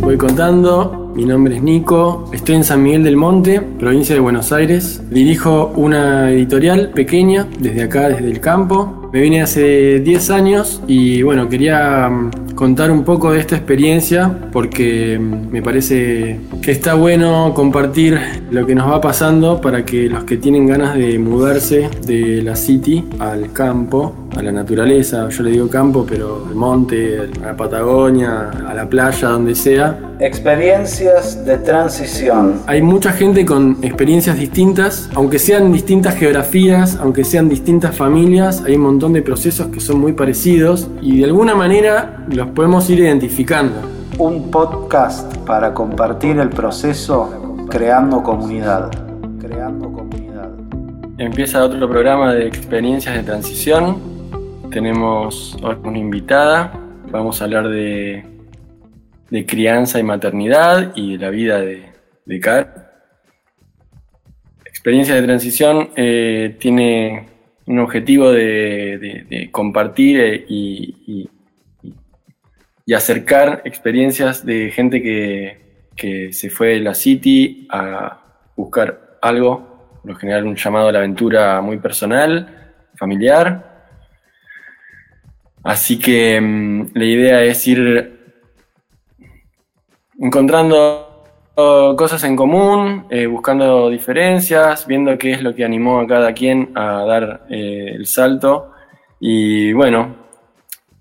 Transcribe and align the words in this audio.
voy 0.00 0.16
contando, 0.16 1.12
mi 1.14 1.24
nombre 1.24 1.56
es 1.56 1.62
Nico, 1.62 2.28
estoy 2.32 2.56
en 2.56 2.64
San 2.64 2.82
Miguel 2.82 3.04
del 3.04 3.16
Monte, 3.16 3.60
provincia 3.60 4.14
de 4.14 4.20
Buenos 4.20 4.52
Aires. 4.52 5.02
Dirijo 5.10 5.72
una 5.76 6.30
editorial 6.30 6.90
pequeña 6.90 7.46
desde 7.58 7.82
acá, 7.82 8.08
desde 8.08 8.30
el 8.30 8.40
campo. 8.40 9.08
Me 9.12 9.20
vine 9.20 9.42
hace 9.42 10.00
10 10.00 10.30
años 10.30 10.82
y 10.86 11.22
bueno, 11.22 11.48
quería 11.48 12.08
mm, 12.08 12.54
contar 12.54 12.90
un 12.90 13.04
poco 13.04 13.32
de 13.32 13.40
esta 13.40 13.56
experiencia 13.56 14.50
porque 14.52 15.18
mm, 15.18 15.50
me 15.50 15.62
parece 15.62 16.40
que 16.60 16.72
está 16.72 16.94
bueno 16.94 17.52
compartir 17.54 18.18
lo 18.50 18.66
que 18.66 18.74
nos 18.74 18.90
va 18.90 19.00
pasando 19.00 19.60
para 19.60 19.84
que 19.84 20.08
los 20.08 20.24
que 20.24 20.36
tienen 20.36 20.66
ganas 20.66 20.96
de 20.96 21.18
mudarse 21.18 21.88
de 22.06 22.42
la 22.42 22.56
city 22.56 23.04
al 23.18 23.52
campo, 23.52 24.25
a 24.36 24.42
la 24.42 24.52
naturaleza, 24.52 25.28
yo 25.28 25.42
le 25.42 25.50
digo 25.50 25.68
campo, 25.68 26.04
pero 26.08 26.44
al 26.48 26.54
monte, 26.54 27.28
a 27.42 27.46
la 27.46 27.56
Patagonia, 27.56 28.50
a 28.68 28.74
la 28.74 28.88
playa, 28.88 29.28
donde 29.28 29.54
sea, 29.54 29.98
Experiencias 30.18 31.44
de 31.44 31.58
transición. 31.58 32.60
hay 32.66 32.80
mucha 32.80 33.12
gente 33.12 33.44
con 33.44 33.76
experiencias 33.82 34.38
distintas, 34.38 35.10
aunque 35.14 35.38
sean 35.38 35.72
distintas 35.72 36.14
geografías, 36.14 36.96
aunque 37.00 37.22
sean 37.24 37.48
distintas 37.48 37.94
familias, 37.94 38.62
hay 38.64 38.76
un 38.76 38.82
montón 38.82 39.12
de 39.12 39.22
procesos 39.22 39.66
que 39.68 39.80
son 39.80 40.00
muy 40.00 40.12
parecidos 40.12 40.88
y 41.02 41.18
de 41.18 41.26
alguna 41.26 41.54
manera 41.54 42.24
los 42.28 42.48
podemos 42.48 42.88
ir 42.88 43.00
identificando. 43.00 43.76
Un 44.18 44.50
podcast 44.50 45.36
para 45.38 45.74
compartir 45.74 46.38
el 46.38 46.48
proceso 46.48 47.66
creando 47.68 48.22
comunidad. 48.22 48.90
Creando 49.38 49.92
comunidad. 49.92 50.48
Empieza 51.18 51.62
otro 51.62 51.88
programa 51.88 52.32
de 52.32 52.46
experiencias 52.46 53.14
de 53.14 53.22
transición. 53.22 54.15
Tenemos 54.76 55.56
hoy 55.62 55.76
una 55.84 55.98
invitada. 55.98 56.70
Vamos 57.10 57.40
a 57.40 57.46
hablar 57.46 57.70
de, 57.70 58.26
de 59.30 59.46
crianza 59.46 59.98
y 59.98 60.02
maternidad 60.02 60.92
y 60.94 61.16
de 61.16 61.24
la 61.24 61.30
vida 61.30 61.62
de, 61.62 61.94
de 62.26 62.40
Car. 62.40 62.92
Experiencia 64.66 65.14
de 65.14 65.22
transición 65.22 65.92
eh, 65.96 66.56
tiene 66.60 67.26
un 67.64 67.78
objetivo 67.78 68.30
de, 68.30 69.48
compartir 69.50 70.20
eh, 70.20 70.44
y 70.46 71.30
acercar 72.94 73.62
experiencias 73.64 74.44
de 74.44 74.70
gente 74.72 75.02
que, 75.02 75.86
que 75.96 76.34
se 76.34 76.50
fue 76.50 76.74
de 76.74 76.80
la 76.80 76.92
City 76.92 77.66
a 77.70 78.42
buscar 78.54 79.16
algo, 79.22 79.96
por 80.02 80.10
lo 80.10 80.16
general 80.16 80.44
un 80.44 80.56
llamado 80.56 80.88
a 80.88 80.92
la 80.92 80.98
aventura 80.98 81.62
muy 81.62 81.78
personal, 81.78 82.74
familiar. 82.94 83.75
Así 85.66 85.98
que 85.98 86.40
mm, 86.40 86.90
la 86.94 87.04
idea 87.04 87.42
es 87.42 87.66
ir 87.66 88.20
encontrando 90.16 91.24
cosas 91.56 92.22
en 92.22 92.36
común, 92.36 93.06
eh, 93.10 93.26
buscando 93.26 93.90
diferencias, 93.90 94.86
viendo 94.86 95.18
qué 95.18 95.32
es 95.32 95.42
lo 95.42 95.54
que 95.54 95.64
animó 95.64 95.98
a 95.98 96.06
cada 96.06 96.32
quien 96.34 96.70
a 96.76 97.04
dar 97.04 97.46
eh, 97.50 97.94
el 97.94 98.06
salto. 98.06 98.70
Y 99.18 99.72
bueno, 99.72 100.14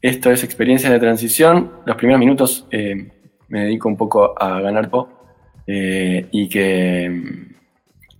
esto 0.02 0.31
es 0.31 0.44
experiencia 0.44 0.89
de 0.89 1.00
transición. 1.00 1.72
Los 1.85 1.95
primeros 1.97 2.19
minutos 2.19 2.66
eh, 2.72 3.11
me 3.50 3.66
dedico 3.66 3.88
un 3.88 3.97
poco 3.97 4.33
a 4.41 4.61
ganar 4.61 4.89
po 4.89 5.09
y 5.67 6.50
que, 6.50 7.50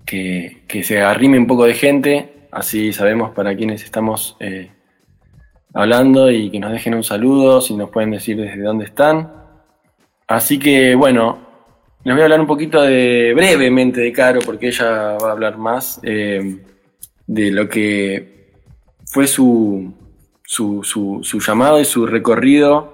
que, 0.06 0.64
que 0.68 0.84
se 0.84 1.02
arrime 1.02 1.40
un 1.40 1.48
poco 1.48 1.66
de 1.66 1.74
gente, 1.74 2.48
así 2.52 2.92
sabemos 2.92 3.32
para 3.32 3.56
quiénes 3.56 3.84
estamos 3.84 4.36
hablando 5.76 6.32
y 6.32 6.50
que 6.50 6.60
nos 6.60 6.72
dejen 6.72 6.96
un 6.96 7.04
saludo, 7.04 7.62
si 7.62 7.76
nos 7.76 7.90
pueden 7.92 8.10
decir 8.12 8.38
desde 8.38 8.62
dónde 8.64 8.86
están. 8.86 9.32
Así 10.28 10.58
que 10.58 10.96
bueno, 10.96 11.38
les 12.04 12.16
voy 12.16 12.22
a 12.22 12.26
hablar 12.26 12.40
un 12.40 12.48
poquito 12.48 12.82
de 12.82 13.34
brevemente 13.36 14.00
de 14.02 14.12
Caro, 14.12 14.40
porque 14.46 14.68
ella 14.70 15.18
va 15.22 15.30
a 15.30 15.32
hablar 15.34 15.58
más 15.58 16.00
eh, 16.04 16.60
de 17.28 17.52
lo 17.52 17.68
que 17.68 18.52
fue 19.06 19.28
su, 19.28 19.94
su, 20.44 20.82
su- 20.84 21.40
llamado 21.40 21.80
y 21.80 21.86
su 21.86 22.06
recorrido, 22.08 22.94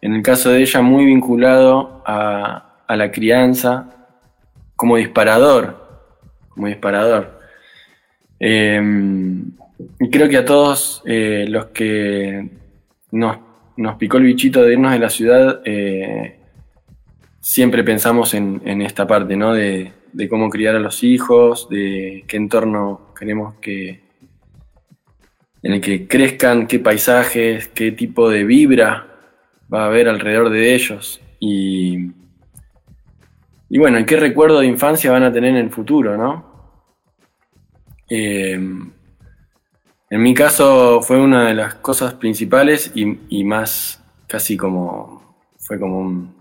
en 0.00 0.14
el 0.14 0.22
caso 0.22 0.50
de 0.50 0.60
ella 0.62 0.80
muy 0.80 1.04
vinculado 1.04 2.02
a, 2.06 2.82
a 2.88 2.96
la 2.96 3.12
crianza 3.12 4.08
como 4.74 4.96
disparador, 4.96 6.08
como 6.48 6.66
disparador. 6.66 7.40
Eh, 8.40 8.80
y 10.00 10.10
creo 10.10 10.28
que 10.28 10.36
a 10.36 10.44
todos 10.44 11.02
eh, 11.04 11.46
los 11.48 11.66
que 11.66 12.50
nos, 13.10 13.38
nos 13.76 13.96
picó 13.96 14.18
el 14.18 14.24
bichito 14.24 14.62
de 14.62 14.72
irnos 14.72 14.92
de 14.92 14.98
la 14.98 15.10
ciudad, 15.10 15.62
eh, 15.64 16.38
siempre 17.40 17.84
pensamos 17.84 18.34
en, 18.34 18.62
en 18.64 18.82
esta 18.82 19.06
parte, 19.06 19.36
¿no? 19.36 19.52
De, 19.52 19.92
de 20.12 20.28
cómo 20.28 20.50
criar 20.50 20.76
a 20.76 20.80
los 20.80 21.02
hijos, 21.02 21.68
de 21.68 22.24
qué 22.26 22.36
entorno 22.36 23.12
queremos 23.18 23.54
que, 23.54 24.00
en 25.62 25.72
el 25.72 25.80
que 25.80 26.06
crezcan, 26.06 26.66
qué 26.66 26.78
paisajes, 26.78 27.68
qué 27.68 27.92
tipo 27.92 28.28
de 28.28 28.44
vibra 28.44 29.06
va 29.72 29.84
a 29.84 29.86
haber 29.86 30.08
alrededor 30.08 30.50
de 30.50 30.74
ellos 30.74 31.20
y, 31.40 32.10
y 33.70 33.78
bueno, 33.78 34.04
qué 34.04 34.16
recuerdo 34.16 34.60
de 34.60 34.66
infancia 34.66 35.12
van 35.12 35.22
a 35.22 35.32
tener 35.32 35.50
en 35.50 35.56
el 35.56 35.70
futuro, 35.70 36.16
¿no? 36.16 36.52
Eh, 38.08 38.60
en 40.12 40.22
mi 40.22 40.34
caso 40.34 41.00
fue 41.00 41.18
una 41.18 41.46
de 41.48 41.54
las 41.54 41.76
cosas 41.76 42.12
principales 42.12 42.92
y, 42.94 43.44
más 43.44 44.04
casi 44.26 44.58
como 44.58 45.38
fue 45.58 45.78
como 45.80 46.00
un, 46.00 46.34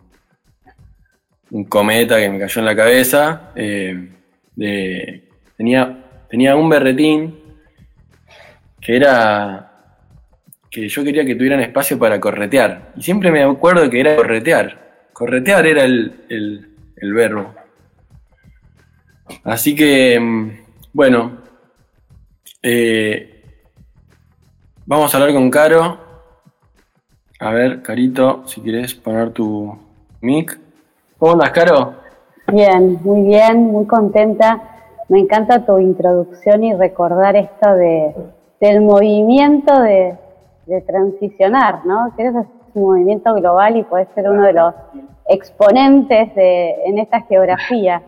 un 1.51 1.63
cometa 1.65 2.17
que 2.17 2.29
me 2.29 2.37
cayó 2.39 2.59
en 2.59 2.65
la 2.65 2.75
cabeza. 2.75 3.51
eh, 3.55 4.09
de- 4.57 5.29
tenía, 5.55 6.25
tenía 6.29 6.55
un 6.57 6.67
berretín 6.69 7.39
que 8.81 8.95
era 8.97 9.67
que 10.69 10.89
yo 10.89 11.03
quería 11.05 11.23
que 11.25 11.35
tuvieran 11.35 11.61
espacio 11.61 11.97
para 11.97 12.19
corretear. 12.19 12.91
Y 12.97 13.03
siempre 13.03 13.31
me 13.31 13.41
acuerdo 13.43 13.89
que 13.89 14.01
era 14.01 14.17
corretear. 14.17 15.07
Corretear 15.13 15.65
era 15.65 15.83
el, 15.85 16.25
el- 16.27 16.75
el 16.97 17.13
verbo. 17.13 17.55
Así 19.45 19.75
que, 19.75 20.19
mm, 20.19 20.51
bueno, 20.93 21.37
eh, 22.61 23.30
vamos 24.91 25.15
a 25.15 25.17
hablar 25.17 25.33
con 25.33 25.49
Caro. 25.49 25.97
A 27.39 27.51
ver, 27.51 27.81
Carito, 27.81 28.45
si 28.45 28.59
quieres 28.59 28.93
poner 28.93 29.31
tu 29.31 29.73
mic. 30.19 30.59
¿Cómo 31.17 31.31
andas, 31.31 31.51
Caro? 31.51 31.93
Bien, 32.47 32.99
muy 33.01 33.21
bien, 33.21 33.71
muy 33.71 33.85
contenta. 33.85 34.61
Me 35.07 35.19
encanta 35.19 35.65
tu 35.65 35.79
introducción 35.79 36.65
y 36.65 36.73
recordar 36.73 37.37
esto 37.37 37.73
de, 37.73 38.13
del 38.59 38.81
movimiento 38.81 39.81
de, 39.81 40.17
de 40.65 40.81
transicionar, 40.81 41.85
¿no? 41.85 42.13
Que 42.17 42.27
es 42.27 42.33
un 42.73 42.83
movimiento 42.83 43.33
global 43.35 43.77
y 43.77 43.83
puede 43.83 44.07
ser 44.13 44.29
uno 44.29 44.43
de 44.43 44.53
los 44.53 44.73
exponentes 45.29 46.35
de, 46.35 46.75
en 46.85 46.99
esta 46.99 47.21
geografía. 47.21 48.01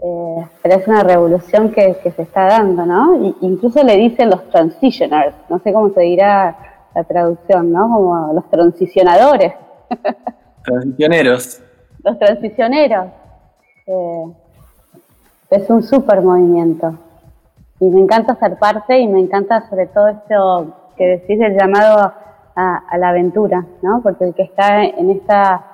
Eh, 0.00 0.46
pero 0.62 0.76
es 0.76 0.86
una 0.86 1.02
revolución 1.02 1.70
que, 1.70 1.96
que 2.02 2.12
se 2.12 2.22
está 2.22 2.44
dando, 2.46 2.86
¿no? 2.86 3.16
Y, 3.24 3.36
incluso 3.40 3.82
le 3.82 3.96
dicen 3.96 4.30
los 4.30 4.48
transitioners, 4.50 5.34
no 5.48 5.58
sé 5.58 5.72
cómo 5.72 5.90
se 5.90 6.02
dirá 6.02 6.56
la 6.94 7.04
traducción, 7.04 7.72
¿no? 7.72 7.82
Como 7.88 8.32
los 8.32 8.48
transicionadores, 8.48 9.54
Transicioneros. 10.64 11.62
los 12.04 12.18
transicioneros. 12.18 13.06
Eh, 13.86 14.24
es 15.50 15.70
un 15.70 15.82
súper 15.82 16.22
movimiento. 16.22 16.94
Y 17.80 17.86
me 17.86 18.00
encanta 18.00 18.34
ser 18.36 18.58
parte 18.58 18.98
y 18.98 19.08
me 19.08 19.20
encanta 19.20 19.68
sobre 19.68 19.86
todo 19.86 20.08
esto 20.08 20.74
que 20.96 21.06
decís 21.06 21.38
del 21.38 21.56
llamado 21.56 22.12
a, 22.54 22.76
a 22.88 22.98
la 22.98 23.08
aventura, 23.10 23.64
¿no? 23.82 24.00
Porque 24.02 24.24
el 24.24 24.34
que 24.34 24.42
está 24.42 24.84
en 24.84 25.10
esta, 25.10 25.64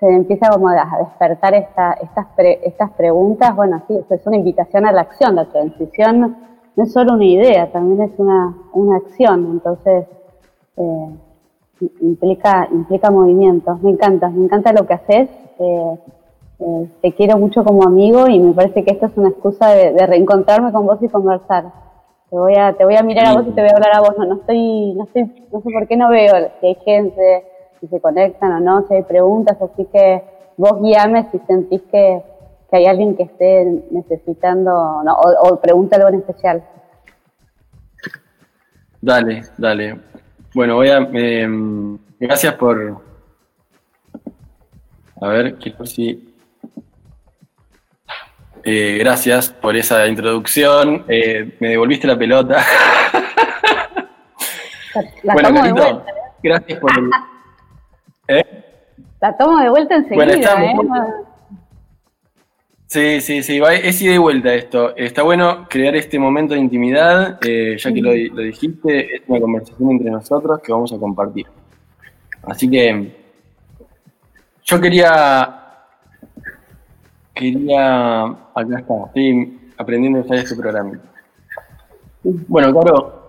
se 0.00 0.08
empieza 0.08 0.50
como 0.50 0.68
a 0.68 0.74
despertar 0.98 1.54
esta, 1.54 1.92
estas, 1.94 2.26
pre- 2.36 2.60
estas 2.66 2.90
preguntas, 2.92 3.54
bueno, 3.54 3.82
sí, 3.88 3.98
es 4.10 4.26
una 4.26 4.36
invitación 4.36 4.86
a 4.86 4.92
la 4.92 5.02
acción, 5.02 5.36
la 5.36 5.44
transición 5.46 6.36
no 6.76 6.82
es 6.84 6.92
solo 6.92 7.14
una 7.14 7.24
idea, 7.24 7.70
también 7.70 8.02
es 8.02 8.18
una, 8.18 8.54
una 8.72 8.96
acción, 8.96 9.46
entonces 9.52 10.06
eh, 10.76 11.08
implica, 12.00 12.68
implica 12.72 13.10
movimientos. 13.10 13.80
Me 13.82 13.90
encanta, 13.90 14.28
me 14.28 14.44
encanta 14.44 14.72
lo 14.72 14.86
que 14.86 14.94
haces. 14.94 15.28
eh, 15.58 15.98
eh, 16.60 16.88
te 17.02 17.12
quiero 17.12 17.36
mucho 17.38 17.64
como 17.64 17.84
amigo 17.84 18.26
y 18.28 18.38
me 18.40 18.52
parece 18.52 18.84
que 18.84 18.92
esto 18.92 19.06
es 19.06 19.16
una 19.16 19.28
excusa 19.28 19.68
de, 19.70 19.92
de 19.92 20.06
reencontrarme 20.06 20.72
con 20.72 20.86
vos 20.86 20.98
y 21.02 21.08
conversar. 21.08 21.64
Te 22.30 22.36
voy 22.36 22.54
a, 22.56 22.72
te 22.72 22.84
voy 22.84 22.96
a 22.96 23.02
mirar 23.02 23.26
a 23.26 23.34
vos 23.34 23.44
y 23.46 23.50
te 23.52 23.60
voy 23.60 23.70
a 23.70 23.74
hablar 23.76 23.96
a 23.96 24.00
vos. 24.00 24.14
No, 24.18 24.24
no 24.24 24.34
estoy, 24.36 24.94
no 24.94 25.04
estoy, 25.04 25.22
no 25.52 25.60
sé 25.60 25.70
por 25.70 25.86
qué 25.86 25.96
no 25.96 26.08
veo 26.08 26.32
si 26.60 26.66
hay 26.66 26.74
gente, 26.84 27.44
si 27.84 27.88
se 27.88 28.00
conectan 28.00 28.52
o 28.52 28.60
no, 28.60 28.86
si 28.88 28.94
hay 28.94 29.02
preguntas, 29.02 29.56
así 29.60 29.84
que 29.92 30.22
vos 30.56 30.80
guíame 30.82 31.28
si 31.30 31.38
sentís 31.46 31.82
que, 31.90 32.22
que 32.70 32.76
hay 32.76 32.86
alguien 32.86 33.14
que 33.16 33.24
esté 33.24 33.82
necesitando 33.90 35.02
no, 35.04 35.14
o, 35.14 35.48
o 35.48 35.60
pregunta 35.60 35.96
algo 35.96 36.08
en 36.08 36.14
especial. 36.16 36.64
Dale, 39.00 39.42
dale. 39.58 40.00
Bueno, 40.54 40.76
voy 40.76 40.88
a. 40.88 40.96
em, 40.96 41.98
gracias 42.18 42.54
por 42.54 43.02
A 45.20 45.28
ver, 45.28 45.56
quiero 45.56 45.84
si. 45.84 46.34
Eh, 48.62 48.96
gracias 48.98 49.50
por 49.50 49.76
esa 49.76 50.06
introducción. 50.06 51.04
Eh, 51.08 51.54
me 51.60 51.68
devolviste 51.68 52.06
la 52.06 52.16
pelota. 52.16 52.64
La, 55.22 55.34
bueno, 55.34 55.62
de 55.62 55.72
vuelta. 55.72 56.04
Gracias 56.42 56.78
por 56.78 56.90
el. 56.98 57.10
¿Eh? 58.28 58.64
La 59.20 59.36
tomo 59.36 59.58
de 59.58 59.70
vuelta 59.70 59.96
enseguida. 59.96 60.56
Bueno, 60.74 61.24
Sí, 62.86 63.20
sí, 63.20 63.42
sí, 63.42 63.60
es 63.82 64.02
ida 64.02 64.14
y 64.14 64.18
vuelta 64.18 64.54
esto. 64.54 64.94
Está 64.94 65.22
bueno 65.22 65.66
crear 65.68 65.96
este 65.96 66.16
momento 66.16 66.54
de 66.54 66.60
intimidad, 66.60 67.40
ya 67.40 67.92
que 67.92 68.00
lo, 68.00 68.10
lo, 68.10 68.42
dijiste, 68.42 69.16
es 69.16 69.22
una 69.26 69.40
conversación 69.40 69.90
entre 69.90 70.10
nosotros 70.12 70.60
que 70.62 70.70
vamos 70.70 70.92
a 70.92 70.98
compartir. 70.98 71.46
Así 72.42 72.70
que 72.70 73.16
yo 74.62 74.80
quería. 74.80 75.60
Quería. 77.34 78.24
Acá 78.26 78.78
está, 78.78 78.94
estoy 79.06 79.72
aprendiendo 79.76 80.20
a 80.20 80.22
usar 80.22 80.36
este 80.36 80.54
programa. 80.54 81.00
Bueno, 82.22 82.72
claro. 82.72 83.23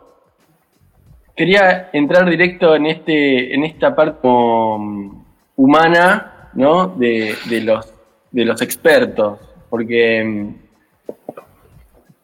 Quería 1.35 1.89
entrar 1.91 2.29
directo 2.29 2.75
en 2.75 2.85
este, 2.85 3.53
en 3.53 3.65
esta 3.65 3.95
parte 3.95 4.27
humana, 5.55 6.49
¿no? 6.53 6.87
De, 6.87 7.35
los, 7.61 7.93
de 8.31 8.45
los 8.45 8.61
expertos. 8.61 9.39
Porque 9.69 10.23
mm, 10.23 10.55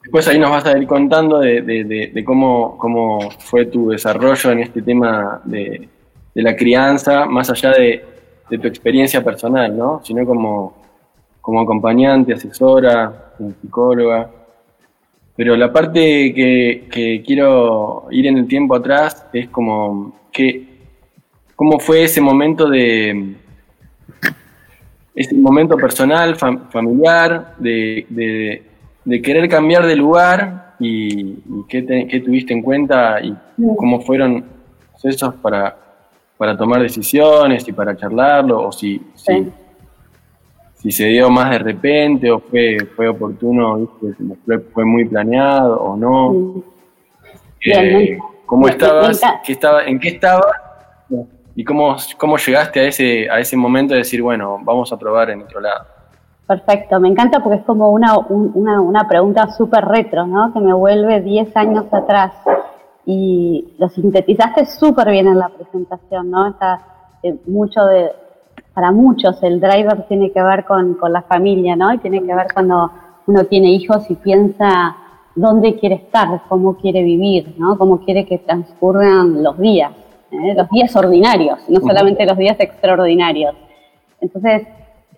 después 0.04 0.28
ahí 0.28 0.40
nos 0.40 0.52
vas 0.52 0.66
a 0.66 0.78
ir 0.78 0.88
contando 0.88 1.40
de, 1.40 2.24
cómo, 2.26 2.78
cómo 2.78 3.32
fue 3.40 3.66
tu 3.66 3.90
desarrollo 3.90 4.52
en 4.52 4.60
este 4.60 4.82
tema 4.82 5.42
de, 5.44 5.90
de 6.34 6.42
la 6.42 6.56
crianza, 6.56 7.26
más 7.26 7.50
allá 7.50 7.72
de, 7.72 8.06
de 8.52 8.58
tu 8.58 8.68
experiencia 8.68 9.24
personal, 9.24 9.76
¿no? 9.78 10.02
Sino 10.04 10.26
como, 10.26 10.74
como 11.40 11.62
acompañante, 11.62 12.34
asesora, 12.34 13.34
psicóloga. 13.62 14.30
Pero 15.42 15.56
la 15.56 15.74
parte 15.74 16.36
que, 16.36 17.24
quiero 17.26 18.06
ir 18.12 18.28
en 18.28 18.38
el 18.38 18.48
tiempo 18.48 18.76
atrás 18.76 19.26
es 19.34 19.50
como 19.50 20.28
que 20.32 20.68
cómo 21.56 21.80
fue 21.80 22.04
ese 22.04 22.22
momento 22.22 22.70
de 22.70 23.38
ese 25.16 25.34
momento 25.34 25.78
personal, 25.78 26.36
familiar, 26.36 27.56
de, 27.58 28.62
querer 29.24 29.50
cambiar 29.50 29.88
de 29.88 29.96
lugar 29.96 30.76
y, 30.80 31.38
qué, 31.68 32.22
tuviste 32.24 32.54
en 32.54 32.62
cuenta 32.62 33.20
y 33.20 33.36
cómo 33.78 34.00
fueron 34.02 34.46
esos 35.04 35.34
para, 35.38 35.76
para 36.38 36.56
tomar 36.56 36.84
decisiones 36.84 37.68
y 37.68 37.72
para 37.72 37.98
charlarlo, 37.98 38.68
o 38.68 38.72
si, 38.72 39.02
si, 39.16 39.48
se 40.90 41.06
dio 41.06 41.30
más 41.30 41.52
de 41.52 41.60
repente 41.60 42.32
o 42.32 42.40
fue, 42.40 42.78
fue 42.96 43.08
oportuno, 43.08 43.88
Fue, 44.74 44.86
muy 44.86 45.06
planeado 45.06 45.80
o 45.80 45.96
no. 45.96 46.64
Eh, 47.64 48.18
¿Cómo 48.48 48.68
estabas? 48.68 49.22
¿Qué 49.46 49.52
estaba, 49.52 49.84
¿En 49.86 50.00
qué 50.00 50.10
estabas? 50.10 50.56
¿Y 51.56 51.64
cómo, 51.64 51.96
cómo 52.18 52.38
llegaste 52.38 52.80
a 52.80 52.84
ese, 52.86 53.30
a 53.30 53.40
ese 53.40 53.56
momento 53.56 53.94
de 53.94 54.00
decir, 54.00 54.24
bueno, 54.24 54.60
vamos 54.64 54.92
a 54.92 54.98
probar 54.98 55.30
en 55.30 55.42
otro 55.44 55.60
lado? 55.60 55.86
Perfecto, 56.48 57.00
me 57.00 57.10
encanta 57.10 57.42
porque 57.42 57.60
es 57.60 57.66
como 57.66 57.92
una, 57.92 58.18
una, 58.18 58.82
una 58.82 59.08
pregunta 59.08 59.48
súper 59.52 59.86
retro, 59.86 60.26
¿no? 60.26 60.52
Que 60.52 60.60
me 60.60 60.74
vuelve 60.74 61.22
10 61.22 61.56
años 61.56 61.86
atrás 61.92 62.34
y 63.06 63.74
lo 63.78 63.88
sintetizaste 63.90 64.66
súper 64.66 65.12
bien 65.12 65.28
en 65.28 65.38
la 65.38 65.50
presentación, 65.50 66.32
¿no? 66.32 66.50
Está 66.50 66.82
eh, 67.24 67.36
mucho 67.46 67.86
de, 67.86 68.12
para 68.74 68.92
muchos 68.92 69.42
el 69.44 69.60
driver 69.60 70.08
tiene 70.08 70.32
que 70.32 70.42
ver 70.42 70.66
con, 70.66 70.98
la 71.10 71.22
familia, 71.24 71.76
¿no? 71.76 71.94
Y 71.94 71.98
tiene 71.98 72.22
que 72.24 72.34
ver 72.34 72.48
cuando 72.54 72.92
uno 73.28 73.44
tiene 73.46 73.72
hijos 73.72 74.10
y 74.10 74.16
piensa 74.16 74.96
dónde 75.36 75.76
quiere 75.76 75.96
estar, 75.96 76.42
cómo 76.48 76.76
quiere 76.76 77.04
vivir, 77.04 77.56
¿no? 77.58 77.78
Cómo 77.78 78.00
quiere 78.00 78.26
que 78.26 78.38
transcurran 78.40 79.44
los 79.44 79.58
días, 79.58 79.92
¿eh? 80.32 80.54
los 80.56 80.70
días 80.70 80.96
ordinarios, 80.96 81.60
no 81.70 81.80
solamente 81.82 82.26
los 82.26 82.38
días 82.38 82.60
extraordinarios. 82.60 83.56
Entonces, 84.20 84.68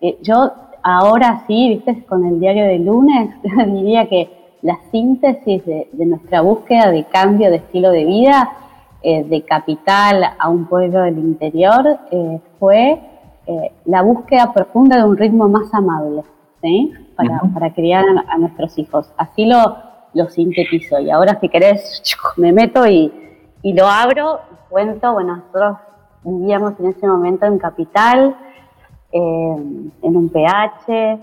eh, 0.02 0.18
yo 0.22 0.52
ahora 0.82 1.44
sí, 1.48 1.70
viste, 1.70 2.04
con 2.06 2.26
el 2.26 2.40
diario 2.40 2.66
de 2.66 2.80
lunes, 2.80 3.36
diría 3.68 4.08
que 4.08 4.30
la 4.62 4.80
síntesis 4.92 5.66
de, 5.66 5.88
nuestra 6.06 6.42
búsqueda 6.42 6.90
de 6.90 7.04
cambio 7.04 7.50
de 7.50 7.58
estilo 7.58 7.92
de 7.92 8.06
vida, 8.06 8.54
eh, 9.02 9.24
de 9.24 9.42
capital 9.44 10.24
a 10.40 10.50
un 10.50 10.66
pueblo 10.66 11.02
del 11.02 11.20
interior, 11.20 12.00
eh, 12.12 12.40
fue 12.60 13.00
eh, 13.48 13.72
la 13.86 14.02
búsqueda 14.02 14.54
profunda 14.54 14.98
de 14.98 15.04
un 15.04 15.18
ritmo 15.18 15.48
más 15.48 15.74
amable, 15.74 16.24
¿sí? 16.62 16.94
Para, 17.16 17.74
criar 17.74 18.06
a, 18.28 18.38
nuestros 18.38 18.78
hijos. 18.78 19.12
Así 19.18 19.46
lo, 19.46 19.78
lo 20.14 20.30
sintetizo. 20.30 21.00
Y 21.00 21.12
ahora, 21.12 21.40
si 21.40 21.50
querés, 21.50 22.02
me 22.38 22.52
meto 22.52 22.88
y, 22.88 23.12
y 23.62 23.74
lo 23.74 23.88
abro 23.88 24.40
y 24.52 24.70
cuento. 24.70 25.14
Bueno, 25.14 25.38
nosotros 25.38 25.78
vivíamos 26.24 26.80
en 26.80 26.88
ese 26.88 27.08
momento 27.08 27.46
en 27.46 27.60
capital, 27.60 28.36
en 29.12 29.92
un 30.02 30.30
PH, 30.30 31.20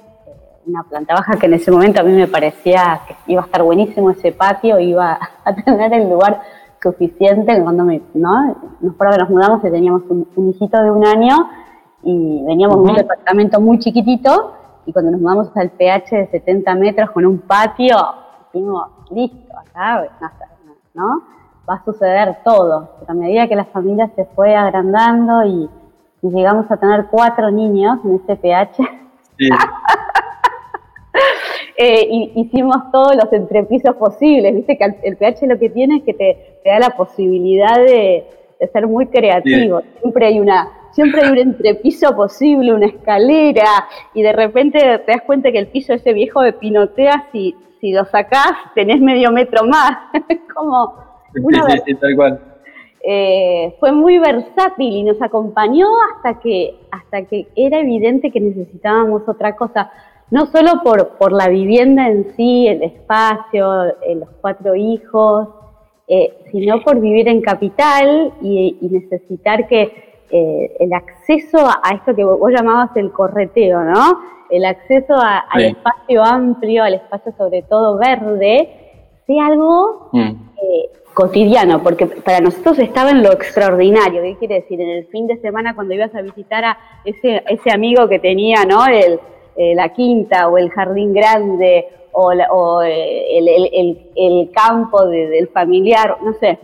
una 0.66 0.82
planta 0.84 1.14
baja 1.14 1.37
que 1.38 1.46
en 1.46 1.55
ese 1.55 1.70
momento 1.70 2.00
a 2.00 2.05
mí 2.05 2.12
me 2.12 2.28
parecía 2.28 3.00
que 3.06 3.16
iba 3.26 3.43
a 3.43 3.44
estar 3.46 3.62
buenísimo 3.62 4.11
ese 4.11 4.32
patio, 4.32 4.78
iba 4.78 5.19
a 5.44 5.55
tener 5.55 5.93
el 5.94 6.08
lugar 6.08 6.40
suficiente 6.82 7.61
cuando 7.62 7.84
me, 7.84 8.00
¿no? 8.14 8.56
Nosotros 8.81 9.19
nos 9.19 9.31
mudamos 9.31 9.64
y 9.64 9.70
teníamos 9.70 10.02
un, 10.08 10.49
hijito 10.49 10.82
de 10.82 10.90
un 10.90 11.05
año 11.05 11.37
y 12.02 12.43
veníamos 12.44 12.76
de 12.76 12.91
un 12.91 12.97
departamento 12.97 13.61
muy 13.61 13.79
chiquitito 13.79 14.55
y 14.87 14.93
cuando 14.93 15.11
nos 15.11 15.20
mudamos 15.20 15.56
al 15.56 15.70
PH 15.70 16.17
de 16.17 16.26
70 16.29 16.75
metros 16.76 17.11
con 17.11 17.26
un 17.26 17.38
patio, 17.38 17.97
dijimos, 18.52 18.88
listo, 19.11 19.56
acá 19.56 20.08
¿no? 20.94 21.23
va 21.69 21.75
a 21.75 21.85
suceder 21.85 22.38
todo. 22.44 22.91
Pero 23.00 23.12
a 23.12 23.14
medida 23.14 23.49
que 23.49 23.56
la 23.56 23.67
familia 23.67 24.11
se 24.17 24.25
fue 24.25 24.55
agrandando 24.55 25.44
y, 25.44 25.69
llegamos 26.23 26.70
a 26.70 26.76
tener 26.76 27.06
cuatro 27.11 27.50
niños 27.50 27.99
en 28.05 28.17
ese 28.17 28.37
PH, 28.37 28.76
sí. 29.38 29.49
Eh, 31.82 32.32
hicimos 32.35 32.76
todos 32.93 33.17
los 33.17 33.32
entrepisos 33.32 33.97
posibles, 33.97 34.55
viste 34.55 34.76
que 34.76 34.85
el 35.02 35.17
PH 35.17 35.47
lo 35.47 35.58
que 35.58 35.70
tiene 35.70 35.97
es 35.97 36.02
que 36.02 36.12
te, 36.12 36.61
da 36.62 36.79
la 36.79 36.91
posibilidad 36.91 37.75
de, 37.76 38.26
ser 38.70 38.87
muy 38.87 39.06
creativo, 39.06 39.81
siempre 40.02 40.26
hay 40.26 40.41
una 40.41 40.69
siempre 40.92 41.22
hay 41.22 41.31
un 41.31 41.38
entrepiso 41.38 42.14
posible, 42.14 42.73
una 42.73 42.87
escalera, 42.87 43.88
y 44.14 44.23
de 44.23 44.32
repente 44.32 44.78
te 44.78 45.12
das 45.12 45.23
cuenta 45.23 45.52
que 45.52 45.59
el 45.59 45.68
piso 45.68 45.92
ese 45.92 46.12
viejo 46.12 46.42
de 46.42 46.52
pinotea, 46.52 47.28
si, 47.32 47.54
si 47.80 47.92
lo 47.92 48.04
sacás, 48.04 48.52
tenés 48.75 49.00
medio 49.00 49.30
metro 49.30 49.66
más. 49.66 49.92
como 50.54 50.94
una 51.35 51.66
tal 52.00 52.16
cual. 52.16 52.40
Eh, 53.02 53.76
fue 53.80 53.92
muy 53.92 54.18
versátil 54.18 54.92
y 54.92 55.02
nos 55.02 55.23
acompañó 55.23 55.87
hasta 56.14 56.38
que, 56.38 56.78
hasta 56.90 57.25
que 57.25 57.49
era 57.56 57.80
evidente 57.80 58.30
que 58.30 58.40
necesitábamos 58.40 59.26
otra 59.26 59.56
cosa 59.56 59.90
no 60.30 60.47
solo 60.47 60.82
por, 60.82 61.16
por 61.18 61.32
la 61.32 61.49
vivienda 61.49 62.09
en 62.09 62.35
sí, 62.37 62.68
el 62.68 62.82
espacio, 62.82 63.87
eh, 64.02 64.14
los 64.14 64.28
cuatro 64.40 64.75
hijos, 64.76 65.49
eh, 66.06 66.37
sino 66.50 66.82
por 66.82 67.00
vivir 67.00 67.28
en 67.28 67.40
capital 67.40 68.32
y, 68.40 68.76
necesitar 68.80 69.66
que 69.68 70.10
eh, 70.30 70.76
el 70.80 70.92
acceso 70.92 71.58
a 71.58 71.94
esto 71.94 72.14
que 72.14 72.25
vos 72.25 72.52
llamabas 72.52 72.90
el 72.96 73.12
correteo, 73.12 73.82
¿no? 73.82 74.20
El 74.50 74.64
acceso 74.64 75.14
al 75.16 75.62
espacio 75.62 76.25
amplio, 76.25 76.82
al 76.82 76.94
espacio 76.94 77.32
sobre 77.37 77.62
todo 77.62 77.99
verde, 77.99 78.68
sea 79.26 79.46
algo 79.46 80.08
mm. 80.12 80.32
cotidiano, 81.14 81.82
porque 81.82 82.06
para 82.06 82.40
nosotros 82.40 82.78
estaba 82.80 83.10
en 83.10 83.22
lo 83.22 83.32
extraordinario. 83.32 84.22
¿Qué 84.22 84.37
quiere 84.38 84.54
decir? 84.56 84.80
En 84.80 84.88
el 84.88 85.06
fin 85.06 85.28
de 85.28 85.37
semana 85.40 85.75
cuando 85.76 85.94
ibas 85.94 86.12
a 86.16 86.22
visitar 86.22 86.64
a 86.64 86.78
ese, 87.04 87.44
ese 87.49 87.70
amigo 87.72 88.08
que 88.08 88.18
tenía, 88.18 88.64
¿no? 88.64 88.87
El, 88.87 89.20
eh, 89.56 89.75
la 89.75 89.90
quinta 89.90 90.49
o 90.49 90.56
el 90.56 90.70
jardín 90.70 91.12
grande 91.12 91.87
o, 92.12 92.82
eh, 92.82 93.38
el, 94.16 94.50
campo 94.52 95.06
del 95.06 95.49
familiar, 95.49 96.16
no 96.22 96.32
sé, 96.34 96.58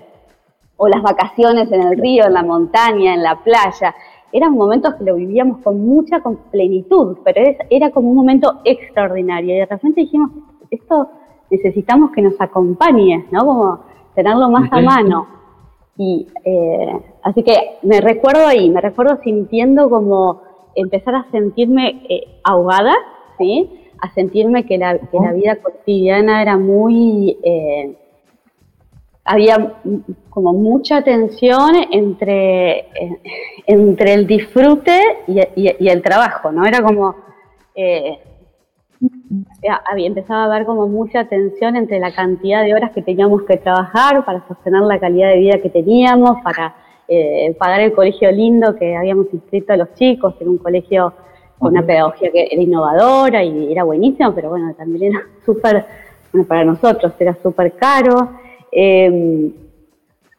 o 0.77 0.89
las 0.89 1.03
vacaciones 1.03 1.71
en 1.73 1.83
el 1.83 1.99
río, 1.99 2.27
en 2.27 2.35
la 2.35 2.43
montaña, 2.43 3.15
en 3.15 3.23
la 3.23 3.37
playa. 3.37 3.95
Eran 4.33 4.53
momentos 4.53 4.95
que 4.95 5.05
lo 5.05 5.15
vivíamos 5.15 5.59
con 5.63 5.85
mucha 5.87 6.23
plenitud, 6.51 7.19
pero 7.25 7.41
era 7.71 7.91
como 7.91 8.11
un 8.11 8.17
momento 8.17 8.61
extraordinario. 8.65 9.55
Y 9.55 9.59
de 9.59 9.67
repente 9.67 10.03
dijimos, 10.03 10.31
esto 10.71 11.09
necesitamos 11.51 12.11
que 12.11 12.23
nos 12.23 12.35
acompañe, 12.41 13.27
¿no? 13.31 13.47
Como 13.47 13.81
tenerlo 14.15 14.51
más 14.51 14.71
a 14.73 14.81
mano. 14.81 15.27
Y 15.97 16.27
eh, 16.45 17.01
así 17.23 17.43
que 17.43 17.79
me 17.83 18.01
recuerdo 18.01 18.47
ahí, 18.47 18.69
me 18.69 18.81
recuerdo 18.81 19.19
sintiendo 19.23 19.89
como 19.89 20.43
empezar 20.75 21.15
a 21.15 21.27
sentirme 21.31 22.03
eh, 22.09 22.41
ahogada, 22.45 22.95
¿sí? 23.39 23.71
A 24.01 24.13
sentirme 24.13 24.67
que 24.67 24.77
la, 24.77 24.99
que 24.99 25.19
la, 25.19 25.33
vida 25.33 25.57
cotidiana 25.57 26.43
era 26.43 26.59
muy, 26.59 27.39
eh, 27.43 27.97
había 29.25 29.75
como 30.37 30.53
mucha 30.53 31.01
tensión 31.01 31.75
entre, 31.91 32.81
eh, 32.81 33.21
entre 33.67 34.13
el 34.13 34.27
disfrute 34.27 35.01
y, 35.27 35.89
el 35.89 36.03
trabajo, 36.03 36.53
¿no? 36.53 36.67
Era 36.67 36.83
como, 36.83 37.17
eh, 37.75 38.19
empezado 39.97 40.41
a 40.41 40.45
haber 40.45 40.67
como 40.67 40.89
mucha 40.89 41.25
tensión 41.25 41.75
entre 41.75 41.99
la 42.01 42.15
cantidad 42.15 42.63
de 42.63 42.75
horas 42.75 42.91
que 42.93 43.01
teníamos 43.01 43.45
que 43.45 43.57
trabajar 43.57 44.27
para 44.27 44.47
sostener 44.47 44.83
la 44.83 45.01
calidad 45.01 45.31
de 45.31 45.39
vida 45.39 45.59
que 45.63 45.71
teníamos, 45.71 46.37
para 46.45 46.77
eh, 47.09 47.57
pagar 47.59 47.81
el 47.81 47.95
colegio 47.95 48.31
lindo 48.31 48.77
que 48.77 48.95
habíamos 48.95 49.33
inscrito 49.33 49.73
a 49.73 49.79
los 49.79 49.95
chicos, 49.95 50.35
en 50.41 50.51
un 50.51 50.59
colegio 50.59 51.15
con 51.59 51.73
una 51.73 51.87
pedagogía 51.87 52.31
que 52.31 52.49
era 52.51 52.63
innovadora 52.63 53.43
y 53.43 53.73
era 53.73 53.85
buenísimo, 53.85 54.35
pero 54.35 54.51
bueno, 54.51 54.75
también 54.75 55.15
era 55.15 55.21
súper, 55.47 55.87
bueno, 56.31 56.47
para 56.47 56.63
nosotros 56.63 57.15
era 57.19 57.35
súper 57.43 57.73
caro. 57.73 58.33
Em, 58.71 59.66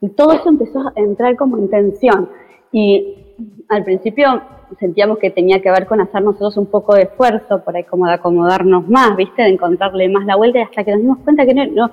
y 0.02 0.10
todo 0.10 0.34
eso 0.34 0.50
empezó 0.50 0.80
a 0.80 0.94
entrar 0.96 1.36
como 1.36 1.58
en 1.58 1.70
tensión. 1.70 2.30
Y 2.72 3.36
al 3.70 3.84
principio 3.84 4.42
sentíamos 4.80 5.18
que 5.20 5.32
tenía 5.32 5.62
que 5.62 5.72
ver 5.72 5.88
con 5.88 6.02
hacer 6.02 6.22
nosotros 6.22 6.58
un 6.58 6.68
poco 6.68 6.96
de 6.96 7.04
esfuerzo, 7.04 7.64
por 7.64 7.76
ahí 7.76 7.84
como 7.84 8.06
de 8.06 8.14
acomodarnos 8.14 8.88
más, 8.90 9.16
¿viste? 9.16 9.44
De 9.44 9.50
encontrarle 9.50 10.10
más 10.10 10.26
la 10.26 10.36
vuelta, 10.36 10.60
y 10.60 10.64
hasta 10.64 10.84
que 10.84 10.92
nos 10.92 11.02
dimos 11.02 11.18
cuenta 11.20 11.46
que 11.46 11.54
no, 11.54 11.90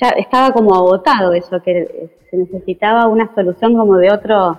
ya 0.00 0.08
estaba 0.10 0.52
como 0.52 0.74
agotado 0.74 1.32
eso, 1.32 1.62
que 1.62 2.10
se 2.30 2.36
necesitaba 2.36 3.06
una 3.06 3.32
solución 3.34 3.76
como 3.76 3.96
de 3.96 4.12
otro, 4.12 4.58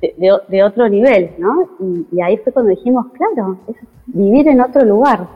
de, 0.00 0.62
otro 0.62 0.88
nivel, 0.88 1.32
¿no? 1.38 1.68
Y, 2.12 2.20
ahí 2.20 2.36
fue 2.38 2.52
cuando 2.52 2.70
dijimos, 2.70 3.06
claro, 3.12 3.58
es 3.66 3.76
vivir 4.06 4.48
en 4.48 4.60
otro 4.60 4.84
lugar, 4.84 5.26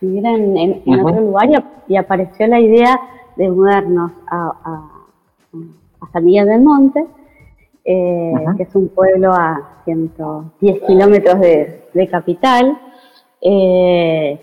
vivir 0.00 0.26
en, 0.26 1.00
otro 1.04 1.20
lugar 1.20 1.48
y 1.88 1.96
apareció 1.96 2.46
la 2.46 2.60
idea 2.60 3.00
de 3.36 3.48
mudarnos 3.48 4.12
a, 4.28 4.52
a, 4.64 4.90
San 6.10 6.24
Miguel 6.24 6.46
del 6.46 6.62
Monte, 6.62 7.06
eh, 7.84 8.32
que 8.56 8.62
es 8.62 8.74
un 8.76 8.88
pueblo 8.88 9.32
a 9.32 9.82
110 9.84 10.82
kilómetros 10.82 11.40
de, 11.40 12.08
capital. 12.10 12.78
Eh, 13.40 14.40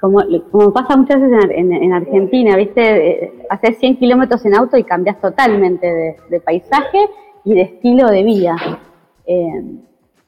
como, 0.00 0.20
como, 0.50 0.72
pasa 0.72 0.96
muchas 0.96 1.20
veces 1.20 1.50
en, 1.50 1.92
Argentina, 1.92 2.56
¿viste? 2.56 3.24
Eh, 3.24 3.46
haces 3.48 3.78
100 3.78 3.96
kilómetros 3.96 4.44
en 4.44 4.54
auto 4.54 4.76
y 4.76 4.84
cambias 4.84 5.20
totalmente 5.20 6.16
de, 6.28 6.40
paisaje 6.40 6.98
y 7.44 7.54
de 7.54 7.62
estilo 7.62 8.08
de 8.08 8.22
vida. 8.22 8.56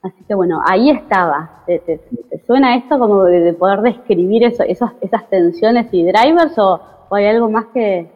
así 0.03 0.25
que 0.27 0.35
bueno, 0.35 0.61
ahí 0.67 0.91
estaba. 0.91 1.63
¿Te, 1.67 2.01
suena 2.47 2.77
esto 2.77 2.99
como 2.99 3.25
de, 3.25 3.53
poder 3.53 3.83
describir 3.83 4.45
eso, 4.45 4.63
esas, 4.63 4.93
esas 5.03 5.29
tensiones 5.29 5.87
y 5.93 6.05
drivers 6.05 6.59
o, 6.59 6.81
o 7.09 7.15
hay 7.15 7.27
algo 7.27 7.51
más 7.51 7.67
que, 7.67 8.11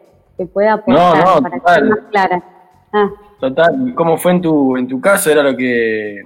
pueda 0.53 0.73
aportar 0.73 1.41
para 1.43 1.59
que 1.59 1.69
sea 1.69 1.83
más 1.83 1.99
clara? 2.09 2.58
Ah. 2.91 3.09
Total, 3.39 3.93
¿cómo 3.95 4.17
fue 4.17 4.33
en 4.33 4.41
tu, 4.41 4.77
en 4.77 4.87
tu 4.87 4.99
caso? 4.99 5.29
Era 5.29 5.43
lo 5.43 5.55
que 5.55 6.21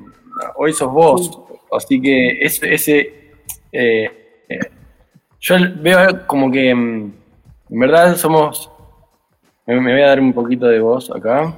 hoy 0.56 0.74
sos 0.74 0.92
vos, 0.92 1.40
así 1.72 2.02
que 2.02 2.40
ese, 2.42 2.74
ese 2.74 3.00
eh, 3.72 4.44
eh, 4.50 4.60
yo 5.40 5.56
veo 5.76 6.26
como 6.26 6.52
que 6.52 6.74
mm, 6.74 7.14
en 7.70 7.80
verdad 7.80 8.16
somos, 8.16 8.72
me, 9.66 9.80
voy 9.80 10.02
a 10.02 10.08
dar 10.08 10.20
un 10.20 10.34
poquito 10.34 10.68
de 10.68 10.80
voz 10.80 11.12
acá, 11.12 11.54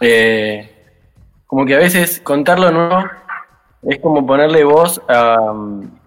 eh, 0.00 0.68
como 1.46 1.64
que 1.64 1.76
a 1.76 1.78
veces 1.78 2.20
contarlo 2.20 2.70
nuevo 2.70 3.04
es 3.82 3.98
como 4.00 4.26
ponerle 4.26 4.64
voz 4.64 5.00
a, 5.08 5.52
mm, 5.52 5.98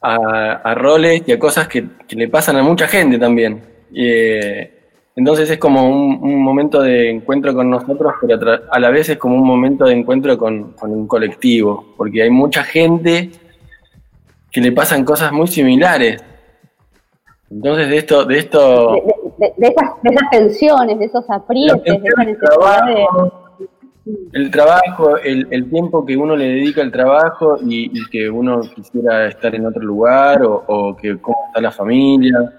a, 0.00 0.74
roles 0.74 1.22
y 1.26 1.32
a 1.32 1.38
cosas 1.38 1.68
que, 1.68 1.86
le 2.10 2.28
pasan 2.28 2.56
a 2.56 2.62
mucha 2.62 2.86
gente 2.86 3.18
también. 3.18 3.62
Eh, 3.94 4.73
entonces 5.16 5.48
es 5.48 5.58
como 5.58 5.88
un, 5.88 6.42
momento 6.42 6.82
de 6.82 7.10
encuentro 7.10 7.54
con 7.54 7.70
nosotros, 7.70 8.14
pero 8.20 8.60
a 8.70 8.78
la 8.80 8.90
vez 8.90 9.08
es 9.08 9.18
como 9.18 9.36
un 9.36 9.46
momento 9.46 9.84
de 9.84 9.92
encuentro 9.92 10.36
con, 10.36 10.74
un 10.82 11.06
colectivo, 11.06 11.94
porque 11.96 12.22
hay 12.22 12.30
mucha 12.30 12.64
gente 12.64 13.30
que 14.50 14.60
le 14.60 14.72
pasan 14.72 15.04
cosas 15.04 15.32
muy 15.32 15.46
similares. 15.46 16.22
Entonces 17.50 17.88
de 17.88 17.98
esto... 17.98 18.24
De, 18.24 18.38
esto, 18.38 18.92
de, 19.38 19.52
esas, 19.58 20.30
tensiones, 20.30 20.98
de 20.98 21.04
esos 21.04 21.24
aprietes, 21.30 21.82
de 21.84 22.08
esa 22.08 22.24
necesidad 22.24 22.86
de 22.86 23.06
el 24.32 24.50
trabajo, 24.50 25.16
el, 25.18 25.70
tiempo 25.70 26.04
que 26.04 26.16
uno 26.16 26.36
le 26.36 26.46
dedica 26.46 26.82
al 26.82 26.92
trabajo 26.92 27.56
y, 27.64 27.90
que 28.10 28.28
uno 28.28 28.60
quisiera 28.60 29.26
estar 29.28 29.54
en 29.54 29.64
otro 29.64 29.82
lugar 29.82 30.42
o, 30.44 30.94
que 30.96 31.18
cómo 31.18 31.38
está 31.46 31.60
la 31.60 31.70
familia. 31.70 32.52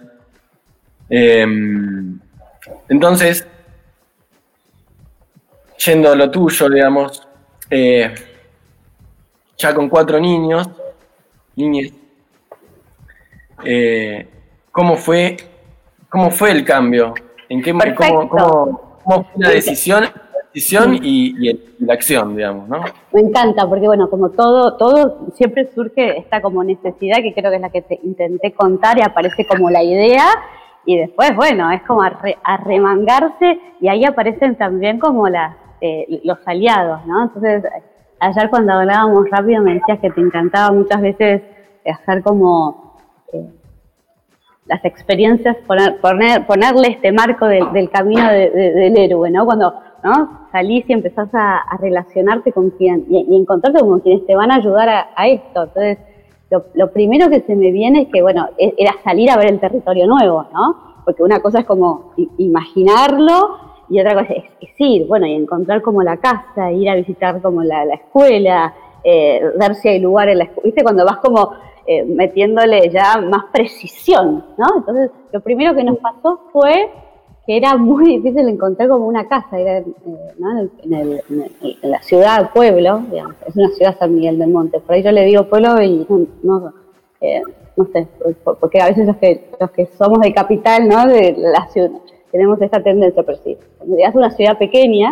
Em, 1.08 2.20
entonces, 2.90 3.48
yendo 5.86 6.12
a 6.12 6.16
lo 6.16 6.32
tuyo, 6.32 6.70
digamos, 6.70 7.28
eh, 7.70 8.14
ya 9.58 9.74
con 9.74 9.90
cuatro 9.90 10.20
niños, 10.20 10.70
niñas, 11.56 11.92
eh, 13.64 14.28
¿cómo 14.72 14.98
fue, 14.98 15.38
cómo 16.10 16.32
fue 16.32 16.52
el 16.52 16.64
cambio? 16.66 17.14
¿En 17.50 17.62
qué, 17.62 17.72
cómo, 17.72 18.30
cómo, 18.30 19.00
cómo 19.04 19.24
fue 19.24 19.44
la 19.44 19.50
decisión 19.50 20.06
y, 21.02 21.60
la 21.80 21.94
acción, 21.94 22.36
digamos, 22.36 22.70
¿no? 22.70 22.84
Me 23.12 23.22
encanta, 23.22 23.68
porque 23.68 23.86
bueno, 23.86 24.10
como 24.10 24.30
todo, 24.30 24.78
todo 24.78 25.28
siempre 25.36 25.70
surge 25.74 26.18
esta 26.18 26.42
como 26.42 26.64
necesidad, 26.64 27.18
que 27.18 27.34
creo 27.34 27.52
que 27.52 27.58
es 27.58 27.62
la 27.62 27.70
que 27.70 27.82
te 27.82 28.00
intenté 28.04 28.54
contar 28.54 28.98
y 28.98 29.02
aparece 29.02 29.46
como 29.46 29.70
la 29.70 29.84
idea, 29.84 30.26
y 30.86 30.98
después, 30.98 31.36
bueno, 31.36 31.72
es 31.72 31.82
como 31.84 32.02
arremangarse 32.44 33.60
y 33.80 33.88
ahí 33.88 34.06
aparecen 34.06 34.56
también 34.56 35.00
como 35.00 35.28
las, 35.28 35.56
eh, 35.82 36.22
los 36.24 36.38
aliados, 36.46 37.06
¿no? 37.06 37.24
Entonces, 37.24 37.64
ayer 38.20 38.50
cuando 38.50 38.74
hablábamos 38.74 39.30
rápido 39.30 39.62
me 39.62 39.76
decías 39.76 40.00
que 40.00 40.12
te 40.12 40.22
encantaba 40.22 40.72
muchas 40.72 41.02
veces 41.02 41.42
hacer 41.86 42.22
como... 42.24 42.96
Eh, 43.34 43.50
las 44.66 44.84
experiencias, 44.84 45.56
poner, 45.68 46.00
ponerle 46.48 46.88
este 46.90 47.12
marco 47.12 47.46
del, 47.46 47.90
camino 47.92 48.32
del 48.32 48.98
héroe, 48.98 49.30
¿no? 49.30 49.46
Cuando 49.46 49.76
¿no? 50.04 50.48
salís 50.52 50.90
y 50.90 50.94
empezás 50.94 51.30
a, 51.34 51.64
relacionarte 51.80 52.52
con 52.52 52.72
quien 52.72 53.06
y, 53.10 53.36
encontrarte 53.36 53.80
con 53.80 54.00
quienes 54.00 54.26
te 54.26 54.36
van 54.36 54.52
a 54.52 54.56
ayudar 54.56 54.90
a, 55.16 55.28
esto. 55.28 55.64
Entonces, 55.64 55.98
lo, 56.50 56.92
primero 56.92 57.30
que 57.30 57.42
se 57.42 57.56
me 57.56 57.72
viene 57.72 58.04
es 58.04 58.08
que, 58.14 58.22
bueno, 58.22 58.50
e, 58.58 58.74
era 58.78 58.94
salir 59.04 59.30
a 59.30 59.38
ver 59.38 59.48
el 59.48 59.60
territorio 59.60 60.08
nuevo, 60.08 60.46
¿no? 60.54 60.96
Porque 61.04 61.24
una 61.24 61.40
cosa 61.40 61.60
es 61.60 61.66
como 61.66 62.14
imaginarlo 62.38 63.58
y 63.90 64.00
otra 64.00 64.14
cosa 64.14 64.34
es, 64.34 64.46
ir, 64.78 65.08
bueno, 65.08 65.26
y 65.26 65.34
encontrar 65.34 65.82
como 65.82 66.04
la 66.04 66.18
casa, 66.18 66.72
ir 66.72 66.90
a 66.90 66.96
visitar 66.96 67.42
como 67.42 67.64
la, 67.64 67.84
escuela, 67.94 68.74
eh, 69.04 69.42
ver 69.58 69.76
si 69.76 69.90
hay 69.90 70.00
lugar 70.00 70.30
en 70.30 70.40
la 70.40 70.44
escuela, 70.46 70.66
¿viste? 70.66 70.84
Cuando 70.84 71.06
vas 71.06 71.18
como 71.18 71.52
eh, 71.88 72.04
metiéndole 72.04 72.90
ya 72.90 73.22
más 73.22 73.46
precisión, 73.54 74.44
¿no? 74.58 74.66
Entonces, 74.78 75.12
lo 75.32 75.40
primero 75.42 75.76
que 75.76 75.84
nos 75.84 75.98
pasó 76.00 76.42
fue 76.52 76.90
que 77.46 77.58
era 77.58 77.78
muy 77.78 78.18
difícil 78.18 78.48
encontrar 78.48 78.90
como 78.90 79.08
una 79.08 79.28
casa, 79.28 79.60
era 79.60 79.78
eh, 79.78 79.86
en, 80.84 81.92
la 81.92 82.02
ciudad, 82.02 82.52
pueblo, 82.52 83.04
digamos, 83.12 83.36
es 83.46 83.56
una 83.56 83.70
ciudad 83.70 83.98
San 84.00 84.16
Miguel 84.16 84.40
del 84.40 84.50
Monte, 84.50 84.80
por 84.80 84.96
ahí 84.96 85.04
yo 85.04 85.12
le 85.12 85.26
digo 85.26 85.48
pueblo 85.48 85.82
y 85.82 86.08
no, 86.42 86.74
eh, 87.22 87.42
no, 87.76 87.86
sé, 87.86 88.08
porque 88.60 88.82
a 88.82 88.88
veces 88.88 89.06
los 89.06 89.18
que, 89.18 89.50
los 89.60 89.70
que 89.72 89.86
somos 89.86 90.20
de 90.22 90.34
capital, 90.34 90.88
¿no? 90.88 91.06
De 91.06 91.36
la 91.38 91.68
ciudad, 91.68 91.92
tenemos 92.32 92.60
esta 92.62 92.82
tendencia, 92.82 93.22
pero 93.24 93.38
sí, 93.44 93.58
cuando 93.78 93.96
una 94.20 94.32
ciudad 94.32 94.58
pequeña, 94.58 95.12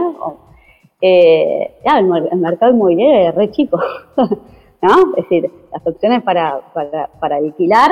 eh, 1.02 1.76
ya, 1.86 2.00
el, 2.00 2.40
mercado 2.40 2.72
inmobiliario 2.72 3.30
es 3.30 3.36
re 3.36 3.52
chico, 3.52 3.80
¿no? 4.82 5.16
Es 5.18 5.30
decir, 5.30 5.52
las 5.72 5.86
opciones 5.86 6.24
para, 6.24 6.62
para, 6.74 7.08
para 7.20 7.36
alquilar 7.36 7.92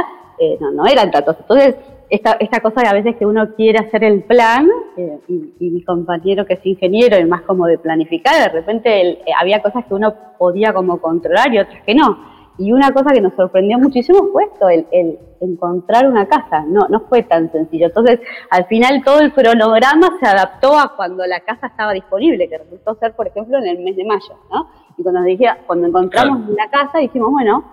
no, 0.60 0.72
no 0.72 0.88
eran 0.88 1.12
tantos, 1.12 1.38
entonces 1.40 1.76
esta, 2.12 2.34
esta 2.42 2.60
cosa 2.60 2.82
de 2.82 2.90
a 2.90 2.94
veces 2.94 3.16
que 3.16 3.26
uno 3.26 3.56
quiere 3.56 3.80
hacer 3.80 4.04
el 4.04 4.24
plan, 4.24 4.68
eh, 4.98 5.18
y, 5.30 5.70
mi 5.70 5.82
compañero 5.82 6.46
que 6.46 6.56
es 6.56 6.66
ingeniero 6.66 7.18
y 7.18 7.24
más 7.24 7.42
como 7.44 7.66
de 7.66 7.78
planificar, 7.78 8.52
de 8.52 8.60
repente 8.60 9.12
eh, 9.12 9.18
había 9.40 9.62
cosas 9.62 9.86
que 9.86 9.94
uno 9.94 10.14
podía 10.38 10.74
como 10.74 11.00
controlar 11.00 11.54
y 11.54 11.60
otras 11.60 11.82
que 11.84 11.96
no. 11.96 12.20
Y 12.58 12.74
una 12.74 12.92
cosa 12.92 13.12
que 13.14 13.22
nos 13.22 13.34
sorprendió 13.34 13.80
muchísimo 13.80 14.28
fue 14.34 14.44
esto, 14.44 14.68
el, 14.68 14.86
el, 14.92 15.20
encontrar 15.40 16.06
una 16.06 16.28
casa, 16.28 16.66
no, 16.68 16.82
no 16.90 17.00
fue 17.08 17.24
tan 17.24 17.50
sencillo. 17.50 17.86
Entonces, 17.88 18.20
al 18.50 18.66
final 18.66 19.02
todo 19.06 19.22
el 19.22 19.34
cronograma 19.34 20.10
se 20.20 20.28
adaptó 20.28 20.78
a 20.78 20.94
cuando 20.98 21.26
la 21.26 21.40
casa 21.40 21.68
estaba 21.68 21.94
disponible, 21.94 22.50
que 22.50 22.58
resultó 22.58 22.96
ser, 22.96 23.14
por 23.16 23.30
ejemplo, 23.30 23.58
en 23.58 23.68
el 23.68 23.80
mes 23.80 23.96
de 23.96 24.04
mayo, 24.04 24.36
¿no? 24.52 24.68
Y 24.98 25.02
cuando, 25.02 25.22
dije, 25.24 25.46
cuando 25.66 25.88
encontramos 25.88 26.50
la 26.50 26.70
casa, 26.70 27.00
dijimos, 27.00 27.32
bueno, 27.32 27.64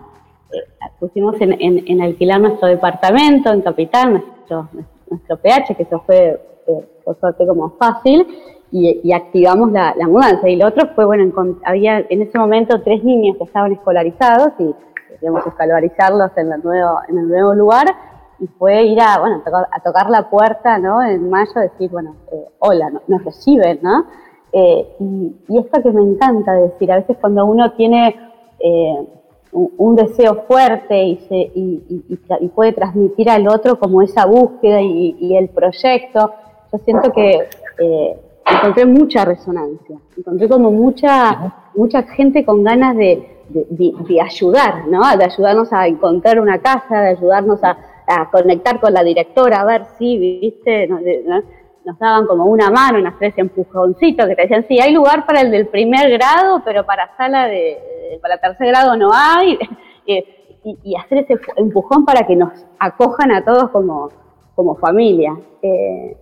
pusimos 0.99 1.37
en, 1.41 2.01
alquilar 2.01 2.41
nuestro 2.41 2.69
departamento 2.69 3.53
en 3.53 3.63
Capital, 3.63 4.13
nuestro, 4.13 4.69
nuestro 5.11 5.37
PH, 5.37 5.75
que 5.77 5.83
eso 5.83 6.03
fue 6.07 6.41
eh, 6.67 6.89
por 7.05 7.19
suerte 7.19 7.47
como 7.47 7.71
fácil, 7.71 8.27
y, 8.71 9.13
activamos 9.13 9.73
la, 9.73 9.95
mudanza. 10.07 10.49
Y 10.49 10.57
lo 10.57 10.67
otro 10.67 10.89
fue, 10.95 11.07
bueno, 11.07 11.33
había 11.65 12.01
en 12.01 12.23
ese 12.23 12.39
momento 12.39 12.83
tres 12.83 13.03
niños 13.03 13.37
que 13.39 13.45
estaban 13.45 13.73
escolarizados 13.73 14.53
y 14.59 14.75
queríamos 15.09 15.47
escolarizarlos 15.47 16.31
en 16.37 16.53
el 16.53 16.63
nuevo, 16.63 17.01
en 17.09 17.19
el 17.19 17.29
nuevo 17.29 17.55
lugar. 17.55 17.87
y 18.41 18.47
fue 18.59 18.85
ir 18.85 19.01
a, 19.01 19.19
bueno, 19.19 19.43
tocar, 19.83 20.11
la 20.11 20.29
puerta, 20.31 20.79
¿no? 20.79 21.03
En 21.03 21.29
mayo, 21.29 21.53
decir, 21.61 21.91
bueno, 21.91 22.15
eh, 22.31 22.47
hola, 22.59 22.93
nos 23.07 23.25
reciben, 23.25 23.81
¿no? 23.83 24.05
Eh, 24.53 24.97
y, 25.01 25.59
esto 25.59 25.83
que 25.83 25.91
me 25.91 26.03
encanta 26.03 26.53
decir, 26.53 26.93
a 26.93 26.97
veces 26.97 27.17
cuando 27.21 27.45
uno 27.47 27.73
tiene 27.73 28.15
eh, 28.61 29.09
un, 29.53 29.97
deseo 29.97 30.45
fuerte 30.47 31.03
y, 31.03 31.17
se, 31.29 31.51
y, 31.55 32.49
puede 32.55 32.73
transmitir 32.73 33.31
al 33.31 33.49
otro 33.49 33.79
como 33.79 34.03
esa 34.03 34.27
búsqueda 34.27 34.81
y, 34.81 35.37
el 35.37 35.49
proyecto, 35.49 36.33
yo 36.73 36.79
siento 36.85 37.13
que 37.13 37.49
encontré 38.51 38.87
mucha 38.87 39.25
resonancia, 39.25 39.99
encontré 40.17 40.49
como 40.49 40.71
mucha, 40.71 41.71
mucha 41.75 42.03
gente 42.03 42.45
con 42.45 42.63
ganas 42.63 42.97
de, 42.97 43.39
de, 43.49 44.21
ayudar, 44.21 44.87
¿no? 44.89 45.01
De 45.17 45.25
ayudarnos 45.25 45.73
a 45.73 45.87
encontrar 45.87 46.41
una 46.41 46.59
casa, 46.59 47.01
de 47.01 47.09
ayudarnos 47.11 47.61
a, 47.63 47.77
conectar 48.33 48.81
con 48.81 48.95
la 48.95 49.05
directora, 49.05 49.61
a 49.61 49.65
ver 49.67 49.85
si, 49.99 50.41
viste, 50.41 50.89
nos, 51.89 51.99
daban 51.99 52.27
como 52.27 52.45
una 52.45 52.71
mano, 52.71 52.99
unas 52.99 53.19
tres 53.19 53.35
empujoncitos 53.37 54.27
que 54.27 54.37
te 54.37 54.43
decían, 54.43 54.67
sí, 54.69 54.79
hay 54.81 54.93
lugar 54.93 55.27
para 55.27 55.41
el 55.41 55.51
del 55.51 55.69
primer 55.69 56.11
grado, 56.11 56.63
pero 56.65 56.85
para 56.85 57.17
sala 57.17 57.47
de, 57.47 58.19
para 58.21 58.39
tercer 58.39 58.69
grado 58.69 58.97
no 58.97 59.11
hay, 59.13 59.59
y, 60.07 60.97
hacer 60.97 61.19
ese 61.19 61.41
empujón 61.57 62.05
para 62.05 62.27
que 62.27 62.37
nos 62.37 62.53
acojan 62.79 63.33
a 63.33 63.45
todos 63.45 63.71
como, 63.71 64.11
como 64.55 64.75
familia. 64.77 65.37
Eh, 65.63 66.17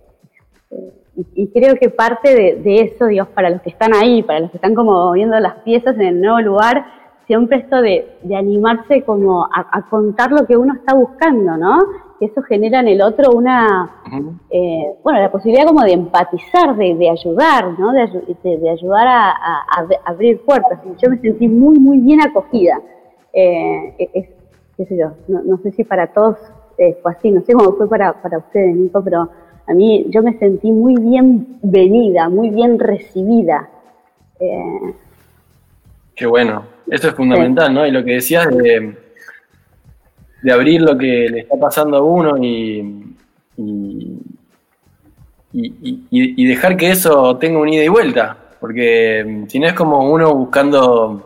eh, 0.71 0.93
y, 1.35 1.47
creo 1.47 1.75
que 1.75 1.89
parte 1.89 2.33
de, 2.63 2.81
eso, 2.81 3.07
Dios, 3.07 3.27
para 3.29 3.49
los 3.49 3.61
que 3.61 3.71
están 3.71 3.93
ahí, 3.93 4.21
para 4.23 4.39
los 4.39 4.51
que 4.51 4.57
están 4.57 4.75
como 4.75 5.11
viendo 5.11 5.39
las 5.39 5.55
piezas 5.63 5.95
en 5.95 6.01
el 6.01 6.21
nuevo 6.21 6.39
lugar, 6.41 6.85
siempre 7.25 7.57
esto 7.57 7.81
de, 7.81 8.07
animarse 8.37 9.03
como 9.03 9.45
a, 9.45 9.89
contar 9.89 10.31
lo 10.31 10.45
que 10.45 10.55
uno 10.55 10.75
está 10.75 10.93
buscando, 10.93 11.57
¿no? 11.57 11.79
Que 12.19 12.25
eso 12.25 12.41
genera 12.41 12.79
en 12.79 12.87
el 12.87 13.01
otro 13.01 13.31
una, 13.31 14.01
eh, 14.49 14.93
bueno, 15.03 15.19
la 15.19 15.31
posibilidad 15.31 15.67
como 15.67 15.83
de 15.83 15.93
empatizar, 15.93 16.75
de, 16.75 17.09
ayudar, 17.09 17.79
¿no? 17.79 17.91
De, 17.93 18.69
ayudar 18.69 19.07
a, 19.07 19.65
abrir 20.05 20.41
puertas. 20.41 20.79
yo 21.01 21.09
me 21.09 21.19
sentí 21.19 21.47
muy, 21.47 21.79
muy 21.79 21.99
bien 21.99 22.21
acogida. 22.21 22.79
Eh, 23.33 24.09
qué 24.77 24.85
sé 24.85 24.97
yo, 24.97 25.11
no, 25.27 25.57
sé 25.57 25.71
si 25.71 25.83
para 25.83 26.07
todos 26.07 26.37
eh, 26.77 26.97
fue 27.01 27.11
así, 27.11 27.31
no 27.31 27.41
sé 27.41 27.53
cómo 27.53 27.73
fue 27.73 27.87
para, 27.87 28.21
para 28.21 28.39
ustedes, 28.39 28.75
Nico, 28.75 29.03
pero 29.03 29.29
a 29.67 29.73
mí 29.73 30.07
yo 30.09 30.23
me 30.23 30.37
sentí 30.39 30.71
muy 30.71 30.95
bien 30.95 31.59
venida, 31.61 32.29
muy 32.29 32.49
bien 32.49 32.79
recibida. 32.79 33.69
Qué 36.15 36.25
bueno, 36.25 36.63
eso 36.89 37.09
es 37.09 37.13
fundamental, 37.13 37.73
¿no? 37.73 37.85
Y 37.85 37.91
lo 37.91 38.03
que 38.03 38.13
decías 38.13 38.49
de, 38.49 39.06
de 40.41 40.51
abrir 40.51 40.81
lo 40.81 40.97
que 40.97 41.29
le 41.29 41.39
está 41.39 41.57
pasando 41.57 41.97
a 41.97 42.01
uno 42.01 42.37
y, 42.37 43.15
y, 45.53 46.45
dejar 46.45 46.77
que 46.77 46.91
eso 46.91 47.37
tenga 47.37 47.59
un 47.59 47.69
ida 47.69 47.83
y 47.83 47.87
vuelta, 47.87 48.37
porque 48.59 49.23
mm, 49.25 49.47
si 49.47 49.59
no 49.59 49.67
es 49.67 49.73
como 49.73 50.09
uno 50.09 50.33
buscando 50.33 51.23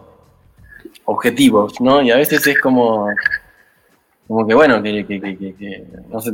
objetivos, 1.06 1.80
¿no? 1.82 2.02
Y 2.02 2.12
a 2.12 2.18
veces 2.18 2.46
es 2.48 2.60
como, 2.60 3.08
como 4.28 4.48
que 4.48 4.54
bueno, 4.54 4.82
que, 4.82 5.06
que, 5.06 5.20
que, 5.20 5.56
que 5.56 5.86
no 6.10 6.22
sé, 6.22 6.32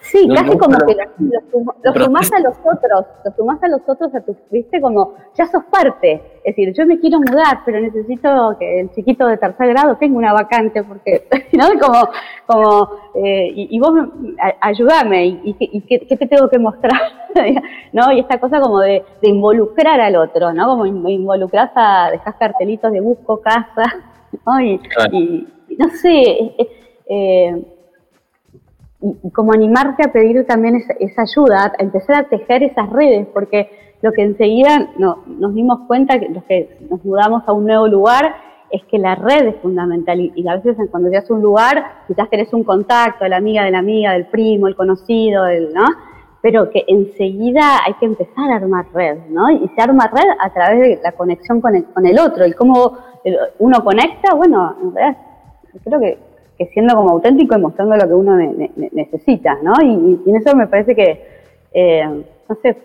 Sí, 0.00 0.28
casi 0.34 0.56
como 0.56 0.78
que 0.78 0.96
lo, 1.82 2.04
sumás 2.04 2.32
a 2.32 2.40
los 2.40 2.56
otros, 2.64 3.06
lo 3.24 3.32
sumás 3.32 3.62
a 3.62 3.68
los 3.68 3.80
otros, 3.86 4.14
a 4.14 4.20
tu, 4.20 4.36
viste, 4.50 4.80
como 4.80 5.14
ya 5.34 5.46
sos 5.46 5.64
parte. 5.64 6.22
Es 6.44 6.54
decir, 6.54 6.72
yo 6.74 6.86
me 6.86 6.98
quiero 7.00 7.18
mudar, 7.18 7.62
pero 7.64 7.80
necesito 7.80 8.56
que 8.58 8.80
el 8.80 8.90
chiquito 8.92 9.26
de 9.26 9.36
tercer 9.36 9.68
grado 9.68 9.96
tenga 9.96 10.16
una 10.16 10.32
vacante, 10.32 10.82
porque, 10.84 11.26
¿no? 11.52 11.66
Como, 11.80 12.08
como 12.46 12.90
eh, 13.14 13.52
y, 13.54 13.78
vos 13.80 13.92
ayúdame, 14.60 15.40
y, 15.42 15.80
qué, 15.82 16.16
te 16.16 16.26
tengo 16.26 16.48
que 16.48 16.58
mostrar, 16.58 17.00
¿no? 17.92 18.12
Y 18.12 18.20
esta 18.20 18.38
cosa 18.38 18.60
como 18.60 18.80
de, 18.80 19.04
involucrar 19.22 20.00
al 20.00 20.16
otro, 20.16 20.52
¿no? 20.52 20.66
Como 20.66 20.86
involucrar 20.86 21.72
a, 21.74 22.10
dejar 22.12 22.38
cartelitos 22.38 22.92
de 22.92 23.00
busco 23.00 23.40
casa, 23.40 23.84
¿no? 24.46 24.60
Y, 24.60 24.80
no 25.78 25.88
sé, 25.90 26.54
eh, 27.08 27.75
y, 29.00 29.30
como 29.30 29.52
animarte 29.52 30.04
a 30.04 30.12
pedir 30.12 30.46
también 30.46 30.82
esa, 30.98 31.22
ayuda, 31.22 31.72
a 31.78 31.82
empezar 31.82 32.16
a 32.16 32.28
tejer 32.28 32.62
esas 32.62 32.88
redes, 32.90 33.26
porque 33.32 33.70
lo 34.02 34.12
que 34.12 34.22
enseguida 34.22 34.90
no, 34.98 35.22
nos 35.26 35.54
dimos 35.54 35.80
cuenta, 35.86 36.18
que 36.18 36.28
los 36.28 36.44
que 36.44 36.78
nos 36.90 37.04
mudamos 37.04 37.42
a 37.46 37.52
un 37.52 37.66
nuevo 37.66 37.88
lugar, 37.88 38.34
es 38.70 38.82
que 38.84 38.98
la 38.98 39.14
red 39.14 39.46
es 39.46 39.56
fundamental 39.56 40.20
y, 40.20 40.48
a 40.48 40.56
veces 40.56 40.76
cuando 40.90 41.08
llegas 41.08 41.30
a 41.30 41.34
un 41.34 41.40
lugar 41.40 42.02
quizás 42.08 42.28
querés 42.28 42.52
un 42.52 42.64
contacto, 42.64 43.26
la 43.28 43.36
amiga 43.36 43.64
de 43.64 43.70
la 43.70 43.78
amiga, 43.78 44.12
del 44.12 44.26
primo, 44.26 44.66
el 44.66 44.74
conocido, 44.74 45.44
¿no? 45.72 45.84
Pero 46.42 46.70
que 46.70 46.84
enseguida 46.88 47.80
hay 47.86 47.94
que 47.94 48.06
empezar 48.06 48.50
a 48.50 48.56
armar 48.56 48.86
red, 48.92 49.18
¿no? 49.28 49.50
Y 49.50 49.68
se 49.68 49.80
arma 49.80 50.10
red 50.12 50.28
a 50.40 50.52
través 50.52 50.80
de 50.80 51.00
la 51.02 51.12
conexión 51.12 51.60
con 51.60 51.76
el, 51.76 51.84
con 51.84 52.06
el 52.06 52.18
otro 52.18 52.44
y 52.44 52.52
cómo 52.52 52.98
uno 53.58 53.84
conecta, 53.84 54.34
bueno, 54.34 54.76
en 54.82 54.94
realidad 54.94 55.16
creo 55.84 56.00
que 56.00 56.18
que 56.56 56.66
siendo 56.66 56.94
como 56.94 57.10
auténtico 57.10 57.56
y 57.56 57.60
mostrando 57.60 57.96
lo 57.96 58.06
que 58.06 58.14
uno 58.14 58.36
necesita, 58.92 59.58
¿no? 59.62 59.74
Y, 59.82 60.20
en 60.26 60.36
eso 60.36 60.56
me 60.56 60.66
parece 60.66 60.94
que, 60.94 61.44
eh, 61.72 62.24
no 62.48 62.58
sé, 62.62 62.76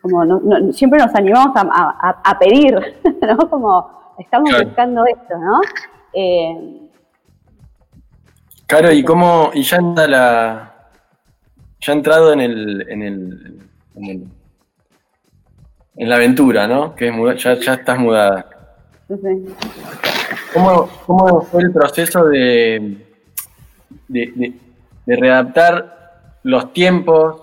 como 0.00 0.72
siempre 0.72 0.98
nos 0.98 1.14
animamos 1.14 1.52
a, 1.54 2.38
pedir, 2.38 2.74
¿no? 3.22 3.50
Como 3.50 4.14
estamos 4.18 4.50
buscando 4.64 5.04
esto, 5.06 5.38
¿no? 5.38 5.60
Eh, 6.14 6.88
claro, 8.66 8.90
y 8.92 9.04
cómo, 9.04 9.50
y 9.54 9.62
ya 9.62 9.76
anda 9.76 10.08
la, 10.08 10.74
ya 11.80 11.92
ha 11.92 11.96
entrado 11.96 12.32
en 12.32 12.40
el, 12.40 12.86
en 12.88 13.02
el, 13.02 14.26
en 15.96 16.08
la 16.08 16.16
aventura, 16.16 16.66
¿no? 16.66 16.94
Que 16.94 17.08
es 17.08 17.42
ya, 17.42 17.54
ya 17.54 17.74
estás 17.74 17.98
mudada. 17.98 18.61
¿Cómo, 20.52 21.42
fue 21.42 21.62
el 21.62 21.72
proceso 21.72 22.26
de, 22.26 22.96
de, 24.08 24.54
readaptar 25.06 26.30
los 26.42 26.72
tiempos 26.72 27.40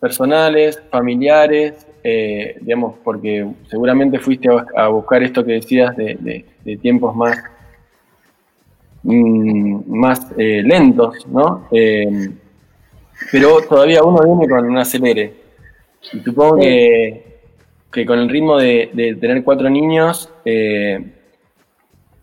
personales, 0.00 0.82
familiares, 0.90 1.86
eh, 2.02 2.56
digamos, 2.60 2.96
porque 3.02 3.46
seguramente 3.68 4.18
fuiste 4.18 4.48
a, 4.76 4.88
buscar 4.88 5.22
esto 5.22 5.44
que 5.44 5.52
decías 5.52 5.96
de, 5.96 6.44
tiempos 6.80 7.16
más, 7.16 7.38
mm, 9.02 9.96
más 9.96 10.26
eh, 10.36 10.62
lentos, 10.62 11.26
¿no? 11.26 11.66
Eh, 11.70 12.30
pero 13.30 13.60
todavía 13.62 14.02
uno 14.02 14.22
viene 14.24 14.48
con 14.48 14.66
un 14.66 14.78
acelere. 14.78 15.32
Y 16.12 16.20
supongo 16.20 16.58
que, 16.58 17.33
que, 17.94 18.04
con 18.04 18.18
el 18.18 18.28
ritmo 18.28 18.58
de, 18.58 19.16
tener 19.20 19.44
cuatro 19.44 19.70
niños, 19.70 20.28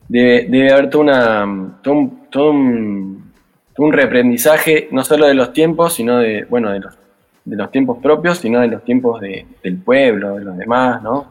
debe, 0.10 0.72
haber 0.72 0.90
todo, 0.90 1.02
una, 1.02 1.80
todo, 1.82 2.52
un, 2.52 3.32
reaprendizaje, 3.78 4.90
no 4.92 5.04
solo 5.04 5.28
de 5.28 5.34
los 5.34 5.54
tiempos, 5.54 5.94
sino 5.94 6.18
de, 6.18 6.46
bueno, 6.50 6.72
de 6.72 6.82
los, 6.82 6.98
de 7.46 7.56
los 7.56 7.72
tiempos 7.72 8.00
propios, 8.00 8.40
sino 8.40 8.60
de 8.60 8.68
los 8.68 8.84
tiempos 8.84 9.22
del 9.22 9.78
pueblo, 9.84 10.36
de 10.36 10.44
los 10.44 10.58
demás, 10.58 11.02
¿no? 11.02 11.28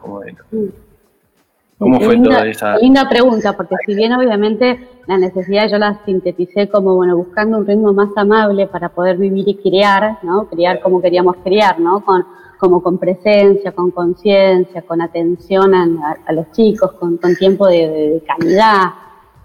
¿Cómo 1.77 1.99
fue 1.99 2.17
toda 2.17 2.45
esa...? 2.45 2.77
Linda 2.77 3.09
pregunta, 3.09 3.53
porque 3.53 3.75
si 3.85 3.95
bien 3.95 4.13
obviamente 4.13 4.87
la 5.07 5.17
necesidad 5.17 5.67
yo 5.67 5.79
la 5.79 5.99
sinteticé 6.05 6.69
como, 6.69 6.95
bueno, 6.95 7.17
buscando 7.17 7.57
un 7.57 7.65
ritmo 7.65 7.91
más 7.91 8.09
amable 8.15 8.67
para 8.67 8.89
poder 8.89 9.17
vivir 9.17 9.47
y 9.47 9.55
criar, 9.55 10.19
¿no? 10.21 10.47
Criar 10.47 10.79
como 10.81 11.01
queríamos 11.01 11.37
criar, 11.37 11.79
¿no? 11.79 12.01
Con 12.05 12.23
como 12.61 12.83
con 12.83 12.99
presencia, 12.99 13.71
con 13.71 13.89
conciencia, 13.89 14.83
con 14.83 15.01
atención 15.01 15.73
a, 15.73 16.31
los 16.31 16.51
chicos, 16.51 16.91
con, 16.91 17.17
tiempo 17.39 17.65
de, 17.65 18.23
calidad, 18.27 18.83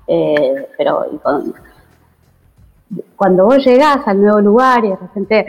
eh, 0.06 0.68
pero 0.76 1.06
cuando 3.16 3.46
vos 3.46 3.64
llegás 3.64 4.06
al 4.06 4.20
nuevo 4.20 4.42
lugar 4.42 4.84
y 4.84 4.90
de 4.90 4.96
repente, 4.96 5.46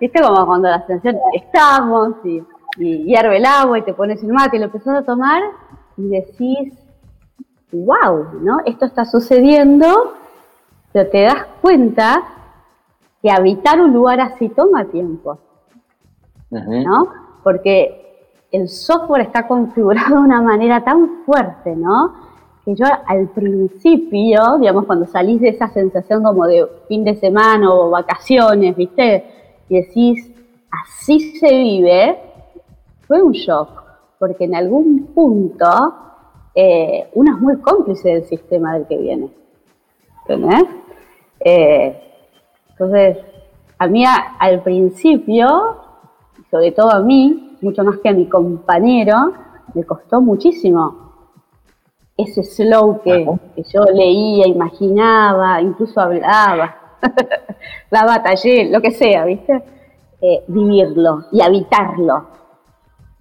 viste 0.00 0.22
como 0.22 0.46
cuando 0.46 0.70
la 0.70 0.86
sensación 0.86 1.18
estamos 1.34 2.14
y, 2.24 2.42
hierve 2.78 3.36
el 3.36 3.44
agua 3.44 3.78
y 3.78 3.82
te 3.82 3.92
pones 3.92 4.22
el 4.22 4.32
mate 4.32 4.56
y 4.56 4.60
lo 4.60 4.66
empezás 4.66 4.98
a 4.98 5.02
tomar 5.02 5.42
y 5.98 6.08
decís, 6.08 6.72
wow, 7.72 8.40
¿no? 8.40 8.60
Esto 8.64 8.86
está 8.86 9.04
sucediendo, 9.04 10.14
pero 10.92 11.10
te 11.10 11.22
das 11.24 11.44
cuenta 11.60 12.22
que 13.20 13.30
habitar 13.30 13.82
un 13.82 13.92
lugar 13.92 14.20
así 14.20 14.48
toma 14.48 14.86
tiempo. 14.86 15.38
¿No? 16.50 17.08
Porque 17.42 18.28
el 18.52 18.68
software 18.68 19.22
está 19.22 19.46
configurado 19.46 20.16
de 20.16 20.20
una 20.20 20.40
manera 20.40 20.82
tan 20.84 21.24
fuerte, 21.24 21.74
¿no? 21.74 22.14
Que 22.64 22.74
yo 22.74 22.86
al 23.06 23.28
principio, 23.28 24.58
digamos, 24.58 24.86
cuando 24.86 25.06
salís 25.06 25.40
de 25.40 25.50
esa 25.50 25.68
sensación 25.68 26.22
como 26.22 26.46
de 26.46 26.66
fin 26.88 27.04
de 27.04 27.14
semana 27.16 27.72
o 27.72 27.90
vacaciones, 27.90 28.76
¿viste? 28.76 29.24
Y 29.68 29.80
decís, 29.80 30.32
así 30.70 31.38
se 31.38 31.48
vive, 31.48 32.18
fue 33.06 33.22
un 33.22 33.32
shock, 33.32 33.68
porque 34.18 34.44
en 34.44 34.54
algún 34.54 35.06
punto 35.14 35.66
eh, 36.54 37.08
uno 37.14 37.34
es 37.34 37.40
muy 37.40 37.56
cómplice 37.58 38.08
del 38.08 38.24
sistema 38.24 38.74
del 38.74 38.86
que 38.86 38.96
viene. 38.96 39.30
Eh, 41.40 42.02
Entonces, 42.70 43.18
a 43.78 43.86
mí 43.86 44.04
al 44.06 44.62
principio, 44.62 45.76
sobre 46.56 46.72
todo 46.72 46.90
a 46.90 47.00
mí, 47.00 47.58
mucho 47.60 47.84
más 47.84 47.98
que 47.98 48.08
a 48.08 48.12
mi 48.12 48.26
compañero, 48.26 49.34
me 49.74 49.84
costó 49.84 50.22
muchísimo 50.22 51.04
ese 52.16 52.42
slow 52.42 53.02
que, 53.02 53.26
yo 53.74 53.84
leía, 53.92 54.46
imaginaba, 54.46 55.60
incluso 55.60 56.00
hablaba, 56.00 56.74
la 57.90 58.06
batallé, 58.06 58.70
lo 58.70 58.80
que 58.80 58.90
sea, 58.90 59.26
¿viste? 59.26 59.62
Eh, 60.22 60.44
vivirlo 60.46 61.26
y 61.30 61.42
habitarlo. 61.42 62.26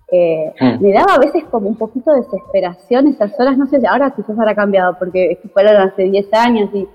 Eh, 0.09 0.53
hmm. 0.57 0.81
Me 0.81 0.93
daba 0.93 1.15
a 1.15 1.19
veces 1.19 1.43
como 1.51 1.67
un 1.67 1.75
poquito 1.75 2.13
de 2.13 2.21
desesperación 2.21 3.07
esas 3.07 3.37
horas, 3.37 3.57
no 3.57 3.67
sé, 3.67 3.81
ahora 3.85 4.11
quizás 4.11 4.39
habrá 4.39 4.55
cambiado 4.55 4.97
porque 4.97 5.41
fueron 5.53 5.75
hace 5.75 6.03
10 6.03 6.33
años, 6.33 6.69
y, 6.73 6.87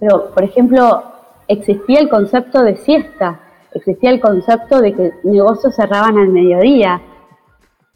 pero 0.00 0.30
por 0.34 0.42
ejemplo, 0.42 1.04
existía 1.46 2.00
el 2.00 2.08
concepto 2.08 2.64
de 2.64 2.74
siesta, 2.74 3.40
existía 3.76 4.10
el 4.10 4.20
concepto 4.20 4.80
de 4.80 4.92
que 4.92 5.12
negocios 5.24 5.74
cerraban 5.74 6.18
al 6.18 6.28
mediodía, 6.28 7.00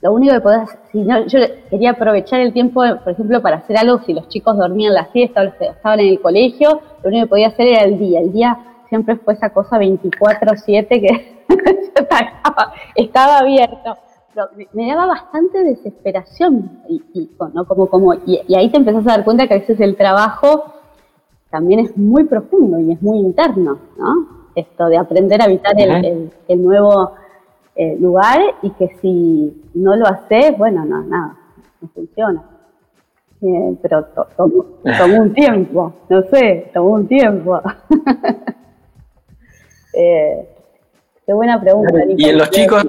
lo 0.03 0.15
único 0.15 0.33
que 0.33 0.41
podés, 0.41 0.71
si 0.91 1.03
no, 1.03 1.27
yo 1.27 1.41
quería 1.69 1.91
aprovechar 1.91 2.41
el 2.41 2.55
tiempo, 2.55 2.83
por 3.05 3.13
ejemplo, 3.13 3.43
para 3.43 3.57
hacer 3.57 3.77
algo, 3.77 4.01
si 4.01 4.15
los 4.15 4.29
chicos 4.29 4.57
dormían 4.57 4.95
la 4.95 5.13
siesta 5.13 5.43
o 5.43 5.45
estaban 5.45 6.01
en 6.01 6.09
el 6.09 6.21
colegio, 6.21 6.81
lo 7.03 7.09
único 7.09 7.27
que 7.27 7.29
podía 7.29 7.49
hacer 7.49 7.69
era 7.69 7.83
el 7.85 7.99
día. 7.99 8.21
El 8.21 8.33
día 8.33 8.59
siempre 8.89 9.17
fue 9.17 9.35
esa 9.35 9.51
cosa 9.51 9.79
24-7 9.79 10.89
que 10.89 11.45
estaba, 12.97 13.39
abierto. 13.39 13.97
Me, 14.73 14.87
daba 14.87 15.07
bastante 15.07 15.65
desesperación 15.65 16.83
y, 16.89 17.31
¿no? 17.53 17.67
como, 17.67 17.89
como, 17.89 18.15
y, 18.15 18.55
ahí 18.55 18.71
te 18.71 18.79
empezás 18.79 19.07
a 19.07 19.17
dar 19.17 19.25
cuenta 19.25 19.47
que 19.47 19.55
a 19.55 19.59
veces 19.59 19.81
el 19.81 19.97
trabajo 19.97 20.73
también 21.51 21.81
es 21.81 21.97
muy 21.99 22.25
profundo 22.25 22.79
y 22.79 22.93
es 22.93 23.03
muy 23.03 23.19
interno, 23.19 23.79
¿no? 23.99 24.40
Esto 24.55 24.87
de 24.87 24.97
aprender 24.97 25.41
a 25.41 25.45
habitar 25.45 25.75
el, 25.79 26.31
el 26.49 26.63
nuevo 26.63 27.13
eh, 27.77 27.97
lugar 27.99 28.41
y 28.63 28.71
que 28.73 28.89
si 29.01 29.63
no 29.75 29.97
lo 29.97 30.07
haces, 30.07 30.59
bueno, 30.59 30.85
no, 30.85 31.03
nada, 31.03 31.37
no 31.81 31.89
funciona. 31.95 32.43
Eh, 33.41 33.77
pero 33.81 34.05
tomó, 34.37 34.65
un 35.19 35.33
tiempo, 35.33 35.95
no 36.11 36.23
sé, 36.25 36.71
tomó 36.75 36.91
un 36.91 37.09
tiempo. 37.09 37.61
Eh, 39.93 40.49
qué 41.27 41.33
buena 41.33 41.61
pregunta. 41.61 41.99
¿Y 42.17 42.29
en 42.29 42.39
los 42.39 42.49
chicos? 42.51 42.87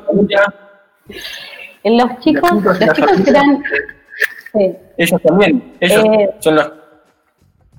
En 1.81 1.97
los 1.97 2.19
chicos, 2.19 2.63
los 2.63 2.77
chicos, 2.77 3.27
eran... 3.27 3.63
Ellos 4.97 5.21
también, 5.23 5.73
ellos 5.79 6.05
son 6.41 6.55
los, 6.57 6.71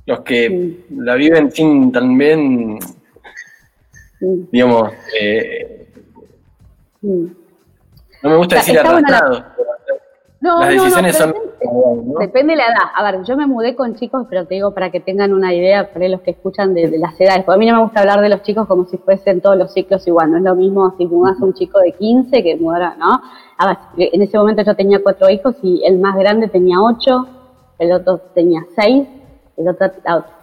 los 0.06 0.20
que 0.22 0.76
la 0.90 1.14
viven 1.14 1.52
sin 1.52 1.92
también, 1.92 2.80
digamos, 4.50 4.92
eh, 5.20 5.88
no 7.02 8.30
me 8.30 8.36
gusta 8.36 8.56
decir 8.56 8.78
arrastrado. 8.78 9.44
No, 10.40 10.58
Las 10.58 10.70
decisiones 10.70 11.16
son... 11.16 11.34
Depende 12.18 12.54
de 12.54 12.56
la 12.56 12.64
edad. 12.64 12.90
A 12.96 13.04
ver, 13.04 13.22
yo 13.24 13.36
me 13.36 13.46
mudé 13.46 13.76
con 13.76 13.94
chicos, 13.94 14.26
pero 14.28 14.44
te 14.44 14.54
digo 14.54 14.74
para 14.74 14.90
que 14.90 14.98
tengan 14.98 15.32
una 15.32 15.54
idea, 15.54 15.92
para 15.92 16.08
los 16.08 16.20
que 16.22 16.32
escuchan 16.32 16.74
de, 16.74 16.98
las 16.98 17.20
edades. 17.20 17.44
Porque 17.44 17.54
a 17.54 17.58
mí 17.58 17.66
no 17.66 17.76
me 17.76 17.82
gusta 17.82 18.00
hablar 18.00 18.20
de 18.20 18.28
los 18.28 18.42
chicos 18.42 18.66
como 18.66 18.84
si 18.86 18.98
fuesen 18.98 19.40
todos 19.40 19.56
los 19.56 19.72
ciclos 19.72 20.04
igual. 20.08 20.32
No 20.32 20.38
es 20.38 20.42
lo 20.42 20.56
mismo 20.56 20.94
si 20.98 21.06
mudas 21.06 21.40
a 21.40 21.44
un 21.44 21.54
chico 21.54 21.78
de 21.78 21.92
15 21.92 22.42
que 22.42 22.56
mudar, 22.56 22.98
¿no? 22.98 23.20
A 23.58 23.66
ver, 23.66 23.76
en 24.12 24.22
ese 24.22 24.36
momento 24.36 24.62
yo 24.62 24.74
tenía 24.74 25.00
cuatro 25.00 25.30
hijos 25.30 25.54
y 25.62 25.84
el 25.84 25.98
más 25.98 26.16
grande 26.16 26.48
tenía 26.48 26.80
ocho, 26.80 27.26
el 27.78 27.92
otro 27.92 28.18
tenía 28.34 28.64
seis, 28.74 29.06
el 29.56 29.68
otro, 29.68 29.92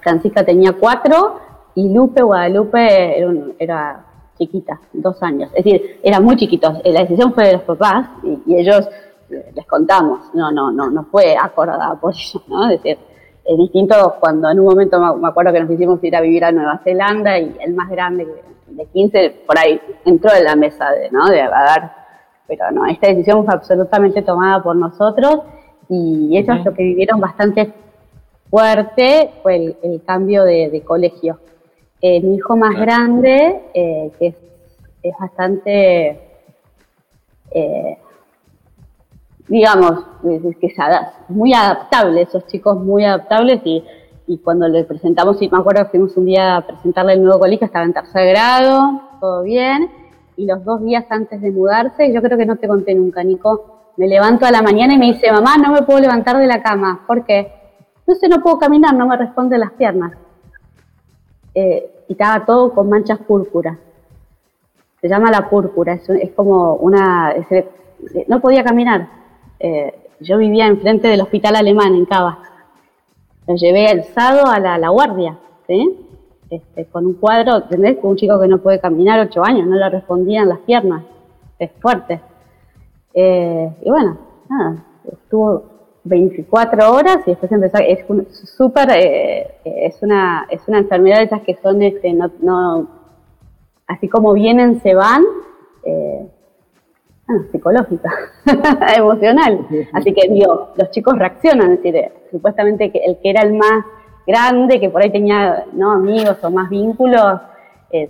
Francisca 0.01 0.45
tenía 0.45 0.71
cuatro 0.71 1.39
y 1.79 1.93
Lupe, 1.93 2.21
Guadalupe, 2.21 3.19
era, 3.19 3.33
era 3.57 4.05
chiquita, 4.37 4.79
dos 4.91 5.21
años. 5.23 5.49
Es 5.53 5.63
decir, 5.63 5.99
eran 6.03 6.23
muy 6.23 6.35
chiquitos. 6.35 6.81
La 6.83 7.01
decisión 7.01 7.33
fue 7.33 7.47
de 7.47 7.53
los 7.53 7.61
papás 7.61 8.09
y, 8.23 8.55
ellos 8.55 8.89
eh, 9.29 9.51
les 9.55 9.65
contamos. 9.65 10.33
No, 10.33 10.51
no, 10.51 10.71
no, 10.71 10.89
no 10.89 11.05
fue 11.05 11.37
acordada 11.37 11.95
por 11.95 12.13
ellos, 12.15 12.43
¿no? 12.47 12.69
Es 12.69 12.81
decir, 12.81 12.97
es 13.45 13.57
distinto 13.57 14.15
cuando 14.19 14.49
en 14.49 14.59
un 14.59 14.65
momento 14.65 14.99
me 15.15 15.27
acuerdo 15.27 15.53
que 15.53 15.61
nos 15.61 15.71
hicimos 15.71 16.03
ir 16.03 16.15
a 16.15 16.21
vivir 16.21 16.43
a 16.43 16.51
Nueva 16.51 16.81
Zelanda 16.83 17.39
y 17.39 17.55
el 17.61 17.73
más 17.73 17.89
grande 17.89 18.27
de 18.67 18.85
15 18.85 19.43
por 19.47 19.57
ahí 19.57 19.79
entró 20.05 20.31
en 20.35 20.43
la 20.43 20.55
mesa 20.55 20.91
de, 20.91 21.09
¿no? 21.09 21.27
de 21.27 21.37
dar, 21.37 21.91
pero 22.45 22.69
no, 22.71 22.85
esta 22.85 23.07
decisión 23.07 23.45
fue 23.45 23.53
absolutamente 23.55 24.21
tomada 24.21 24.61
por 24.61 24.75
nosotros 24.75 25.39
y 25.89 26.37
ellos 26.37 26.63
lo 26.63 26.73
que 26.73 26.83
vivieron 26.83 27.19
bastante 27.19 27.73
fuerte 28.51 29.31
fue 29.41 29.75
el, 29.81 30.03
cambio 30.05 30.43
de 30.43 30.83
colegio 30.85 31.39
eh, 32.01 32.21
mi 32.21 32.35
hijo 32.35 32.55
más 32.55 32.75
grande, 32.77 33.61
eh, 33.73 34.11
que 34.17 34.27
es, 35.03 35.15
bastante, 35.19 36.19
eh, 37.51 37.97
digamos, 39.47 40.05
que 40.21 40.67
es 40.67 40.75
muy 41.27 41.53
adaptable, 41.53 42.21
esos 42.21 42.47
chicos 42.47 42.79
muy 42.79 43.03
adaptables 43.03 43.61
y, 43.65 43.83
cuando 44.43 44.67
le 44.67 44.83
presentamos, 44.83 45.41
y 45.41 45.49
me 45.49 45.57
acuerdo 45.57 45.83
que 45.83 45.89
fuimos 45.89 46.15
un 46.15 46.25
día 46.25 46.57
a 46.57 46.67
presentarle 46.67 47.13
el 47.13 47.23
nuevo 47.23 47.39
colegio, 47.39 47.65
estaba 47.65 47.83
en 47.83 47.93
tercer 47.93 48.29
grado, 48.29 49.01
todo 49.19 49.41
bien, 49.41 49.89
y 50.37 50.45
los 50.45 50.63
dos 50.63 50.81
días 50.85 51.05
antes 51.09 51.41
de 51.41 51.51
mudarse, 51.51 52.13
yo 52.13 52.21
creo 52.21 52.37
que 52.37 52.45
no 52.45 52.55
te 52.55 52.67
conté 52.67 52.93
nunca, 52.93 53.23
Nico, 53.23 53.91
me 53.97 54.07
levanto 54.07 54.45
a 54.45 54.51
la 54.51 54.61
mañana 54.61 54.93
y 54.93 54.99
me 54.99 55.07
dice, 55.07 55.31
mamá, 55.31 55.57
no 55.57 55.73
me 55.73 55.81
puedo 55.81 55.99
levantar 55.99 56.37
de 56.37 56.47
la 56.47 56.61
cama, 56.61 57.03
¿por 57.07 57.25
qué? 57.25 57.51
No 58.05 58.15
sé, 58.15 58.29
no 58.29 58.41
puedo 58.41 58.59
caminar, 58.59 58.93
no 58.93 59.07
me 59.07 59.17
responde 59.17 59.57
las 59.57 59.71
piernas 59.71 60.13
eh, 61.53 61.91
y 62.07 62.13
estaba 62.13 62.45
todo 62.45 62.73
con 62.73 62.89
manchas 62.89 63.19
púrpuras. 63.19 63.77
Se 65.01 65.07
llama 65.07 65.31
la 65.31 65.49
púrpura, 65.49 65.93
es, 65.93 66.31
como 66.35 66.75
una... 66.75 67.33
no 68.27 68.41
podía 68.41 68.63
caminar. 68.63 69.07
Eh, 69.59 69.93
yo 70.19 70.37
vivía 70.37 70.67
enfrente 70.67 71.07
del 71.07 71.21
hospital 71.21 71.55
alemán 71.55 71.95
en 71.95 72.05
Cava. 72.05 72.39
Lo 73.47 73.55
llevé 73.55 73.87
alzado 73.87 74.47
a 74.47 74.59
la, 74.59 74.89
guardia, 74.89 75.39
este, 76.49 76.85
con 76.85 77.05
un 77.05 77.13
cuadro, 77.13 77.57
¿entendés? 77.57 77.97
Con 77.97 78.11
un 78.11 78.17
chico 78.17 78.39
que 78.39 78.47
no 78.47 78.59
puede 78.59 78.79
caminar 78.79 79.19
ocho 79.19 79.43
años, 79.43 79.65
no 79.67 79.75
le 79.75 79.89
respondían 79.89 80.49
las 80.49 80.59
piernas. 80.59 81.03
Es 81.57 81.71
fuerte. 81.79 82.19
Eh, 83.13 83.73
y 83.81 83.89
bueno, 83.89 84.17
nada, 84.49 84.83
estuvo 85.11 85.78
24 86.09 86.91
horas 86.91 87.19
y 87.25 87.31
después 87.31 87.51
empezó, 87.51 87.77
es 87.77 88.05
súper, 88.57 88.89
eh, 88.91 89.55
es, 89.63 90.01
una, 90.01 90.47
es 90.49 90.61
una 90.67 90.79
enfermedad 90.79 91.19
de 91.19 91.25
esas 91.25 91.41
que 91.41 91.55
son, 91.61 91.81
este, 91.81 92.11
no, 92.13 92.31
no 92.41 92.99
así 93.89 94.07
como 94.07 94.33
vienen, 94.33 94.81
se 94.81 94.93
van, 94.93 95.23
eh, 95.83 96.27
psicológica, 97.51 98.09
emocional. 98.95 99.67
Así 99.93 100.13
que 100.13 100.29
digo, 100.29 100.69
los 100.75 100.89
chicos 100.91 101.17
reaccionan, 101.17 101.73
es 101.73 101.77
decir, 101.83 101.95
eh, 101.95 102.13
supuestamente 102.31 102.91
que 102.91 102.99
el 102.99 103.17
que 103.19 103.29
era 103.29 103.41
el 103.41 103.53
más 103.53 103.85
grande, 104.25 104.79
que 104.79 104.89
por 104.89 105.01
ahí 105.01 105.11
tenía 105.11 105.65
¿no? 105.73 105.91
amigos 105.91 106.37
o 106.43 106.51
más 106.51 106.69
vínculos, 106.69 107.41
eh, 107.91 108.09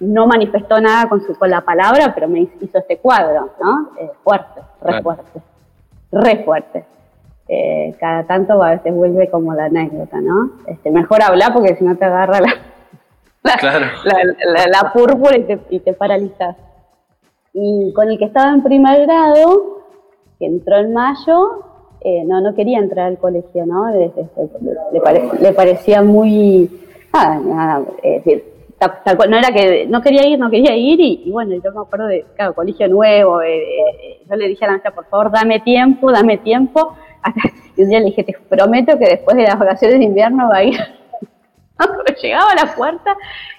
no 0.00 0.26
manifestó 0.26 0.80
nada 0.80 1.08
con, 1.08 1.20
su, 1.22 1.34
con 1.36 1.50
la 1.50 1.62
palabra, 1.62 2.12
pero 2.14 2.28
me 2.28 2.40
hizo 2.40 2.78
este 2.78 2.98
cuadro, 2.98 3.50
¿no? 3.60 3.90
fuerte, 4.22 4.60
re 4.82 5.02
fuerte, 5.02 5.40
re 6.12 6.44
fuerte. 6.44 6.84
Eh, 7.50 7.94
cada 7.98 8.24
tanto 8.24 8.62
a 8.62 8.72
veces 8.72 8.94
vuelve 8.94 9.30
como 9.30 9.54
la 9.54 9.64
anécdota, 9.64 10.20
¿no? 10.20 10.50
Este, 10.66 10.90
mejor 10.90 11.22
hablar 11.22 11.54
porque 11.54 11.76
si 11.76 11.84
no 11.84 11.96
te 11.96 12.04
agarra 12.04 12.40
la, 13.42 14.66
la, 14.66 14.92
púrpura 14.92 15.38
y 15.38 15.44
te, 15.44 15.58
y 15.70 15.80
te 15.80 15.94
paralizas. 15.94 16.56
Y 17.54 17.92
con 17.94 18.10
el 18.10 18.18
que 18.18 18.26
estaba 18.26 18.50
en 18.50 18.62
primer 18.62 19.06
grado, 19.06 19.78
que 20.38 20.44
entró 20.44 20.76
en 20.76 20.92
mayo, 20.92 21.64
eh, 22.02 22.22
no, 22.26 22.40
no 22.42 22.54
quería 22.54 22.78
entrar 22.78 23.06
al 23.06 23.18
colegio, 23.18 23.64
¿no? 23.64 23.90
Le, 23.90 24.12
le, 25.40 25.52
parecía 25.52 26.02
muy... 26.02 26.70
Nada, 27.12 27.40
nada, 27.40 27.82
es 28.02 28.24
decir, 28.24 28.44
no 29.28 29.36
era 29.36 29.48
que 29.48 29.86
no 29.88 30.02
quería 30.02 30.26
ir, 30.26 30.38
no 30.38 30.50
quería 30.50 30.76
ir 30.76 31.00
y, 31.00 31.30
bueno, 31.32 31.54
yo 31.54 31.72
me 31.72 31.80
acuerdo 31.80 32.06
de, 32.06 32.24
claro, 32.36 32.54
colegio 32.54 32.86
nuevo, 32.88 33.40
eh, 33.42 34.20
yo 34.28 34.36
le 34.36 34.48
dije 34.48 34.64
a 34.64 34.68
la 34.68 34.72
maestra, 34.74 34.94
por 34.94 35.06
favor, 35.06 35.32
dame 35.32 35.60
tiempo, 35.60 36.12
dame 36.12 36.38
tiempo, 36.38 36.94
y 37.76 37.82
un 37.82 37.88
día 37.88 38.00
le 38.00 38.06
dije, 38.06 38.24
te 38.24 38.36
prometo 38.48 38.98
que 38.98 39.06
después 39.06 39.36
de 39.36 39.44
las 39.44 39.58
vacaciones 39.58 39.98
de 39.98 40.04
invierno 40.04 40.48
va 40.48 40.58
a 40.58 40.64
ir. 40.64 40.78
Llegaba 42.22 42.50
a 42.50 42.66
la 42.66 42.74
puerta 42.74 43.16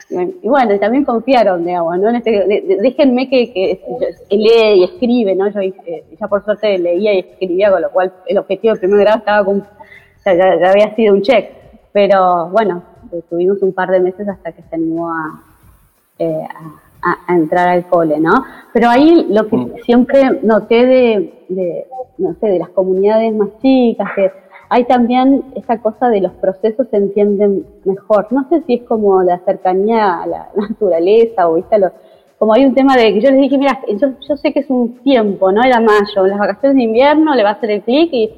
y 0.09 0.47
bueno, 0.47 0.79
también 0.79 1.05
confiaron, 1.05 1.63
digamos, 1.63 1.99
¿no? 1.99 2.09
Este, 2.09 2.31
déjenme 2.81 3.29
que, 3.29 3.53
que, 3.53 3.79
lee 4.31 4.79
y 4.79 4.83
escribe, 4.83 5.35
¿no? 5.35 5.49
Yo 5.49 5.61
ya 6.19 6.27
por 6.27 6.43
suerte 6.43 6.79
leía 6.79 7.13
y 7.13 7.19
escribía, 7.19 7.69
con 7.69 7.81
lo 7.81 7.91
cual 7.91 8.11
el 8.25 8.39
objetivo 8.39 8.73
de 8.73 8.79
primer 8.79 9.01
grado 9.01 9.19
estaba 9.19 9.45
con, 9.45 9.63
ya, 10.25 10.69
había 10.69 10.95
sido 10.95 11.13
un 11.13 11.21
check. 11.21 11.51
Pero 11.91 12.49
bueno, 12.49 12.83
tuvimos 13.29 13.61
un 13.61 13.71
par 13.71 13.91
de 13.91 13.99
meses 13.99 14.27
hasta 14.27 14.51
que 14.51 14.63
se 14.63 14.75
animó 14.75 15.11
a, 15.11 15.43
eh, 16.17 16.47
entrar 17.27 17.69
al 17.69 17.87
cole, 17.87 18.19
¿no? 18.19 18.31
Pero 18.73 18.89
ahí 18.89 19.27
lo 19.29 19.47
que 19.47 19.57
mm. 19.57 19.73
siempre 19.85 20.39
noté 20.43 20.85
de, 20.85 21.87
no 22.17 22.35
sé, 22.39 22.47
de 22.47 22.59
las 22.59 22.69
comunidades 22.69 23.33
más 23.33 23.49
chicas, 23.61 24.09
que 24.15 24.31
hay 24.69 24.83
también 24.83 25.45
esa 25.55 25.79
cosa 25.79 26.09
de 26.09 26.21
los 26.21 26.33
procesos 26.33 26.87
se 26.89 26.97
entienden 26.97 27.65
mejor. 27.85 28.27
No 28.31 28.47
sé 28.49 28.61
si 28.67 28.75
es 28.75 28.83
como 28.83 29.23
la 29.23 29.39
cercanía 29.39 30.21
a 30.21 30.27
la 30.27 30.49
naturaleza 30.55 31.49
o 31.49 31.55
¿viste? 31.55 31.77
como 32.37 32.53
hay 32.53 32.65
un 32.65 32.73
tema 32.73 32.95
de 32.95 33.13
que 33.13 33.21
yo 33.21 33.31
les 33.31 33.41
dije, 33.41 33.57
mira, 33.57 33.81
yo, 33.87 34.37
sé 34.37 34.53
que 34.53 34.59
es 34.59 34.69
un 34.69 34.99
tiempo, 34.99 35.51
¿no? 35.51 35.61
Era 35.61 35.81
mayo, 35.81 36.25
las 36.25 36.39
vacaciones 36.39 36.77
de 36.77 36.83
invierno 36.83 37.35
le 37.35 37.43
va 37.43 37.49
a 37.49 37.53
hacer 37.53 37.71
el 37.71 37.81
clic 37.81 38.09
y 38.13 38.31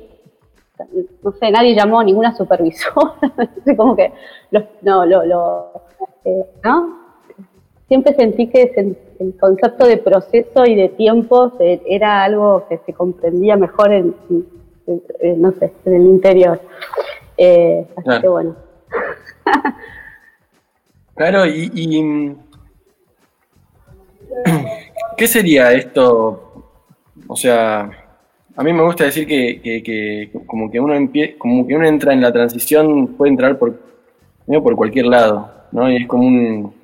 no 1.21 1.31
sé, 1.33 1.51
nadie 1.51 1.75
llamó 1.75 1.99
a 1.99 2.03
ninguna 2.03 2.35
supervisora, 2.35 3.13
como 3.77 3.95
que 3.95 4.11
no, 4.81 5.05
lo, 5.05 5.23
lo 5.23 5.71
eh, 6.25 6.45
¿no? 6.63 7.00
Siempre 7.91 8.15
sentí 8.15 8.47
que 8.47 8.71
el 9.19 9.35
concepto 9.37 9.85
de 9.85 9.97
proceso 9.97 10.65
y 10.65 10.75
de 10.75 10.87
tiempo 10.87 11.51
era 11.59 12.23
algo 12.23 12.65
que 12.69 12.79
se 12.85 12.93
comprendía 12.93 13.57
mejor 13.57 13.91
en, 13.91 14.15
no 15.35 15.51
sé, 15.59 15.73
en 15.83 15.95
el 15.95 16.03
interior. 16.03 16.61
Eh, 17.35 17.85
así 17.97 18.21
que 18.21 18.27
bueno. 18.29 18.55
claro, 21.15 21.45
y, 21.45 22.31
¿qué 25.17 25.27
sería 25.27 25.73
esto? 25.73 26.63
O 27.27 27.35
sea, 27.35 27.91
a 28.55 28.63
mí 28.63 28.71
me 28.71 28.83
gusta 28.83 29.03
decir 29.03 29.27
que, 29.27 30.31
como 30.45 30.71
que 30.71 30.79
uno 30.79 30.93
como 31.37 31.67
que 31.67 31.75
uno 31.75 31.85
entra 31.85 32.13
en 32.13 32.21
la 32.21 32.31
transición, 32.31 33.17
puede 33.17 33.31
entrar 33.31 33.59
por, 33.59 33.77
por 34.47 34.75
cualquier 34.77 35.07
lado, 35.07 35.51
¿no? 35.73 35.91
Y 35.91 35.97
es 35.97 36.07
como 36.07 36.25
un, 36.25 36.80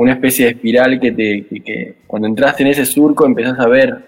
una 0.00 0.12
especie 0.12 0.46
de 0.46 0.52
espiral 0.52 0.98
que 0.98 1.12
te 1.12 1.46
que, 1.60 1.96
cuando 2.06 2.26
entraste 2.26 2.62
en 2.62 2.70
ese 2.70 2.86
surco 2.86 3.26
empezás 3.26 3.58
a 3.60 3.66
ver 3.66 3.98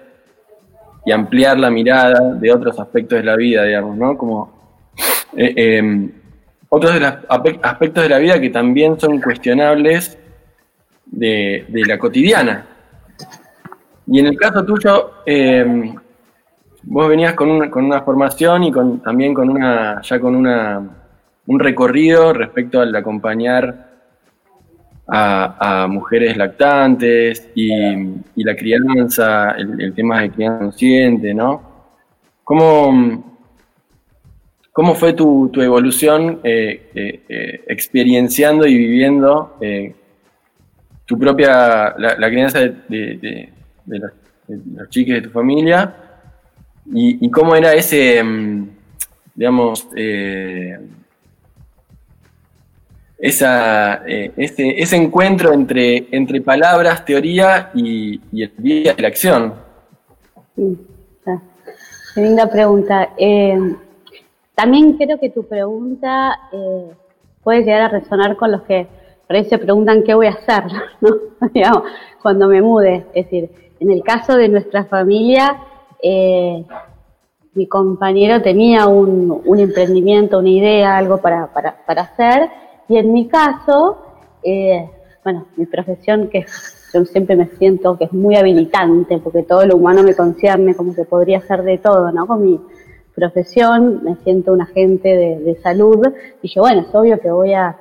y 1.04 1.12
ampliar 1.12 1.58
la 1.58 1.70
mirada 1.70 2.32
de 2.32 2.50
otros 2.50 2.80
aspectos 2.80 3.18
de 3.18 3.24
la 3.24 3.36
vida, 3.36 3.64
digamos, 3.64 3.98
¿no? 3.98 4.16
Como 4.16 4.88
eh, 5.36 5.52
em, 5.54 6.10
otros 6.70 6.94
de 6.94 7.00
los 7.00 7.12
aspectos 7.60 8.04
de 8.04 8.08
la 8.08 8.16
vida 8.16 8.40
que 8.40 8.48
también 8.48 8.98
son 8.98 9.20
cuestionables 9.20 10.16
de, 11.04 11.66
la 11.68 11.98
cotidiana. 11.98 12.64
Y 14.06 14.18
en 14.18 14.28
el 14.28 14.36
caso 14.38 14.64
tuyo, 14.64 15.10
em, 15.26 15.94
vos 16.84 17.06
venías 17.06 17.34
con 17.34 17.50
una, 17.50 17.70
con 17.70 17.84
una 17.84 18.00
formación 18.00 18.64
y 18.64 18.72
con, 18.72 19.02
también 19.02 19.34
con 19.34 19.50
una, 19.50 20.00
ya 20.00 20.18
con 20.18 20.34
una, 20.34 20.80
un 21.46 21.60
recorrido 21.60 22.32
respecto 22.32 22.80
al 22.80 22.96
acompañar 22.96 23.91
a, 25.08 25.86
mujeres 25.88 26.36
lactantes 26.36 27.50
y, 27.54 27.70
la 28.36 28.56
crianza, 28.56 29.52
el, 29.52 29.94
tema 29.94 30.22
de 30.22 30.30
crianza 30.30 30.58
consciente, 30.60 31.34
¿no? 31.34 31.62
¿Cómo, 32.44 33.42
cómo 34.72 34.94
fue 34.94 35.12
tu, 35.12 35.50
evolución 35.56 36.40
eh, 36.42 36.90
eh, 36.94 37.22
eh, 37.28 37.64
experienciando 37.68 38.66
y 38.66 38.76
viviendo 38.76 39.56
tu 41.04 41.18
propia, 41.18 41.94
la, 41.98 42.28
crianza 42.28 42.60
de, 42.60 43.50
los, 43.86 44.12
de, 44.46 44.88
chiques 44.88 45.14
de 45.14 45.22
tu 45.22 45.30
familia? 45.30 45.94
Y, 46.86 47.24
y 47.24 47.30
cómo 47.30 47.54
era 47.54 47.72
ese, 47.74 48.22
mm, 48.22 48.68
digamos, 49.34 49.88
esa, 53.22 54.02
eh, 54.04 54.32
ese, 54.36 54.96
encuentro 54.96 55.52
entre, 55.52 56.08
entre 56.10 56.40
palabras, 56.40 57.04
teoría 57.04 57.70
y, 57.72 58.20
el 58.32 58.52
día 58.58 58.94
de 58.94 59.02
la 59.02 59.08
acción. 59.08 59.54
Qué 60.56 62.20
linda 62.20 62.50
pregunta. 62.50 63.10
Eh, 63.16 63.76
también 64.56 64.94
creo 64.94 65.20
que 65.20 65.30
tu 65.30 65.46
pregunta 65.46 66.36
eh, 66.52 66.90
puede 67.44 67.60
llegar 67.60 67.82
a 67.82 67.88
resonar 67.88 68.36
con 68.36 68.50
los 68.50 68.62
que 68.62 68.88
por 69.28 69.36
ahí 69.36 69.44
se 69.44 69.56
preguntan 69.56 70.02
qué 70.02 70.14
voy 70.14 70.26
a 70.26 70.32
hacer 70.32 70.64
¿no? 71.00 71.10
cuando 72.22 72.48
me 72.48 72.60
mude. 72.60 73.06
Es 73.14 73.26
decir, 73.26 73.50
en 73.78 73.92
el 73.92 74.02
caso 74.02 74.36
de 74.36 74.48
nuestra 74.48 74.86
familia, 74.86 75.58
mi 77.54 77.68
compañero 77.68 78.42
tenía 78.42 78.88
un, 78.88 79.42
un, 79.44 79.58
emprendimiento, 79.60 80.40
una 80.40 80.48
idea, 80.48 80.96
algo 80.96 81.18
para, 81.18 81.46
para, 81.52 81.76
para 81.86 82.02
hacer 82.02 82.50
y 82.88 82.96
en 82.96 83.12
mi 83.12 83.28
caso, 83.28 83.98
eh, 84.42 84.90
bueno, 85.24 85.46
mi 85.56 85.66
profesión 85.66 86.28
que 86.28 86.46
yo 86.92 87.04
siempre 87.04 87.36
me 87.36 87.46
siento 87.58 87.96
que 87.96 88.04
es 88.04 88.12
muy 88.12 88.36
habilitante, 88.36 89.18
porque 89.18 89.42
todo 89.42 89.64
lo 89.66 89.76
humano 89.76 90.02
me 90.02 90.14
concierne, 90.14 90.74
como 90.74 90.94
que 90.94 91.04
podría 91.04 91.40
ser 91.40 91.62
de 91.62 91.78
todo, 91.78 92.12
¿no? 92.12 92.26
Con 92.26 92.44
mi 92.44 92.60
profesión 93.14 94.02
me 94.04 94.16
siento 94.16 94.52
un 94.52 94.62
agente 94.62 95.08
de, 95.08 95.56
salud, 95.62 96.06
y 96.06 96.42
dije, 96.42 96.60
bueno, 96.60 96.82
es 96.82 96.94
obvio 96.94 97.20
que 97.20 97.30
voy 97.30 97.54
a 97.54 97.76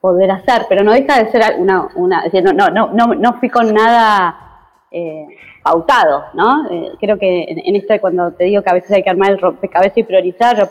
poder 0.00 0.30
hacer, 0.30 0.66
pero 0.68 0.82
no 0.82 0.92
deja 0.92 1.22
de 1.22 1.30
ser 1.30 1.42
una, 1.58 1.88
una 1.94 2.24
no, 2.42 2.70
no, 2.70 2.92
no, 2.92 3.14
no 3.14 3.34
fui 3.34 3.50
con 3.50 3.72
nada 3.72 4.36
eh, 4.90 5.26
pautado, 5.62 6.24
¿no? 6.34 6.70
Eh, 6.70 6.92
creo 6.98 7.18
que 7.18 7.44
en, 7.48 7.76
esto 7.76 7.94
cuando 8.00 8.32
te 8.32 8.44
digo 8.44 8.62
que 8.62 8.70
a 8.70 8.74
veces 8.74 8.90
hay 8.92 9.02
que 9.02 9.10
armar 9.10 9.32
el 9.32 9.38
rompecabezas 9.38 9.98
y 9.98 10.02
priorizar, 10.02 10.56
yo 10.56 10.68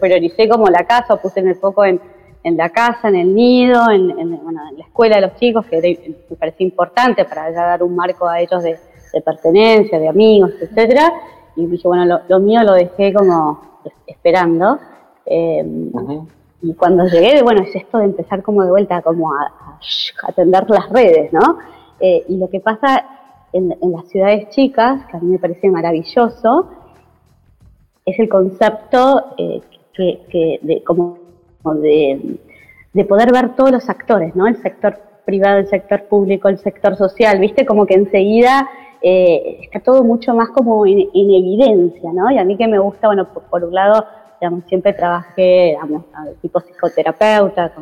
prioricé 0.00 0.48
como 0.48 0.68
la 0.68 0.86
casa, 0.86 1.16
puse 1.16 1.40
en 1.40 1.48
el 1.48 1.56
foco 1.56 1.84
en 1.84 2.00
en 2.46 2.56
la 2.56 2.70
casa, 2.70 3.08
en 3.08 3.16
el 3.16 3.34
nido, 3.34 3.90
en, 3.90 4.06
la 4.30 4.84
escuela 4.84 5.16
de 5.16 5.22
los 5.22 5.34
chicos, 5.34 5.66
que 5.66 6.16
me 6.30 6.36
parecía 6.36 6.64
importante 6.64 7.24
para 7.24 7.50
dar 7.50 7.82
un 7.82 7.96
marco 7.96 8.28
a 8.28 8.40
ellos 8.40 8.62
de, 8.62 8.78
pertenencia, 9.24 9.98
de 9.98 10.08
amigos, 10.08 10.52
etcétera. 10.60 11.12
Y 11.56 11.66
dije, 11.66 11.88
bueno, 11.88 12.20
lo, 12.28 12.38
mío 12.38 12.62
lo 12.62 12.74
dejé 12.74 13.12
como 13.12 13.82
esperando. 14.06 14.78
Em, 15.24 15.90
y 16.62 16.72
cuando 16.74 17.04
llegué, 17.06 17.42
bueno, 17.42 17.62
es 17.62 17.74
esto 17.74 17.98
de 17.98 18.04
empezar 18.04 18.44
como 18.44 18.62
de 18.62 18.70
vuelta, 18.70 19.02
como 19.02 19.32
a, 19.32 19.80
atender 20.28 20.70
las 20.70 20.88
redes, 20.90 21.32
¿no? 21.32 21.58
Eh, 21.98 22.26
y 22.28 22.36
lo 22.36 22.48
que 22.48 22.60
pasa 22.60 23.06
en, 23.52 23.74
las 23.90 24.06
ciudades 24.06 24.50
chicas, 24.50 25.04
que 25.10 25.16
a 25.16 25.20
mí 25.20 25.32
me 25.32 25.40
parece 25.40 25.68
maravilloso, 25.68 26.70
es 28.04 28.16
el 28.20 28.28
concepto 28.28 29.34
eh, 29.36 29.60
que, 29.96 30.60
de, 30.62 30.84
como 30.84 31.25
de, 31.74 32.38
poder 33.08 33.32
ver 33.32 33.54
todos 33.54 33.70
los 33.70 33.88
actores, 33.88 34.34
¿no? 34.34 34.46
El 34.46 34.56
sector 34.62 34.98
privado, 35.24 35.58
el 35.58 35.68
sector 35.68 36.04
público, 36.04 36.48
el 36.48 36.58
sector 36.58 36.96
social, 36.96 37.38
¿viste? 37.38 37.66
Como 37.66 37.84
que 37.84 37.94
enseguida 37.94 38.68
eh, 39.02 39.60
está 39.62 39.80
todo 39.80 40.02
mucho 40.02 40.34
más 40.34 40.48
como 40.50 40.86
en, 40.86 41.00
evidencia, 41.12 42.12
¿no? 42.12 42.30
Y 42.30 42.38
a 42.38 42.44
mí 42.44 42.56
que 42.56 42.66
me 42.66 42.78
gusta, 42.78 43.08
bueno, 43.08 43.28
por, 43.28 43.64
un 43.64 43.74
lado, 43.74 44.06
digamos, 44.40 44.64
siempre 44.64 44.92
trabajé, 44.92 45.70
digamos, 45.72 46.04
tipo 46.40 46.60
psicoterapeuta, 46.60 47.72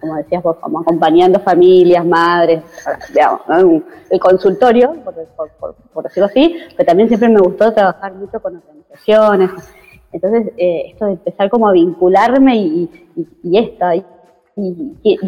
como 0.00 0.16
decías 0.16 0.42
vos, 0.42 0.56
como 0.60 0.80
acompañando 0.80 1.40
familias, 1.40 2.04
madres, 2.04 2.62
digamos, 3.12 3.40
el 4.10 4.20
consultorio, 4.20 4.94
por, 5.92 6.04
decirlo 6.04 6.26
así, 6.26 6.56
pero 6.76 6.86
también 6.86 7.08
siempre 7.08 7.28
me 7.28 7.40
gustó 7.40 7.72
trabajar 7.72 8.14
mucho 8.14 8.40
con 8.40 8.56
organizaciones, 8.56 9.50
entonces, 10.12 10.52
eh, 10.56 10.84
esto 10.88 11.06
de 11.06 11.12
empezar 11.12 11.48
como 11.50 11.68
a 11.68 11.72
vincularme 11.72 12.56
y, 12.56 12.90
y, 13.42 13.58
esto, 13.58 13.86
y, 13.92 14.04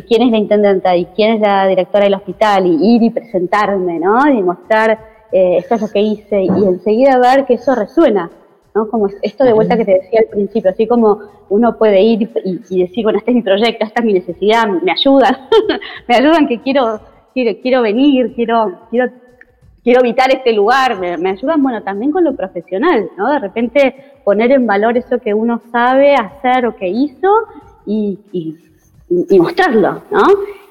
quién 0.08 0.22
es 0.22 0.30
la 0.30 0.38
intendenta 0.38 0.96
y 0.96 1.06
quién 1.06 1.34
es 1.34 1.40
la 1.40 1.66
directora 1.66 2.04
del 2.04 2.14
hospital, 2.14 2.66
y 2.66 2.96
ir 2.96 3.02
y 3.02 3.10
presentarme, 3.10 3.98
¿no? 3.98 4.28
Y 4.28 4.42
mostrar 4.42 4.98
eh, 5.30 5.58
esto 5.58 5.76
es 5.76 5.82
lo 5.82 5.88
que 5.88 6.00
hice, 6.00 6.42
y 6.42 6.64
enseguida 6.64 7.18
ver 7.18 7.46
que 7.46 7.54
eso 7.54 7.74
resuena, 7.74 8.30
¿no? 8.74 8.88
Como 8.88 9.08
esto 9.22 9.44
de 9.44 9.52
vuelta 9.52 9.76
que 9.76 9.84
te 9.84 9.94
decía 9.94 10.20
al 10.20 10.26
principio, 10.26 10.70
así 10.70 10.86
como 10.86 11.20
uno 11.48 11.78
puede 11.78 12.02
ir 12.02 12.28
y, 12.44 12.80
decir, 12.80 13.04
bueno, 13.04 13.18
este 13.18 13.30
es 13.30 13.36
mi 13.36 13.42
proyecto, 13.42 13.84
esta 13.84 14.00
es 14.00 14.06
mi 14.06 14.14
necesidad, 14.14 14.66
me 14.66 14.92
ayudan, 14.92 15.36
me 16.08 16.16
ayudan 16.16 16.48
que 16.48 16.60
quiero, 16.60 17.00
quiero, 17.32 17.60
quiero 17.62 17.82
venir, 17.82 18.34
quiero, 18.34 18.80
quiero 18.90 19.10
quiero 19.82 20.00
evitar 20.00 20.30
este 20.32 20.52
lugar, 20.52 20.98
me, 20.98 21.30
ayudan, 21.30 21.62
bueno, 21.62 21.82
también 21.82 22.12
con 22.12 22.24
lo 22.24 22.34
profesional, 22.34 23.10
¿no? 23.16 23.30
De 23.32 23.38
repente 23.38 23.94
poner 24.24 24.52
en 24.52 24.66
valor 24.66 24.96
eso 24.96 25.18
que 25.18 25.34
uno 25.34 25.60
sabe 25.70 26.14
hacer 26.14 26.66
o 26.66 26.76
que 26.76 26.88
hizo 26.88 27.28
y, 27.86 28.18
mostrarlo, 29.38 30.02
¿no? 30.10 30.22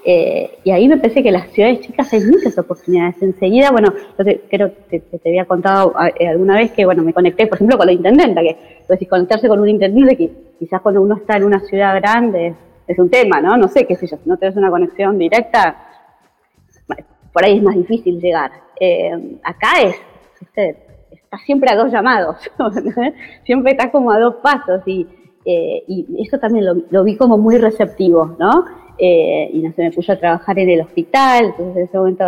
Eh, 0.03 0.57
y 0.63 0.71
ahí 0.71 0.87
me 0.87 0.97
parece 0.97 1.21
que 1.21 1.31
las 1.31 1.51
ciudades 1.51 1.81
chicas 1.81 2.11
hay 2.11 2.21
muchas 2.21 2.57
oportunidades. 2.57 3.21
Enseguida, 3.21 3.69
bueno, 3.71 3.93
yo 4.17 4.25
creo 4.49 4.71
que 4.89 4.99
te, 4.99 5.29
había 5.29 5.45
contado 5.45 5.93
eh, 6.19 6.27
alguna 6.27 6.55
vez 6.55 6.71
que, 6.71 6.85
bueno, 6.85 7.03
me 7.03 7.13
conecté, 7.13 7.45
por 7.45 7.57
ejemplo, 7.57 7.77
con 7.77 7.85
la 7.85 7.91
intendenta, 7.91 8.41
que, 8.41 8.57
pues, 8.87 8.99
conectarse 9.07 9.47
con 9.47 9.59
un 9.59 9.69
intendente, 9.69 10.17
que 10.17 10.31
quizás 10.57 10.81
cuando 10.81 11.01
uno 11.01 11.17
está 11.17 11.37
en 11.37 11.43
una 11.43 11.59
ciudad 11.59 11.95
grande 11.97 12.55
es, 12.87 12.97
un 12.97 13.09
tema, 13.09 13.41
¿no? 13.41 13.57
No 13.57 13.67
sé, 13.67 13.85
qué 13.85 13.95
sé 13.95 14.07
yo, 14.07 14.17
si 14.17 14.27
no 14.27 14.37
tienes 14.37 14.57
una 14.57 14.69
conexión 14.69 15.17
directa, 15.19 15.90
por 17.33 17.45
ahí 17.45 17.57
es 17.57 17.63
más 17.63 17.75
difícil 17.75 18.19
llegar. 18.19 18.51
Eh, 18.79 19.37
acá 19.43 19.81
es, 19.83 19.95
está 21.11 21.37
siempre 21.45 21.71
a 21.71 21.75
dos 21.75 21.91
llamados, 21.91 22.37
siempre 23.45 23.71
está 23.73 23.91
como 23.91 24.11
a 24.11 24.19
dos 24.19 24.35
pasos 24.35 24.81
y, 24.85 25.07
eh, 25.45 25.83
eso 26.19 26.37
también 26.37 26.65
lo, 26.89 27.03
vi 27.03 27.15
como 27.15 27.37
muy 27.37 27.57
receptivo, 27.57 28.35
¿no? 28.37 28.65
Eh, 28.97 29.49
y 29.53 29.59
no 29.59 29.71
se 29.73 29.83
me 29.83 29.91
puso 29.91 30.11
a 30.11 30.19
trabajar 30.19 30.59
en 30.59 30.69
el 30.69 30.81
hospital, 30.81 31.45
entonces 31.45 31.77
en 31.77 31.83
ese 31.83 31.97
momento 31.97 32.25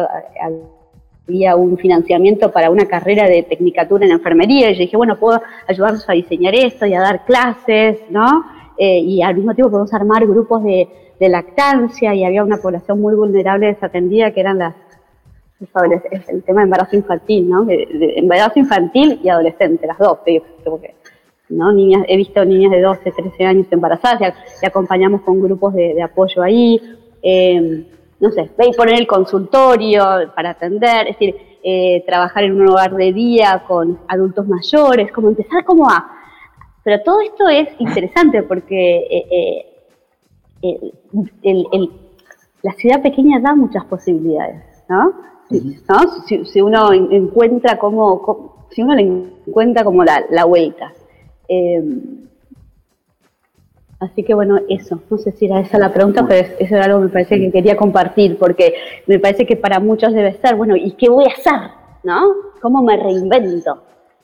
había 1.28 1.56
un 1.56 1.78
financiamiento 1.78 2.52
para 2.52 2.70
una 2.70 2.86
carrera 2.86 3.28
de 3.28 3.44
tecnicatura 3.44 4.06
en 4.06 4.12
enfermería 4.12 4.70
y 4.70 4.74
yo 4.74 4.80
dije, 4.80 4.98
bueno, 4.98 5.20
puedo 5.20 5.42
ayudarnos 5.68 6.10
a 6.10 6.14
diseñar 6.14 6.56
esto 6.56 6.86
y 6.86 6.94
a 6.94 7.02
dar 7.02 7.26
clases, 7.26 8.00
¿no? 8.10 8.44
Eh, 8.78 9.00
y 9.00 9.22
al 9.22 9.36
mismo 9.36 9.54
tiempo 9.54 9.72
podemos 9.72 9.94
armar 9.94 10.26
grupos 10.26 10.64
de, 10.64 10.88
lactancia 11.20 12.14
y 12.14 12.26
había 12.26 12.44
una 12.44 12.58
población 12.58 13.00
muy 13.00 13.16
vulnerable 13.16 13.68
desatendida 13.68 14.32
que 14.32 14.42
eran 14.42 14.58
las 14.58 14.76
el 15.60 16.44
tema 16.44 16.62
de 16.62 16.66
embarazo 16.66 16.96
infantil, 16.96 17.50
¿no? 17.50 17.66
embarazo 17.70 18.60
infantil 18.60 19.20
y 19.24 19.30
adolescente, 19.30 19.88
las 19.88 19.98
dos, 19.98 20.20
porque, 20.64 20.96
¿no? 21.50 21.72
Niñas, 21.72 22.04
he 22.08 22.18
visto 22.18 22.44
niñas 22.44 22.72
de 22.72 22.82
12, 22.82 23.12
13 23.12 23.46
años 23.46 23.68
embarazadas 23.72 24.34
y, 24.62 24.66
acompañamos 24.66 25.22
con 25.22 25.42
grupos 25.42 25.74
de, 25.74 26.02
apoyo 26.02 26.42
ahí. 26.42 26.82
Eh, 27.22 27.86
no 28.20 28.32
sé, 28.32 28.50
y 28.58 28.74
poner 28.74 29.00
el 29.00 29.08
consultorio 29.08 30.32
para 30.34 30.52
atender, 30.52 31.08
es 31.08 31.20
decir, 31.20 31.36
eh, 31.62 32.04
trabajar 32.06 32.46
en 32.46 32.60
un 32.60 32.70
hogar 32.70 32.96
de 32.96 33.12
día 33.12 33.64
con 33.68 34.00
adultos 34.08 34.48
mayores, 34.48 35.12
como 35.12 35.30
empezar 35.30 35.66
como 35.66 35.90
a... 35.90 36.10
Pero 36.84 37.02
todo 37.04 37.22
esto 37.22 37.48
es 37.50 37.70
interesante 37.80 38.44
porque 38.44 39.66
eh, 40.62 40.92
la 42.62 42.72
ciudad 42.74 43.02
pequeña 43.02 43.40
da 43.40 43.56
muchas 43.56 43.84
posibilidades, 43.86 44.64
¿no? 44.88 45.33
Si, 46.46 46.62
uno 46.62 46.92
encuentra 46.94 47.78
como, 47.78 48.68
si 48.72 48.82
uno 48.82 48.96
le 48.96 49.02
encuentra 49.02 49.84
como 49.84 50.04
la, 50.04 50.24
la 50.30 50.46
vuelta. 50.46 50.94
Así 54.04 54.24
que 54.24 54.34
bueno, 54.34 54.60
eso, 54.68 55.02
no 55.10 55.18
sé 55.18 55.32
si 55.32 55.46
era 55.46 55.62
esa 55.62 55.78
la 55.78 55.94
pregunta, 55.94 56.26
pero 56.28 56.46
eso 56.60 56.76
era 56.76 56.86
algo 56.86 57.00
que 57.00 57.06
me 57.06 57.12
parece 57.12 57.40
que 57.40 57.52
quería 57.52 57.78
compartir, 57.78 58.38
porque 58.38 58.74
me 59.08 59.18
parece 59.18 59.46
que 59.46 59.56
para 59.56 59.80
muchos 59.80 60.14
debe 60.14 60.34
ser, 60.42 60.56
bueno, 60.56 60.76
¿y 60.76 60.92
qué 60.92 61.10
voy 61.10 61.24
a 61.24 61.32
hacer? 61.32 61.72
¿No? 62.04 62.22
¿Cómo 62.62 62.84
me 62.84 62.98
reinvento? 62.98 63.82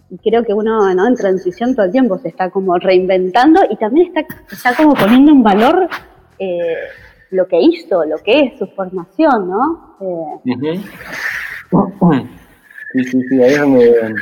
Y 0.09 0.17
creo 0.17 0.43
que 0.43 0.53
uno 0.53 0.93
¿no? 0.93 1.07
en 1.07 1.15
transición 1.15 1.75
todo 1.75 1.85
el 1.85 1.93
tiempo 1.93 2.17
se 2.17 2.27
está 2.27 2.49
como 2.49 2.77
reinventando 2.77 3.61
y 3.69 3.77
también 3.77 4.07
está, 4.07 4.25
está 4.51 4.75
como 4.75 4.95
poniendo 4.95 5.31
en 5.31 5.43
valor 5.43 5.87
eh, 6.39 6.75
lo 7.31 7.47
que 7.47 7.59
hizo, 7.59 8.03
lo 8.05 8.17
que 8.17 8.41
es 8.41 8.59
su 8.59 8.67
formación, 8.67 9.49
¿no? 9.49 9.95
Eh, 10.01 10.39
sí, 12.93 13.03
sí, 13.03 13.23
sí, 13.27 13.43
ahí 13.43 13.53
es 13.53 13.59
donde, 13.59 14.15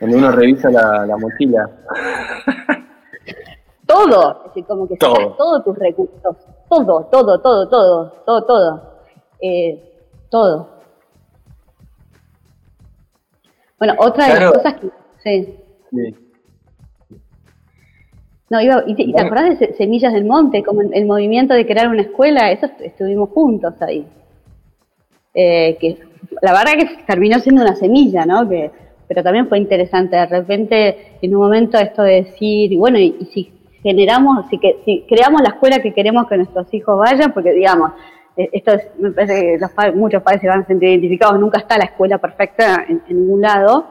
uno 0.00 0.32
revisa 0.32 0.70
la, 0.70 1.06
la 1.06 1.16
mochila. 1.16 1.70
todo, 3.86 4.38
es 4.38 4.44
decir, 4.48 4.64
como 4.66 4.86
que 4.86 4.96
todo. 4.96 5.34
todos 5.36 5.64
tus 5.64 5.78
recursos, 5.78 6.36
todo, 6.68 7.08
todo, 7.10 7.40
todo, 7.40 7.68
todo, 7.68 8.12
todo, 8.24 8.44
todo, 8.44 9.00
eh, 9.40 10.06
todo. 10.30 10.80
Bueno, 13.78 13.94
otra 13.98 14.26
de 14.26 14.40
las 14.40 14.52
cosas 14.52 14.74
que... 14.74 14.90
Sí. 15.22 16.29
No, 18.50 18.60
iba, 18.60 18.82
y, 18.86 18.94
te, 18.94 19.20
acordás 19.20 19.58
de 19.58 19.74
Semillas 19.74 20.12
del 20.12 20.24
Monte, 20.24 20.62
como 20.62 20.82
el, 20.82 21.06
movimiento 21.06 21.54
de 21.54 21.64
crear 21.64 21.88
una 21.88 22.02
escuela? 22.02 22.50
Eso 22.50 22.66
estuvimos 22.80 23.30
juntos 23.30 23.80
ahí. 23.80 24.06
Eh, 25.32 25.78
que 25.80 25.98
la 26.42 26.52
verdad 26.52 26.72
que 26.76 27.04
terminó 27.06 27.38
siendo 27.38 27.62
una 27.62 27.76
semilla, 27.76 28.26
¿no? 28.26 28.48
Que, 28.48 28.70
pero 29.06 29.22
también 29.22 29.48
fue 29.48 29.58
interesante. 29.58 30.16
De 30.16 30.26
repente, 30.26 31.16
en 31.22 31.34
un 31.34 31.42
momento, 31.42 31.78
esto 31.78 32.02
de 32.02 32.24
decir, 32.24 32.76
bueno, 32.76 32.98
y, 32.98 33.16
y 33.20 33.24
si 33.26 33.52
generamos, 33.82 34.46
si, 34.48 34.58
que, 34.58 34.80
si 34.84 35.04
creamos 35.08 35.40
la 35.42 35.50
escuela 35.50 35.80
que 35.80 35.94
queremos 35.94 36.26
que 36.28 36.36
nuestros 36.36 36.72
hijos 36.74 36.98
vayan, 36.98 37.32
porque 37.32 37.52
digamos, 37.52 37.92
eh, 38.36 38.48
esto 38.52 38.72
es, 38.72 38.88
me 38.98 39.10
parece 39.10 39.40
que 39.40 39.58
los 39.58 39.96
muchos 39.96 40.22
padres 40.22 40.40
se 40.40 40.48
van 40.48 40.62
a 40.62 40.66
sentir 40.66 40.90
identificados, 40.90 41.38
nunca 41.38 41.58
está 41.58 41.78
la 41.78 41.84
escuela 41.84 42.18
perfecta 42.18 42.84
en, 42.88 43.02
ningún 43.08 43.42
lado, 43.42 43.86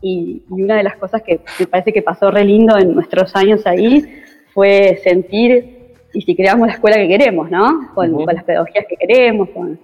y, 0.00 0.42
una 0.48 0.76
de 0.76 0.82
las 0.82 0.96
cosas 0.96 1.22
que 1.22 1.40
me 1.58 1.66
parece 1.66 1.92
que 1.92 2.02
pasó 2.02 2.30
re 2.30 2.44
lindo 2.44 2.76
en 2.78 2.94
nuestros 2.94 3.34
años 3.36 3.66
ahí 3.66 4.04
fue 4.52 5.00
sentir, 5.02 5.94
y 6.12 6.22
si 6.22 6.34
creamos 6.34 6.66
la 6.66 6.74
escuela 6.74 6.96
que 6.96 7.08
queremos, 7.08 7.50
¿no? 7.50 7.92
Con, 7.94 8.24
las 8.26 8.44
pedagogías 8.44 8.86
que 8.88 8.96
queremos, 8.96 9.48
con, 9.50 9.78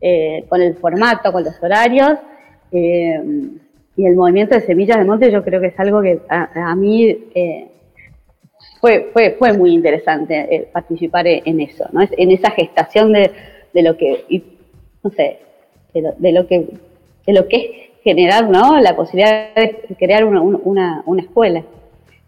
eh, 0.00 0.44
con 0.48 0.60
el 0.62 0.76
formato, 0.76 1.32
con 1.32 1.42
los 1.42 1.60
horarios, 1.62 2.18
eh, 2.70 3.20
y 3.96 4.06
el 4.06 4.14
movimiento 4.14 4.54
de 4.54 4.60
Semillas 4.60 4.98
de 4.98 5.04
Monte 5.04 5.32
yo 5.32 5.42
creo 5.42 5.60
que 5.60 5.68
es 5.68 5.80
algo 5.80 6.00
que 6.00 6.20
a, 6.28 6.70
a 6.70 6.76
mí 6.76 7.16
fue, 8.80 9.10
fue, 9.12 9.36
fue 9.38 9.52
muy 9.52 9.72
interesante 9.72 10.46
eh, 10.50 10.68
participar 10.72 11.26
e, 11.26 11.42
en 11.44 11.60
eso, 11.60 11.84
¿no? 11.92 12.00
en 12.02 12.30
esa 12.30 12.50
gestación 12.52 13.12
de, 13.12 13.30
de 13.72 13.82
lo 13.82 13.96
que, 13.96 14.24
no 15.02 15.10
sé, 15.10 15.38
de 15.92 16.32
lo, 16.32 16.46
que 16.46 16.66
de 17.26 17.32
lo 17.32 17.48
que 17.48 17.56
es 17.56 17.87
generar 18.08 18.48
¿no? 18.48 18.80
la 18.80 18.96
posibilidad 18.96 19.54
de 19.54 19.96
crear 19.98 20.24
una, 20.24 20.40
una, 20.40 21.02
una 21.04 21.22
escuela. 21.22 21.62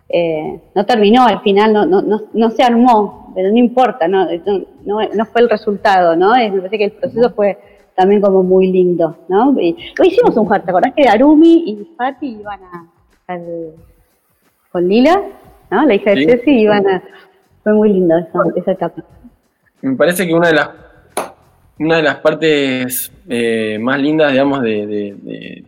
Eh, 0.09 0.61
no 0.75 0.85
terminó, 0.85 1.25
al 1.27 1.41
final 1.41 1.73
no, 1.73 1.87
no, 1.87 2.03
no, 2.03 2.23
no, 2.33 2.51
se 2.51 2.63
armó, 2.63 3.33
pero 3.35 3.49
no 3.49 3.57
importa, 3.57 4.09
no, 4.09 4.27
no, 4.85 4.99
no 5.15 5.25
fue 5.27 5.41
el 5.41 5.49
resultado, 5.49 6.17
¿no? 6.17 6.35
me 6.35 6.51
parece 6.51 6.79
que 6.79 6.85
el 6.87 6.93
proceso 6.93 7.31
fue 7.31 7.57
también 7.95 8.21
como 8.21 8.43
muy 8.43 8.67
lindo, 8.73 9.17
¿no? 9.29 9.55
Y, 9.61 9.77
hoy 10.01 10.09
hicimos 10.09 10.37
un 10.37 10.49
¿te 10.49 10.71
acordás 10.71 10.93
que 10.95 11.09
Arumi 11.09 11.65
y 11.67 11.95
Fati 11.97 12.27
iban 12.41 12.61
a, 12.65 12.87
al, 13.29 13.75
con 14.73 14.89
Lila? 14.89 15.23
La 15.71 15.95
hija 15.95 16.11
de 16.11 16.27
Ceci 16.27 16.63
y 16.63 16.67
a... 16.67 17.03
Fue 17.63 17.73
muy 17.75 17.93
lindo 17.93 18.17
esa, 18.57 18.73
etapa. 18.73 19.03
Me 19.83 19.95
parece 19.95 20.27
que 20.27 20.35
una 20.35 20.49
de 20.49 20.55
las 20.55 20.69
una 21.81 21.97
de 21.97 22.03
las 22.03 22.17
partes 22.17 23.11
eh, 23.27 23.79
más 23.81 23.99
lindas, 23.99 24.33
digamos, 24.33 24.61
de, 24.61 25.65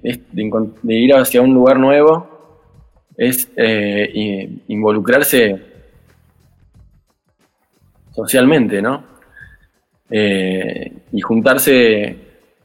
ir 0.84 1.14
hacia 1.14 1.40
un 1.40 1.54
lugar 1.54 1.78
nuevo 1.78 2.28
es 3.16 3.50
eh, 3.56 4.60
involucrarse 4.68 5.58
socialmente, 8.10 8.82
¿no? 8.82 9.04
Eh, 10.10 10.92
y 11.12 11.20
juntarse, 11.22 12.14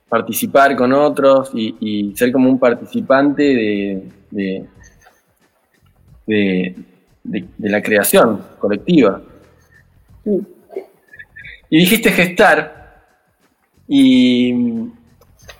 participar 0.09 0.75
con 0.75 0.91
otros 0.91 1.51
y, 1.53 2.13
ser 2.17 2.33
como 2.33 2.49
un 2.49 2.59
participante 2.59 3.43
de, 4.29 4.65
de, 6.25 6.75
la 7.59 7.81
creación 7.81 8.43
colectiva. 8.59 9.21
Y 11.69 11.77
dijiste 11.77 12.11
gestar, 12.11 12.76
y, 13.87 14.53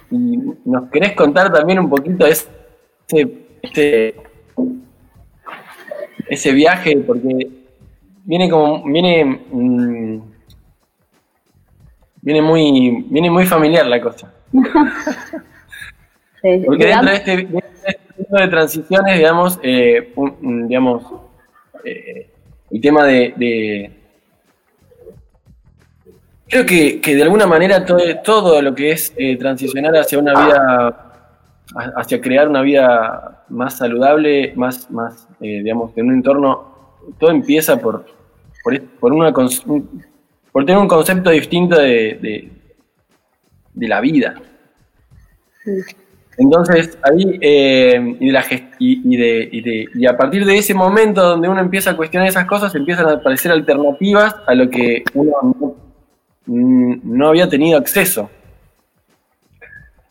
nos 0.10 0.90
querés 0.90 1.13
contar 1.13 1.52
también 1.52 1.80
un 1.80 1.90
poquito 1.90 2.26
ese, 2.26 2.48
este, 3.62 4.16
ese 6.30 6.52
viaje, 6.54 6.98
porque 7.06 7.50
viene 8.24 8.50
como, 8.50 8.84
viene, 8.86 9.26
mm, 9.52 10.22
viene 12.22 12.42
muy, 12.42 13.06
viene 13.10 13.30
muy 13.30 13.46
familiar 13.46 13.86
la 13.86 14.02
cosa. 14.02 14.34
porque 16.42 16.86
dentro 16.86 17.10
de 17.10 17.16
este, 17.16 17.38
de 17.38 17.58
este 17.58 17.98
de 18.30 18.48
transiciones, 18.48 19.18
digamos, 19.18 19.60
eh, 19.63 20.13
digamos, 20.42 21.04
eh, 21.84 22.30
el 22.72 22.82
tema 22.82 23.06
de, 23.06 23.92
creo 26.47 26.65
que, 26.65 27.15
de 27.15 27.23
alguna 27.23 27.45
manera 27.45 27.86
todo, 27.86 27.99
todo 28.23 28.62
lo 28.62 28.73
que 28.73 28.91
es 28.91 29.13
eh, 29.17 29.38
transicionar 29.38 29.95
hacia 29.97 30.19
una 30.19 30.33
vida, 30.33 31.13
hacia 31.95 32.21
crear 32.21 32.47
una 32.47 32.62
vida 32.62 33.45
más 33.49 33.77
saludable, 33.77 34.53
más, 34.55 34.89
más 34.89 35.27
eh, 35.41 35.62
digamos, 35.63 35.91
en 35.97 36.07
un 36.07 36.13
entorno, 36.15 36.93
todo 37.19 37.31
empieza 37.31 37.77
por, 37.77 38.05
por, 38.99 39.13
una, 39.13 39.33
por 39.33 40.65
tener 40.65 40.81
un 40.81 40.88
concepto 40.88 41.29
distinto 41.29 41.77
de, 41.77 42.49
de, 43.73 43.88
la 43.88 44.01
vida. 44.01 44.36
Entonces, 46.38 46.97
ahí, 47.01 47.39
eh, 47.41 48.15
y, 48.19 48.27
de 48.27 48.31
la 48.31 48.45
y, 48.79 49.17
de, 49.17 49.49
y, 49.51 49.62
de, 49.62 49.86
y, 49.93 50.05
a 50.05 50.15
partir 50.15 50.45
de 50.45 50.57
ese 50.57 50.73
momento 50.73 51.21
donde 51.21 51.49
uno 51.49 51.60
empieza 51.60 51.91
a 51.91 51.97
cuestionar 51.97 52.27
esas 52.27 52.45
cosas, 52.45 52.73
empiezan 52.75 53.07
a 53.07 53.13
aparecer 53.13 53.51
alternativas 53.51 54.36
a 54.45 54.53
lo 54.53 54.69
que 54.69 55.03
uno 55.13 55.66
no, 56.47 57.27
había 57.27 57.50
tenido 57.50 57.77
acceso. 57.77 58.29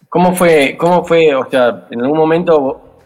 ¿Cómo 0.09 0.35
fue, 0.35 0.77
cómo 0.79 1.05
fue, 1.05 1.35
o 1.35 1.49
sea, 1.51 1.87
en 1.91 2.01
algún 2.01 2.17
momento, 2.17 3.01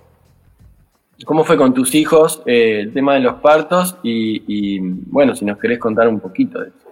cómo 1.24 1.44
fue 1.44 1.56
con 1.56 1.72
tus 1.74 1.94
hijos 1.94 2.42
eh, 2.46 2.80
el 2.80 2.92
tema 2.92 3.14
de 3.14 3.20
los 3.20 3.34
partos? 3.36 3.96
Y, 4.02 4.78
bueno, 4.80 5.34
si 5.34 5.44
nos 5.44 5.58
querés 5.58 5.78
contar 5.78 6.08
un 6.08 6.20
poquito 6.20 6.60
de 6.60 6.68
eso. 6.68 6.88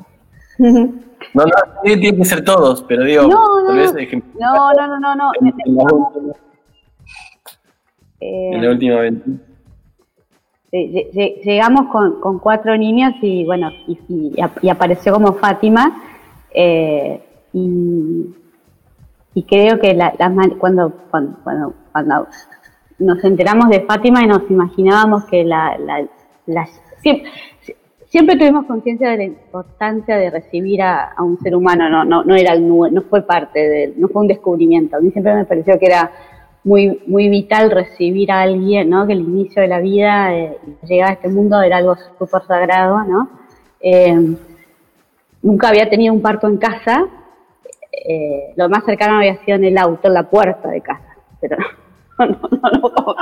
No, 1.34 1.45
no, 1.45 1.51
tiene 1.82 2.16
que 2.16 2.24
ser 2.24 2.45
todos, 2.45 2.82
pero 2.84 3.03
digo, 3.03 3.24
no, 3.24 3.28
no, 3.28 3.74
no, 3.74 4.86
no, 4.86 4.99
no, 5.01 5.14
no, 5.16 5.32
En, 8.20 8.55
en 8.55 8.64
la 8.64 8.70
última 8.70 8.99
aventura. 8.99 9.36
Llegamos 10.70 11.91
con, 11.91 12.20
con, 12.20 12.39
cuatro 12.39 12.76
niños 12.76 13.14
y 13.22 13.45
bueno, 13.45 13.70
y, 13.86 13.99
y, 14.62 14.68
apareció 14.68 15.14
como 15.14 15.32
Fátima. 15.34 16.03
Eh, 16.53 17.22
y, 17.53 18.34
creo 19.46 19.78
que 19.78 19.94
la, 19.94 20.12
cuando, 20.59 20.92
nos 22.99 23.24
enteramos 23.24 23.68
de 23.68 23.80
Fátima 23.82 24.22
y 24.24 24.26
nos 24.26 24.51
imaginábamos 24.51 25.24
que 25.26 25.44
la, 25.44 25.76
siempre, 28.09 28.36
tuvimos 28.36 28.66
conciencia 28.66 29.11
de 29.11 29.16
la 29.18 29.24
importancia 29.24 30.16
de 30.16 30.30
recibir 30.30 30.82
a, 30.82 31.14
un 31.20 31.38
ser 31.38 31.55
humano, 31.55 31.88
no, 31.88 32.05
no, 32.05 32.24
no, 32.24 32.34
era, 32.34 32.59
no 32.59 33.03
fue 33.03 33.22
parte 33.22 33.94
no 33.96 34.09
fue 34.09 34.22
un 34.22 34.28
descubrimiento. 34.28 34.96
A 34.96 35.01
mí 35.01 35.11
siempre 35.12 35.34
me 35.34 35.44
pareció 35.44 35.78
que 35.78 35.86
era 35.86 36.11
muy, 36.64 37.01
muy 37.07 37.28
vital 37.28 37.70
recibir 37.70 38.30
a 38.32 38.42
alguien, 38.42 38.90
¿no? 38.90 39.07
Que 39.07 39.12
el 39.12 39.20
inicio 39.20 39.62
de 39.62 39.68
la 39.68 39.80
vida, 39.80 40.34
eh, 40.34 40.59
llegar 40.82 41.11
a 41.11 41.12
este 41.14 41.28
mundo 41.28 41.62
era 41.62 41.78
algo 41.78 41.96
súper 42.18 42.42
sagrado, 42.42 43.05
¿no? 43.05 43.28
Eh, 43.80 44.36
nunca 45.43 45.68
había 45.68 45.89
tenido 45.89 46.14
un 46.14 46.22
parto 46.22 46.47
en 46.47 46.59
casa, 46.59 47.07
eh, 47.93 48.53
lo 48.57 48.68
más 48.68 48.84
cercano 48.84 49.18
había 49.18 49.36
sido 49.45 49.57
en 49.57 49.64
el 49.64 49.78
auto, 49.78 50.09
en 50.09 50.14
la 50.14 50.28
puerta 50.28 50.68
de 50.68 50.80
casa, 50.80 51.16
pero 51.41 51.57
no, 52.18 52.26
no, 52.26 52.80
no, 52.80 53.16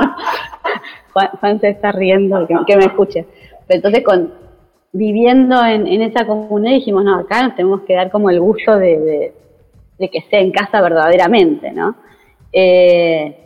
Juan, 1.41 1.61
se 1.61 1.71
está 1.71 1.93
riendo, 1.93 2.47
que, 2.47 2.77
me 2.77 2.85
escuche. 2.85 3.27
entonces, 3.69 4.03
con, 4.03 4.33
viviendo 4.93 5.65
en, 5.65 5.87
esa 6.03 6.27
comunidad 6.27 6.75
dijimos, 6.75 7.05
no, 7.05 7.19
acá 7.19 7.43
nos 7.43 7.57
tenemos 7.57 7.83
que 7.83 7.95
dar 7.95 8.11
como 8.11 8.31
el 8.31 8.41
gusto 8.41 8.77
de, 8.77 9.33
que 9.99 10.19
esté 10.19 10.41
en 10.41 10.53
casa 10.53 10.81
verdaderamente, 10.81 11.73
¿no? 11.73 11.97
Eh, 12.53 13.37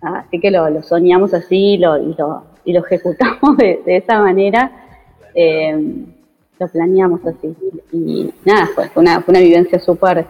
así 0.00 0.40
que 0.40 0.50
lo, 0.50 0.82
soñamos 0.82 1.32
así 1.32 1.78
lo, 1.78 1.96
y, 1.96 2.14
lo, 2.14 2.44
y 2.64 2.72
lo 2.72 2.80
ejecutamos 2.80 3.56
de, 3.58 3.82
esa 3.86 4.20
manera. 4.20 4.70
Eh, 5.34 6.13
lo 6.66 6.72
planeamos 6.72 7.20
así. 7.26 7.54
Y 7.92 8.32
nada, 8.44 8.68
fue 8.74 8.88
una, 8.96 9.20
fue 9.20 9.32
una 9.32 9.40
vivencia 9.40 9.78
súper 9.78 10.26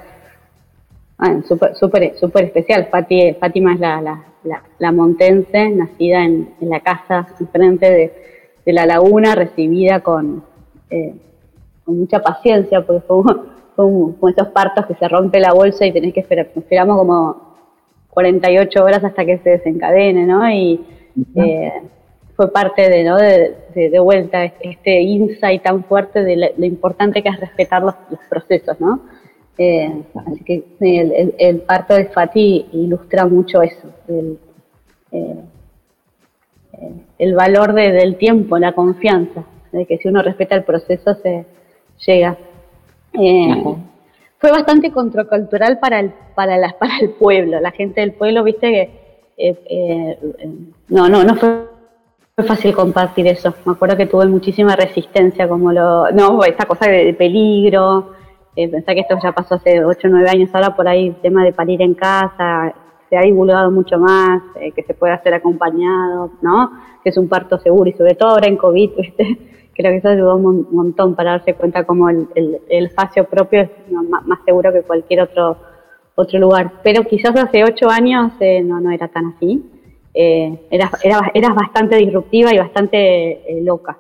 super, 1.47 1.75
super, 1.77 2.17
super 2.17 2.45
especial. 2.45 2.89
Fátima 2.91 3.75
es 3.75 3.81
la, 3.81 4.01
la, 4.01 4.63
la, 4.79 4.93
montense, 4.93 5.71
nacida 5.71 6.25
en, 6.25 6.55
en, 6.61 6.71
la 6.71 6.81
casa 6.81 7.27
enfrente 7.41 7.91
de, 7.91 8.13
de, 8.65 8.73
la 8.73 8.87
laguna, 8.87 9.35
recibida 9.35 10.01
con, 10.01 10.43
eh, 10.91 11.15
con 11.85 11.99
mucha 12.01 12.21
paciencia, 12.21 12.85
porque 12.85 13.07
fue 13.07 13.23
con, 13.77 14.31
esos 14.31 14.49
partos 14.49 14.87
que 14.87 14.95
se 14.95 15.09
rompe 15.09 15.41
la 15.41 15.53
bolsa 15.53 15.87
y 15.87 15.93
tenés 15.93 16.13
que 16.15 16.21
esperar. 16.21 16.51
Esperamos 16.55 16.99
como 16.99 17.55
48 18.11 18.85
horas 18.85 19.05
hasta 19.05 19.25
que 19.25 19.39
se 19.39 19.51
desencadene, 19.51 20.27
¿no? 20.27 20.49
Y 20.51 20.81
fue 22.37 22.51
parte 22.53 22.89
de, 22.89 23.05
¿no? 23.05 23.17
de, 23.17 23.55
de, 23.75 23.99
vuelta 24.01 24.45
este 24.45 25.01
insight 25.01 25.63
tan 25.63 25.85
fuerte 25.85 26.25
de 26.25 26.53
lo, 26.57 26.65
importante 26.65 27.23
que 27.23 27.29
es 27.29 27.39
respetar 27.39 27.83
los, 27.83 27.95
procesos, 28.29 28.81
¿no? 28.81 29.03
Eh, 29.57 30.03
así 30.27 30.43
que 30.43 30.65
el, 30.81 31.35
el, 31.39 31.61
parto 31.61 31.95
de 31.95 32.07
Fati 32.07 32.67
ilustra 32.73 33.25
mucho 33.27 33.63
eso, 33.63 33.89
el, 34.09 34.39
eh, 35.13 35.45
el 37.19 37.35
valor 37.35 37.73
del 37.73 38.17
tiempo, 38.17 38.59
la 38.59 38.73
confianza, 38.73 39.45
de 39.71 39.87
que 39.87 39.99
si 39.99 40.09
uno 40.09 40.23
respeta 40.23 40.57
el 40.57 40.65
proceso 40.65 41.15
se 41.15 41.47
llega. 42.05 42.37
Eh, 43.13 43.65
fue 44.39 44.51
bastante 44.51 44.91
contracultural 44.91 45.79
para 45.79 46.01
el, 46.01 46.13
para, 46.35 46.59
las, 46.59 46.75
para 46.81 46.99
el 46.99 47.11
pueblo, 47.11 47.61
la 47.61 47.71
gente 47.71 48.01
del 48.01 48.13
pueblo, 48.13 48.43
viste 48.43 48.71
que 48.73 49.05
no, 50.89 51.09
no, 51.09 51.23
no 51.23 51.37
fue 51.37 51.74
fue 52.37 52.45
fácil 52.45 52.75
compartir 52.75 53.29
eso. 53.29 53.55
Me 53.65 53.73
acuerdo 53.73 53.97
que 53.97 54.07
tuve 54.07 54.27
muchísima 54.27 54.75
resistencia, 54.75 55.49
como 55.49 55.73
lo. 55.73 56.11
No, 56.11 56.43
esta 56.45 56.67
cosa 56.67 56.91
de, 56.91 57.15
peligro. 57.15 58.13
Eh, 58.57 58.69
pensá 58.69 58.95
que 58.95 59.01
esto 59.01 59.17
ya 59.23 59.33
pasó 59.33 59.55
hace 59.57 59.85
8 59.85 60.09
o 60.09 60.11
9 60.11 60.29
años. 60.29 60.51
Ahora 60.53 60.75
por 60.75 60.89
ahí 60.89 61.09
el 61.09 61.17
tema 61.17 61.45
de 61.45 61.53
parir 61.53 61.81
en 61.83 61.95
casa 61.95 62.75
se 63.09 63.17
ha 63.17 63.21
divulgado 63.21 63.71
mucho 63.71 63.99
más, 63.99 64.43
eh, 64.61 64.73
que 64.73 64.83
se 64.83 64.95
puede 64.95 65.13
hacer 65.13 65.35
acompañado, 65.35 66.33
¿no? 66.43 66.73
Que 67.03 67.11
es 67.11 67.17
un 67.19 67.29
parto 67.29 67.59
seguro 67.59 67.91
y 67.91 67.93
sobre 67.93 68.15
todo 68.15 68.31
ahora 68.31 68.49
en 68.49 68.57
COVID, 68.57 68.91
¿viste? 68.97 69.39
Creo 69.75 69.93
que 69.93 69.99
eso 69.99 70.09
ayudó 70.09 70.37
un 70.37 70.69
montón 70.71 71.15
para 71.15 71.33
darse 71.33 71.55
cuenta 71.55 71.85
como 71.85 72.09
el, 72.09 72.29
espacio 72.69 73.25
propio 73.25 73.63
es 73.63 73.71
más, 73.91 74.39
seguro 74.45 74.73
que 74.73 74.83
cualquier 74.83 75.23
otro 75.23 75.57
otro 76.17 76.39
lugar. 76.39 76.73
Pero 76.83 77.03
quizás 77.05 77.37
hace 77.37 77.65
8 77.65 77.91
años 77.91 78.33
eh, 78.41 78.63
no, 78.63 78.81
no 78.81 78.91
era 78.91 79.09
tan 79.09 79.27
así 79.27 79.63
eh, 80.15 80.57
eras, 80.71 81.55
bastante 81.55 81.97
disruptiva 81.97 82.55
y 82.55 82.59
bastante 82.59 83.33
eh, 83.51 83.63
loca. 83.63 83.99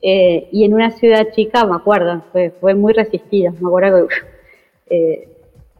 Eh, 0.00 0.48
y 0.50 0.64
en 0.64 0.74
una 0.74 0.90
ciudad 0.90 1.28
chica, 1.32 1.64
me 1.64 1.76
acuerdo, 1.76 2.22
fue, 2.32 2.50
fue 2.60 2.74
muy 2.74 2.92
resistida. 2.92 3.50
Me 3.52 3.68
acuerdo 3.68 4.08
que 4.08 4.14
eh, 4.96 5.28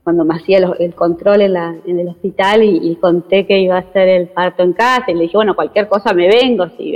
cuando 0.04 0.24
me 0.24 0.34
hacía 0.34 0.58
el 0.78 0.94
control 0.94 1.42
en, 1.42 1.52
la, 1.54 1.74
en 1.86 1.98
el 1.98 2.08
hospital 2.08 2.62
y, 2.62 2.96
conté 2.96 3.46
que 3.46 3.58
iba 3.58 3.76
a 3.76 3.80
hacer 3.80 4.08
el 4.08 4.28
parto 4.28 4.62
en 4.62 4.72
casa 4.72 5.10
y 5.10 5.14
le 5.14 5.22
dije, 5.22 5.36
bueno, 5.36 5.54
cualquier 5.54 5.88
cosa 5.88 6.12
me 6.12 6.28
vengo. 6.28 6.68
Si 6.76 6.94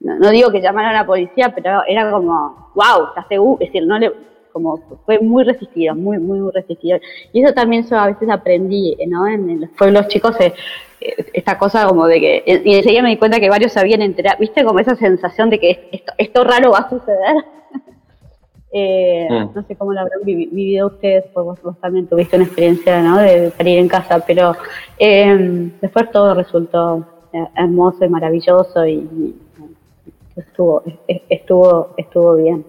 no, 0.00 0.18
no, 0.18 0.30
digo 0.30 0.50
que 0.50 0.60
llamaran 0.60 0.94
a 0.94 1.00
la 1.00 1.06
policía, 1.06 1.52
pero 1.54 1.82
era 1.86 2.10
como, 2.10 2.70
wow, 2.74 3.08
¿estás 3.08 3.26
seguro? 3.28 3.58
Es 3.60 3.68
decir, 3.68 3.86
no 3.86 3.98
le, 3.98 4.12
como 4.54 4.78
fue 5.04 5.18
muy 5.18 5.42
resistido, 5.42 5.96
muy, 5.96 6.18
muy, 6.18 6.38
muy 6.38 6.52
resistido. 6.52 6.98
Y 7.32 7.42
eso 7.42 7.52
también 7.52 7.84
yo 7.90 7.98
a 7.98 8.06
veces 8.06 8.30
aprendí, 8.30 8.96
¿no? 9.08 9.26
En, 9.26 9.60
los 9.60 9.70
pueblos 9.70 10.06
chicos, 10.06 10.40
eh, 10.40 10.54
esta 11.32 11.58
cosa 11.58 11.86
como 11.86 12.06
de 12.06 12.20
que, 12.20 12.62
y 12.64 12.74
enseguida 12.74 13.02
me 13.02 13.10
di 13.10 13.16
cuenta 13.18 13.40
que 13.40 13.50
varios 13.50 13.72
sabían 13.72 14.02
enterar, 14.02 14.38
¿viste? 14.38 14.64
Como 14.64 14.78
esa 14.78 14.96
sensación 14.96 15.50
de 15.50 15.60
que 15.60 15.88
esto, 15.92 16.12
esto 16.16 16.44
raro 16.44 16.72
va 16.72 16.78
a 16.78 16.90
suceder. 16.90 17.36
eh, 18.72 19.28
mm. 19.30 19.54
No 19.54 19.62
sé 19.64 19.76
cómo 19.76 19.92
lo 19.92 20.00
habrán 20.00 20.20
vivido 20.24 20.86
ustedes, 20.86 21.24
porque 21.34 21.60
vos, 21.62 21.78
también 21.80 22.06
tuviste 22.06 22.36
una 22.36 22.46
experiencia, 22.46 23.02
¿no? 23.02 23.18
De 23.18 23.50
salir 23.50 23.78
en 23.78 23.88
casa, 23.88 24.24
pero 24.26 24.56
eh, 24.98 25.70
después 25.80 26.10
todo 26.10 26.34
resultó 26.34 27.06
eh, 27.32 27.46
hermoso 27.56 28.04
y 28.04 28.08
maravilloso 28.08 28.86
y, 28.86 29.36
estuvo, 30.36 30.82
estuvo, 31.06 31.94
estuvo 31.96 32.34
bien. 32.36 32.64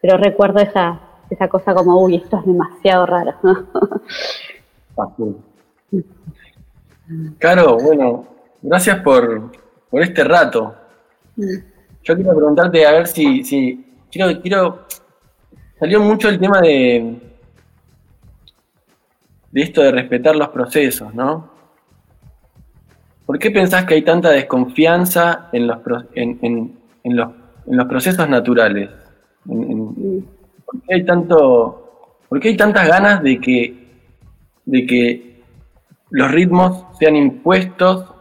Pero 0.00 0.16
recuerdo 0.18 0.60
esa, 0.60 1.00
esa 1.30 1.48
cosa 1.48 1.74
como, 1.74 2.00
uy, 2.02 2.16
esto 2.16 2.38
es 2.38 2.46
demasiado 2.46 3.06
raro. 3.06 3.34
Claro, 7.38 7.76
bueno, 7.78 8.26
gracias 8.62 9.00
por, 9.00 9.52
por 9.90 10.02
este 10.02 10.24
rato. 10.24 10.74
Yo 11.36 12.14
quiero 12.14 12.34
preguntarte 12.34 12.86
a 12.86 12.92
ver 12.92 13.06
si, 13.06 13.44
si 13.44 13.84
quiero, 14.10 14.40
quiero, 14.40 14.86
salió 15.78 16.00
mucho 16.00 16.28
el 16.28 16.38
tema 16.38 16.60
de, 16.60 17.20
de 19.50 19.62
esto 19.62 19.82
de 19.82 19.92
respetar 19.92 20.34
los 20.36 20.48
procesos, 20.48 21.14
¿no? 21.14 21.52
¿Por 23.26 23.38
qué 23.38 23.50
pensás 23.50 23.84
que 23.84 23.94
hay 23.94 24.02
tanta 24.02 24.30
desconfianza 24.30 25.48
en 25.52 25.66
los, 25.66 25.78
en, 26.14 26.38
en, 26.42 26.78
en 27.02 27.16
los, 27.16 27.28
en 27.66 27.76
los 27.76 27.86
procesos 27.86 28.28
naturales? 28.28 28.90
¿Por 29.44 30.82
qué 30.82 30.94
hay 30.94 31.04
tanto, 31.04 32.16
por 32.28 32.40
qué 32.40 32.48
hay 32.48 32.56
tantas 32.56 32.88
ganas 32.88 33.22
de 33.22 33.40
que, 33.40 33.88
de 34.64 34.86
que 34.86 35.33
los 36.14 36.30
ritmos 36.30 36.84
sean 36.98 37.16
impuestos 37.16 38.12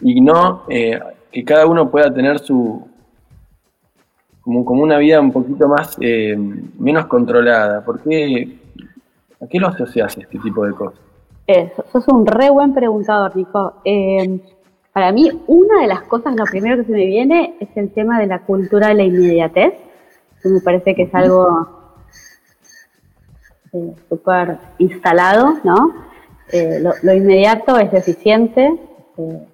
y 0.00 0.20
no 0.20 0.64
eh, 0.68 1.00
que 1.32 1.44
cada 1.44 1.66
uno 1.66 1.90
pueda 1.90 2.12
tener 2.12 2.38
su 2.38 2.86
como, 4.42 4.64
como 4.64 4.82
una 4.82 4.98
vida 4.98 5.20
un 5.20 5.32
poquito 5.32 5.66
más 5.66 5.96
eh, 6.00 6.36
menos 6.78 7.06
controlada? 7.06 7.82
¿Por 7.84 8.02
qué, 8.02 8.58
¿A 9.40 9.46
qué 9.46 9.58
lo 9.58 9.68
asocias 9.68 10.18
este 10.18 10.38
tipo 10.38 10.66
de 10.66 10.72
cosas? 10.72 11.00
Eso, 11.46 11.84
sos 11.90 12.06
un 12.08 12.26
re 12.26 12.50
buen 12.50 12.74
preguntador, 12.74 13.34
Nico. 13.34 13.74
Eh, 13.84 14.40
para 14.92 15.10
mí, 15.12 15.30
una 15.46 15.80
de 15.80 15.86
las 15.86 16.02
cosas, 16.02 16.36
lo 16.36 16.44
primero 16.44 16.76
que 16.76 16.84
se 16.84 16.92
me 16.92 17.06
viene 17.06 17.56
es 17.58 17.68
el 17.76 17.90
tema 17.90 18.20
de 18.20 18.26
la 18.26 18.40
cultura 18.40 18.88
de 18.88 18.94
la 18.94 19.04
inmediatez 19.04 19.74
me 20.50 20.60
parece 20.60 20.94
que 20.94 21.04
es 21.04 21.14
algo 21.14 21.68
eh, 23.72 23.94
súper 24.08 24.58
instalado, 24.78 25.58
¿no? 25.64 25.94
Eh, 26.52 26.80
lo, 26.80 27.12
inmediato 27.12 27.78
es 27.78 27.92
eficiente 27.92 28.72
eh, 29.16 29.46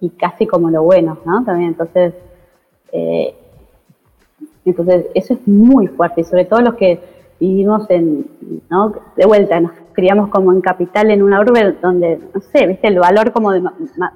y, 0.00 0.10
casi 0.10 0.46
como 0.46 0.70
lo 0.70 0.82
bueno, 0.82 1.18
¿no? 1.24 1.44
También, 1.44 1.70
entonces, 1.70 2.12
entonces 4.64 5.06
eso 5.14 5.34
es 5.34 5.48
muy 5.48 5.86
fuerte 5.86 6.22
y 6.22 6.24
sobre 6.24 6.44
todo 6.44 6.60
los 6.60 6.74
que 6.74 6.98
vivimos 7.38 7.88
en, 7.88 8.26
¿no? 8.68 8.92
De 9.16 9.26
vuelta, 9.26 9.60
nos 9.60 9.72
criamos 9.92 10.28
como 10.28 10.52
en 10.52 10.60
capital, 10.60 11.10
en 11.10 11.22
una 11.22 11.40
urbe 11.40 11.76
donde, 11.80 12.18
no 12.34 12.40
sé, 12.40 12.66
viste, 12.66 12.88
el 12.88 12.98
valor 12.98 13.32
como 13.32 13.52
de 13.52 13.60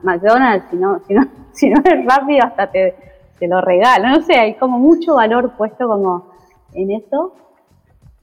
McDonald's, 0.03 0.67
si 0.71 0.77
no, 0.77 1.01
si 1.07 1.15
no, 1.15 1.27
si 1.53 1.71
no 1.71 1.81
es 1.85 2.05
rápido 2.05 2.45
hasta 2.45 2.71
te 2.71 2.95
te 3.39 3.49
lo 3.49 3.61
regalo, 3.61 4.09
no 4.09 4.23
sé, 4.23 4.35
hay 4.35 4.55
como 4.55 4.79
mucho 4.79 5.15
valor 5.15 5.53
puesto 5.57 5.87
como 5.87 6.31
en 6.73 6.91
eso. 6.91 7.35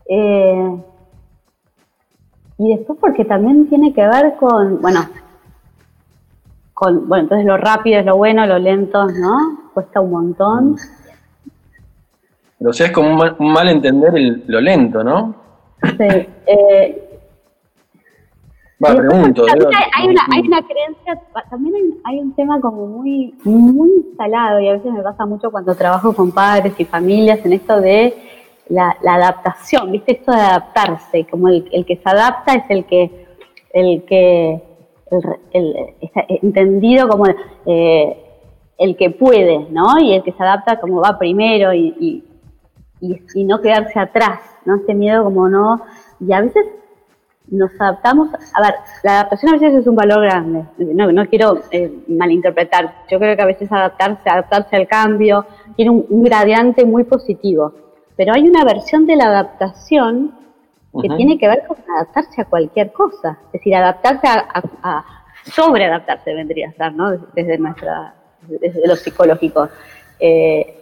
Eh, 0.08 0.78
y 2.58 2.76
después 2.76 3.00
porque 3.00 3.26
también 3.26 3.68
tiene 3.68 3.94
que 3.94 4.02
ver 4.02 4.36
con, 4.40 4.82
bueno, 4.82 5.02
con, 6.74 7.08
bueno, 7.08 7.24
entonces 7.24 7.46
lo 7.46 7.58
rápido 7.58 8.00
es 8.00 8.06
lo 8.06 8.18
bueno, 8.18 8.46
lo 8.46 8.60
lento, 8.60 9.06
¿no? 9.08 9.70
Cuesta 9.74 10.02
un 10.02 10.12
montón. 10.12 10.76
Pero 12.60 12.70
o 12.70 12.74
sea, 12.74 12.88
es 12.88 12.92
como 12.92 13.10
un 13.10 13.54
mal, 13.54 13.70
entender 13.70 14.14
lo 14.48 14.62
lento, 14.62 15.04
¿no? 15.04 15.36
Sí. 15.82 16.28
Eh, 16.46 17.14
Va, 18.84 18.96
pregunto. 18.96 19.46
También 19.46 19.70
hay, 19.96 20.08
una, 20.08 20.22
hay 20.32 20.42
una 20.42 20.62
creencia, 20.62 21.22
también 21.50 21.76
hay, 21.76 22.02
hay, 22.04 22.20
un 22.20 22.36
tema 22.36 22.60
como 22.60 22.88
muy, 22.88 23.34
muy 23.44 23.90
instalado 24.06 24.60
y 24.60 24.68
a 24.68 24.74
veces 24.74 24.92
me 24.92 25.02
pasa 25.02 25.26
mucho 25.26 25.52
cuando 25.52 25.74
trabajo 25.76 26.14
con 26.14 26.32
padres 26.32 26.74
y 26.78 26.86
familias 26.86 27.46
en 27.46 27.54
esto 27.54 27.80
de 27.80 28.14
la, 28.70 28.96
adaptación, 29.04 29.92
¿viste? 29.92 30.14
Esto 30.14 30.32
de 30.32 30.40
adaptarse, 30.40 31.26
como 31.30 31.50
el, 31.50 31.86
que 31.86 31.98
se 31.98 32.10
adapta 32.10 32.56
es 32.56 32.64
el 32.70 32.86
que, 32.86 33.28
el 33.74 34.04
que, 34.06 34.62
el, 35.52 35.96
está 36.02 36.26
entendido 36.28 37.08
como 37.08 37.26
eh, 37.66 38.18
el 38.78 38.98
que 38.98 39.12
puede, 39.12 39.68
¿no? 39.70 40.00
Y 40.00 40.14
el 40.14 40.24
que 40.24 40.32
se 40.32 40.44
adapta 40.44 40.80
como 40.80 41.02
va 41.02 41.18
primero 41.18 41.74
y, 41.74 42.24
y, 43.02 43.22
y, 43.36 43.44
no 43.44 43.62
quedarse 43.62 44.00
atrás, 44.00 44.40
¿no? 44.66 44.78
Este 44.78 44.94
miedo 44.94 45.24
como 45.24 45.50
no, 45.50 45.82
y 46.20 46.32
a 46.34 46.42
veces 46.42 46.66
nos 47.48 47.70
adaptamos, 47.80 48.30
a 48.34 48.62
ver, 48.62 48.74
la 49.04 49.20
adaptación 49.20 49.54
a 49.54 49.58
veces 49.58 49.82
es 49.82 49.88
un 49.88 49.96
valor 49.96 50.22
grande, 50.22 50.66
no, 50.78 51.12
no 51.12 51.26
quiero 51.28 51.60
eh, 51.72 51.92
malinterpretar, 52.08 53.04
yo 53.12 53.20
creo 53.20 53.36
que 53.36 53.42
a 53.42 53.48
veces 53.48 53.70
adaptarse, 53.70 54.30
adaptarse 54.30 54.76
al 54.78 54.88
cambio 54.88 55.46
tiene 55.76 55.92
un 55.92 56.24
gradiente 56.24 56.86
muy 56.86 57.04
positivo, 57.04 57.74
pero 58.16 58.34
hay 58.34 58.48
una 58.48 58.64
versión 58.64 59.06
de 59.06 59.16
la 59.16 59.26
adaptación 59.26 60.36
que 61.02 61.10
tiene 61.16 61.40
que 61.40 61.48
ver 61.48 61.64
con 61.68 61.78
adaptarse 61.96 62.42
a 62.42 62.46
cualquier 62.46 62.92
cosa. 62.92 63.40
Es 63.48 63.54
decir, 63.54 63.76
adaptarse 63.76 64.28
a, 64.28 64.46
a, 64.84 65.06
sobreadaptarse 65.44 66.34
vendría 66.34 66.70
a 66.70 66.74
ser, 66.74 66.94
¿no? 66.94 67.12
Desde 67.34 67.58
nuestra, 67.58 68.14
desde 68.48 68.88
lo 68.88 68.96
psicológico. 68.96 69.70
Eh, 70.20 70.80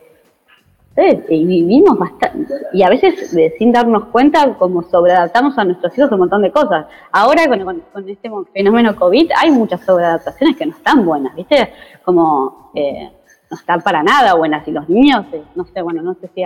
y 1.30 1.46
vivimos 1.46 1.98
bastante, 1.98 2.54
y 2.74 2.84
a 2.84 2.90
veces 2.90 3.34
sin 3.58 3.72
darnos 3.72 4.06
cuenta, 4.08 4.54
como 4.56 4.84
sobreadaptamos 4.84 5.58
a 5.58 5.64
nuestros 5.64 5.98
hijos 5.98 6.12
un 6.12 6.20
montón 6.20 6.42
de 6.42 6.52
cosas. 6.52 6.86
Ahora 7.14 7.48
con, 7.48 7.80
con, 7.94 8.10
este 8.10 8.30
fenómeno 8.54 8.94
COVID 8.98 9.32
hay 9.38 9.52
muchas 9.52 9.82
sobreadaptaciones 9.86 10.58
que 10.58 10.66
no 10.66 10.76
están 10.76 11.06
buenas, 11.06 11.34
¿viste? 11.34 11.72
Como 12.04 12.72
eh, 12.76 13.10
no 13.50 13.58
están 13.58 13.82
para 13.82 14.04
nada 14.04 14.34
buenas, 14.34 14.68
y 14.68 14.72
los 14.72 14.90
niños, 14.90 15.26
eh, 15.32 15.42
no 15.56 15.64
sé, 15.64 15.82
bueno, 15.82 16.02
no 16.02 16.14
sé 16.16 16.30
si 16.36 16.44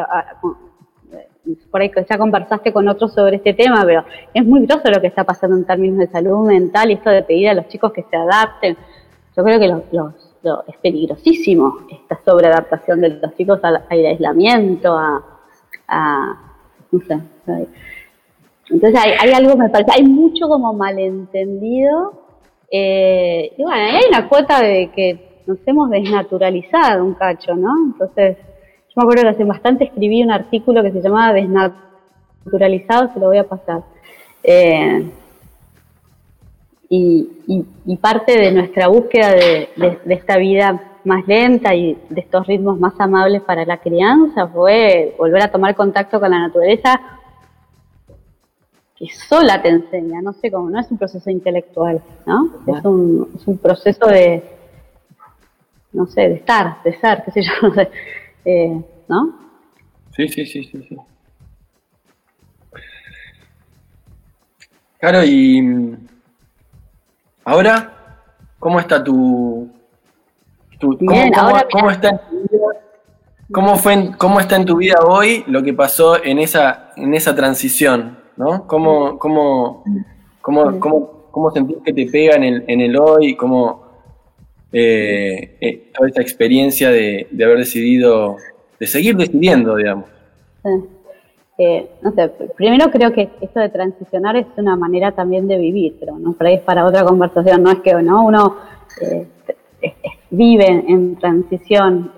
por 1.70 1.82
ahí 1.82 1.92
ya 2.10 2.18
conversaste 2.18 2.74
con 2.74 2.88
otros 2.88 3.14
sobre 3.14 3.38
este 3.38 3.54
tema, 3.54 3.84
pero 3.86 4.04
es 4.34 4.46
muy 4.46 4.66
groso 4.66 4.90
lo 4.90 5.02
que 5.02 5.08
está 5.08 5.24
pasando 5.24 5.56
en 5.56 5.66
términos 5.66 6.00
de 6.00 6.08
salud 6.08 6.48
mental 6.48 6.90
y 6.90 6.94
esto 6.94 7.10
de 7.10 7.24
pedir 7.24 7.50
a 7.50 7.54
los 7.54 7.68
chicos 7.68 7.92
que 7.94 8.04
se 8.04 8.16
adapten. 8.16 8.78
Yo 9.36 9.44
creo 9.44 9.60
que 9.60 9.66
es 10.68 10.78
peligrosísimo 10.78 11.80
esta 11.92 12.20
sobreadaptación 12.24 13.02
de 13.02 13.10
los 13.10 13.36
chicos 13.36 13.60
al, 13.64 13.84
aislamiento, 13.90 14.98
a, 14.98 15.24
no 16.92 17.00
sé. 17.02 17.20
Entonces 18.70 19.00
hay, 19.00 19.32
algo, 19.32 19.56
me 19.56 19.70
parece, 19.70 19.92
hay 19.94 20.04
mucho 20.04 20.48
como 20.48 20.74
malentendido. 20.74 22.24
Eh, 22.72 23.54
y 23.58 23.62
bueno, 23.62 23.82
hay 23.82 24.04
una 24.10 24.28
cuota 24.28 24.62
de 24.62 24.92
que 24.96 25.44
nos 25.46 25.60
hemos 25.68 25.90
desnaturalizado 25.92 27.06
un 27.06 27.14
cacho, 27.14 27.56
¿no? 27.56 27.72
Entonces, 27.86 28.38
me 28.96 29.04
acuerdo 29.04 29.24
que 29.24 29.30
hace 29.30 29.44
bastante 29.44 29.84
escribí 29.86 30.24
un 30.24 30.32
artículo 30.32 30.82
que 30.82 30.92
se 30.92 31.02
llamaba 31.02 31.34
Desnaturalizado, 31.34 33.14
se 33.14 33.20
lo 33.20 33.28
voy 33.28 33.38
a 33.38 33.48
pasar. 33.48 33.84
Eh, 34.44 35.12
y, 36.90 37.98
parte 38.02 38.40
de 38.40 38.52
nuestra 38.52 38.88
búsqueda 38.88 39.32
de, 39.32 39.70
esta 40.10 40.38
vida 40.38 41.00
más 41.04 41.28
lenta 41.28 41.74
y 41.74 41.98
de 42.10 42.22
estos 42.22 42.46
ritmos 42.48 42.80
más 42.80 42.94
amables 43.00 43.42
para 43.42 43.66
la 43.66 43.78
crianza 43.78 44.48
fue 44.48 45.16
volver 45.18 45.42
a 45.44 45.52
tomar 45.52 45.76
contacto 45.76 46.20
con 46.20 46.30
la 46.30 46.40
naturaleza 46.40 47.00
que 48.96 49.08
sola 49.10 49.62
te 49.62 49.70
enseña, 49.70 50.22
no 50.22 50.34
sé 50.34 50.52
cómo, 50.52 50.70
no 50.70 50.80
es 50.80 50.90
un 50.90 50.98
proceso 50.98 51.30
intelectual, 51.30 52.02
¿no? 52.26 52.50
Es 52.68 52.86
un, 52.86 53.30
es 53.36 53.46
un 53.46 53.58
proceso 53.58 54.08
de, 54.08 54.42
no 55.92 56.06
sé, 56.06 56.22
de 56.22 56.36
estar, 56.36 56.82
de 56.84 56.98
ser, 56.98 57.24
qué 57.26 57.32
sé 57.32 57.42
yo, 57.42 57.52
no 57.68 57.74
sé. 57.74 57.90
Eh, 58.46 58.82
¿no? 59.08 59.40
Sí, 60.16 60.28
sí, 60.28 60.46
sí, 60.46 60.64
sí, 60.64 60.86
sí. 60.88 60.98
Claro, 65.00 65.24
y 65.24 65.62
mm, 65.62 66.08
ahora, 67.44 67.94
¿cómo 68.60 68.80
está 68.80 69.04
tu... 69.04 69.70
cómo, 70.80 71.90
está 71.92 72.10
en 72.10 72.20
tu 72.20 72.36
vida? 72.42 72.66
¿Cómo, 73.52 73.76
fue 73.76 74.12
¿Cómo 74.18 74.40
está 74.40 74.56
en 74.56 74.66
tu 74.66 74.78
vida 74.78 74.96
hoy 75.06 75.44
lo 75.48 75.62
que 75.64 75.74
pasó 75.74 76.24
en 76.24 76.40
esa, 76.40 76.92
en 76.96 77.14
esa 77.14 77.36
transición? 77.36 78.18
¿no? 78.38 78.68
¿Cómo, 78.68 79.18
cómo, 79.18 79.84
cómo, 80.42 80.80
cómo, 80.80 81.28
cómo 81.32 81.52
sentís 81.52 81.78
que 81.84 81.94
te 81.94 82.06
pega 82.08 82.36
en 82.36 82.44
el, 82.44 82.66
en 82.68 82.82
el 82.82 82.98
hoy? 82.98 83.36
¿Cómo 83.36 83.85
eh, 84.72 85.58
eh, 85.62 85.92
esta 86.06 86.22
experiencia 86.22 86.90
de, 86.90 87.28
haber 87.44 87.60
decidido 87.60 88.38
de 88.80 88.88
seguir 88.88 89.16
decidiendo, 89.16 89.76
digamos. 89.76 90.06
Eh, 91.58 91.90
no 92.02 92.12
sé, 92.12 92.30
primero 92.58 92.92
creo 92.92 93.14
que 93.14 93.30
esto 93.40 93.62
de 93.62 93.70
transicionar 93.70 94.36
es 94.36 94.46
una 94.58 94.76
manera 94.76 95.14
también 95.14 95.48
de 95.48 95.58
vivir, 95.58 95.96
pero 96.00 96.20
no 96.20 96.36
es 96.40 96.62
para 96.62 96.86
otra 96.86 97.06
conversación, 97.06 97.64
no 97.64 97.72
es 97.72 97.80
que 97.80 97.94
¿no? 97.94 98.26
uno 98.26 98.58
eh, 99.02 99.26
vive 100.32 100.68
en 100.68 101.16
transición 101.16 102.12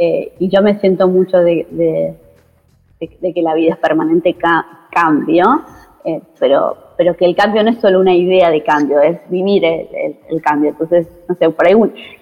y 0.00 0.48
yo 0.48 0.62
me 0.62 0.78
siento 0.78 1.08
mucho 1.08 1.38
de, 1.38 2.16
que 3.00 3.42
la 3.42 3.54
vida 3.54 3.72
es 3.72 3.78
permanente 3.78 4.36
cambio, 4.90 5.64
pero 6.38 6.87
pero 6.98 7.16
que 7.16 7.24
el 7.24 7.36
cambio 7.36 7.62
no 7.62 7.70
es 7.70 7.78
solo 7.78 8.00
una 8.00 8.12
idea 8.12 8.50
de 8.50 8.64
cambio, 8.64 9.00
es 9.00 9.20
vivir 9.30 9.64
el, 9.64 10.42
cambio. 10.42 10.70
Entonces, 10.70 11.06
no 11.28 11.36
sé, 11.36 11.48
por 11.48 11.64
ahí 11.64 11.74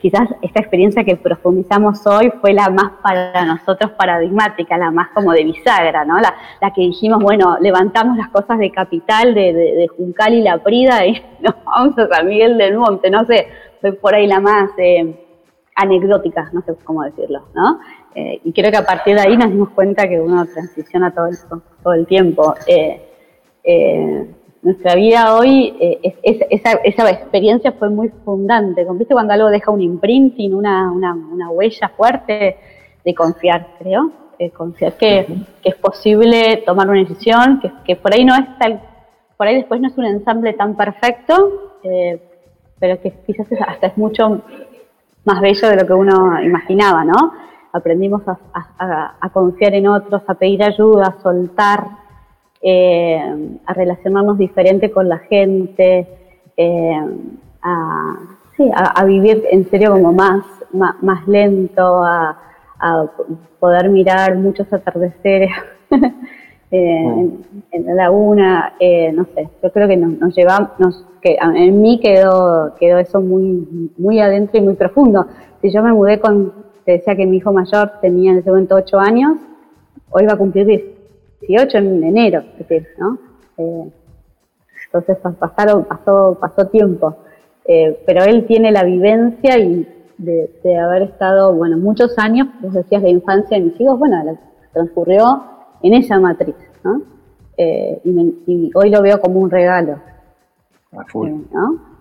quizás 0.03 0.29
esta 0.43 0.61
experiencia 0.61 1.03
que 1.03 1.17
profundizamos 1.17 2.07
hoy 2.07 2.31
fue 2.43 2.53
la 2.53 2.69
más 2.69 2.93
para 3.03 3.47
nosotros 3.47 3.93
paradigmática, 3.93 4.77
la 4.77 4.91
más 4.91 5.09
como 5.15 5.33
de 5.33 5.45
bisagra, 5.45 6.05
¿no? 6.05 6.19
La, 6.21 6.35
que 6.75 6.83
dijimos, 6.83 7.23
bueno, 7.23 7.57
levantamos 7.59 8.19
las 8.19 8.29
cosas 8.29 8.59
de 8.59 8.71
capital, 8.71 9.33
de, 9.35 9.89
Juncal 9.97 10.35
y 10.35 10.43
La 10.43 10.59
Prida 10.59 11.07
y 11.07 11.23
nos 11.41 11.55
vamos 11.65 11.99
a 11.99 12.09
San 12.09 12.27
Miguel 12.27 12.59
del 12.59 12.77
Monte, 12.77 13.09
no 13.09 13.25
sé, 13.25 13.47
fue 13.81 13.95
por 13.95 14.15
ahí 14.15 14.27
la 14.27 14.41
más 14.41 14.71
eh, 14.77 15.23
no 16.53 16.63
sé 16.63 16.75
cómo 16.85 17.03
decirlo, 17.03 17.47
¿no? 17.55 17.81
Eh, 18.15 18.41
y 18.45 18.53
creo 18.53 18.71
que 18.71 18.77
a 18.77 18.85
partir 18.85 19.15
de 19.15 19.23
ahí 19.23 19.37
nos 19.39 19.51
dimos 19.51 19.71
cuenta 19.71 20.07
que 20.07 20.21
uno 20.21 20.45
transiciona 20.45 21.15
todo 21.15 21.29
el, 21.29 21.37
todo 21.83 21.95
el 21.95 22.07
tiempo. 22.07 22.55
Eh, 22.67 23.03
nuestra 24.67 24.97
vida 24.97 25.37
hoy, 25.37 25.77
eh, 25.79 26.19
esa, 26.25 26.73
esa, 26.83 27.09
experiencia 27.09 27.71
fue 27.71 27.89
muy 27.89 28.09
fundante. 28.25 28.85
¿Viste 28.95 29.15
cuando 29.15 29.33
algo 29.33 29.49
deja 29.49 29.71
un 29.71 29.81
imprinting, 29.81 30.53
una, 30.53 30.91
una, 30.91 31.15
una 31.15 31.51
huella 31.51 31.89
fuerte 31.97 32.57
de 33.05 33.15
confiar, 33.15 33.69
creo? 33.79 34.11
confiar 34.55 34.95
que, 34.95 35.25
que, 35.63 35.69
es 35.69 35.77
posible 35.77 36.65
tomar 36.67 36.91
una 36.91 36.99
decisión, 36.99 37.61
que, 37.61 37.71
que, 37.85 37.95
por 37.95 38.13
ahí 38.13 38.25
no 38.25 38.35
es 38.35 38.59
tal, 38.59 38.83
por 39.37 39.47
ahí 39.47 39.55
después 39.55 39.81
no 39.81 39.87
es 39.87 39.97
un 39.97 40.05
ensamble 40.05 40.53
tan 40.55 40.77
perfecto, 40.77 41.79
eh, 41.85 42.21
pero 42.81 43.01
que 43.01 43.13
quizás 43.25 43.47
hasta 43.69 43.87
es 43.87 43.97
mucho 43.97 44.43
más 45.25 45.41
bello 45.41 45.69
de 45.69 45.77
lo 45.77 45.87
que 45.87 45.93
uno 45.95 46.43
imaginaba, 46.43 47.05
¿no? 47.05 47.33
Aprendimos 47.73 48.23
a, 48.27 48.37
a, 48.53 49.17
a 49.21 49.31
confiar 49.31 49.75
en 49.75 49.87
otros, 49.87 50.23
a 50.27 50.35
pedir 50.35 50.65
ayuda, 50.65 51.07
a 51.07 51.23
soltar, 51.23 52.06
eh, 52.69 53.23
a 53.65 53.75
relacionarnos 53.75 54.39
diferente 54.39 54.91
con 54.91 55.09
la 55.09 55.19
gente, 55.19 56.05
eh, 56.57 57.01
a, 57.63 59.05
vivir 59.05 59.45
en 59.53 59.71
serio 59.71 59.93
como 59.93 60.13
más, 60.13 60.45
más, 60.73 61.29
lento, 61.29 62.03
a, 62.03 62.37
poder 63.61 63.89
mirar 63.89 64.35
muchos 64.35 64.73
atardeceres 64.73 65.51
eh, 66.73 67.31
en, 67.71 67.87
la 67.87 67.95
laguna, 67.95 68.73
no 69.13 69.27
sé, 69.33 69.49
yo 69.63 69.71
creo 69.71 69.87
que 69.87 69.97
nos, 69.97 70.35
llevamos, 70.35 71.07
que 71.23 71.37
en 71.41 71.81
mí 71.81 72.01
quedó, 72.01 72.75
quedó 72.81 72.99
eso 72.99 73.21
muy, 73.21 73.93
muy 73.97 74.19
adentro 74.19 74.59
y 74.59 74.63
muy 74.63 74.75
profundo. 74.75 75.29
Si 75.63 75.71
yo 75.71 75.85
me 75.85 75.93
mudé 75.93 76.19
con, 76.19 76.53
te 76.85 76.93
decía 76.93 77.15
que 77.15 77.27
mi 77.27 77.37
hijo 77.37 77.53
mayor 77.53 77.93
tenía 78.01 78.33
en 78.33 78.39
ese 78.39 78.51
momento 78.51 78.75
8 78.75 78.99
años, 78.99 79.39
hoy 80.11 80.27
va 80.27 80.33
a 80.33 80.37
cumplir 80.37 80.67
10 80.67 80.96
18 81.49 81.79
en 81.79 82.05
enero, 82.05 82.45
¿no? 82.99 83.19
Eh, 83.59 83.91
entonces 84.87 85.19
pasaron, 85.39 85.85
pasó, 85.85 86.37
pasó 86.41 86.67
tiempo. 86.69 87.17
Eh, 87.65 88.01
pero 88.07 88.25
él 88.25 88.47
tiene 88.47 88.71
la 88.71 88.85
vivencia 88.85 89.59
y 89.59 89.87
de, 90.19 90.79
haber 90.79 91.03
estado, 91.03 91.55
bueno, 91.55 91.77
muchos 91.77 92.19
años, 92.19 92.49
vos 92.61 92.73
decías 92.73 93.03
de 93.03 93.11
infancia 93.11 93.59
de 93.59 93.65
mis 93.65 93.81
hijos, 93.81 93.99
bueno, 93.99 94.39
transcurrió 94.73 95.45
en 95.83 95.95
esa 95.95 96.19
matriz, 96.21 96.55
¿no? 96.85 97.03
Eh, 97.59 98.01
y, 98.05 98.71
hoy 98.75 98.91
lo 98.91 99.03
veo 99.03 99.21
como 99.21 99.41
un 99.41 99.51
regalo, 99.51 99.99
¿no? 100.93 101.97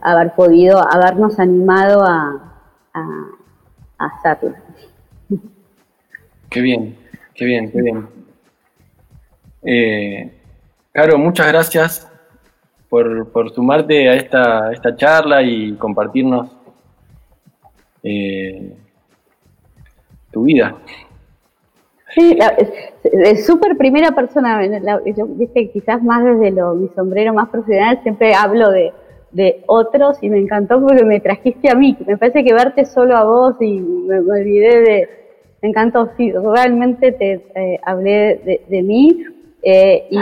haber 0.00 0.32
podido, 0.34 0.80
habernos 0.80 1.38
animado 1.38 2.02
a, 2.02 2.54
a, 2.94 3.04
a 3.98 4.06
hacerlo. 4.06 4.56
Qué 6.48 6.60
bien, 6.60 6.96
qué 7.34 7.44
bien, 7.44 7.70
qué 7.70 7.82
bien. 7.82 8.21
Eh, 9.64 10.30
Caro, 10.92 11.16
muchas 11.16 11.48
gracias 11.48 12.12
por, 12.90 13.50
sumarte 13.54 14.10
a 14.10 14.14
esta, 14.14 14.70
esta 14.72 14.94
charla 14.94 15.42
y 15.42 15.72
compartirnos 15.76 16.50
eh, 18.02 18.74
tu 20.30 20.42
vida. 20.42 20.76
Sí, 22.14 22.38
es 23.04 23.46
súper 23.46 23.78
primera 23.78 24.10
persona. 24.10 24.60
yo, 25.16 25.26
viste, 25.28 25.70
quizás 25.70 26.02
más 26.02 26.22
desde 26.22 26.50
lo, 26.50 26.74
mi 26.74 26.88
sombrero 26.88 27.32
más 27.32 27.48
profesional, 27.48 28.00
siempre 28.02 28.34
hablo 28.34 28.70
de, 28.70 28.92
de 29.30 29.62
otros 29.66 30.18
y 30.22 30.28
me 30.28 30.38
encantó 30.38 30.78
porque 30.78 31.04
me 31.04 31.20
trajiste 31.20 31.70
a 31.70 31.74
mí. 31.74 31.96
Me 32.06 32.18
parece 32.18 32.44
que 32.44 32.52
verte 32.52 32.84
solo 32.84 33.16
a 33.16 33.24
vos 33.24 33.56
y 33.60 33.80
me, 33.80 34.18
olvidé 34.18 34.80
de. 34.82 35.08
Me 35.62 35.70
encantó, 35.70 36.10
sí, 36.18 36.32
realmente 36.32 37.12
te 37.12 37.40
eh, 37.54 37.80
hablé 37.84 38.60
de, 38.68 38.82
mí 38.82 39.24
eh, 39.62 40.06
y 40.10 40.18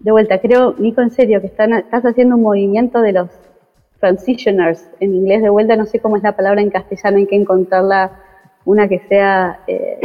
de 0.00 0.12
vuelta, 0.12 0.38
creo, 0.40 0.74
Nico, 0.78 1.00
en 1.00 1.10
serio, 1.10 1.40
que 1.40 1.46
están, 1.48 1.72
estás 1.74 2.04
haciendo 2.04 2.36
un 2.36 2.42
movimiento 2.42 3.00
de 3.00 3.12
los 3.12 3.28
transitioners 4.00 4.88
en 5.00 5.14
inglés, 5.14 5.42
de 5.42 5.48
vuelta, 5.48 5.76
no 5.76 5.86
sé 5.86 6.00
cómo 6.00 6.16
es 6.16 6.22
la 6.22 6.36
palabra 6.36 6.60
en 6.60 6.70
castellano, 6.70 7.18
hay 7.18 7.26
que 7.26 7.36
encontrarla 7.36 8.12
una 8.64 8.88
que 8.88 9.00
sea, 9.08 9.60
eh, 9.66 10.00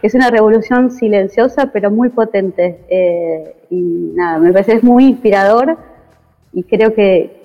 que 0.00 0.06
es 0.06 0.14
una 0.14 0.30
revolución 0.30 0.90
silenciosa 0.90 1.70
pero 1.72 1.90
muy 1.90 2.08
potente. 2.10 2.80
y 3.70 4.12
nada, 4.14 4.38
me 4.38 4.52
parece 4.52 4.74
es 4.74 4.84
muy 4.84 5.04
inspirador 5.04 5.76
y 6.52 6.62
creo 6.64 6.94
que, 6.94 7.38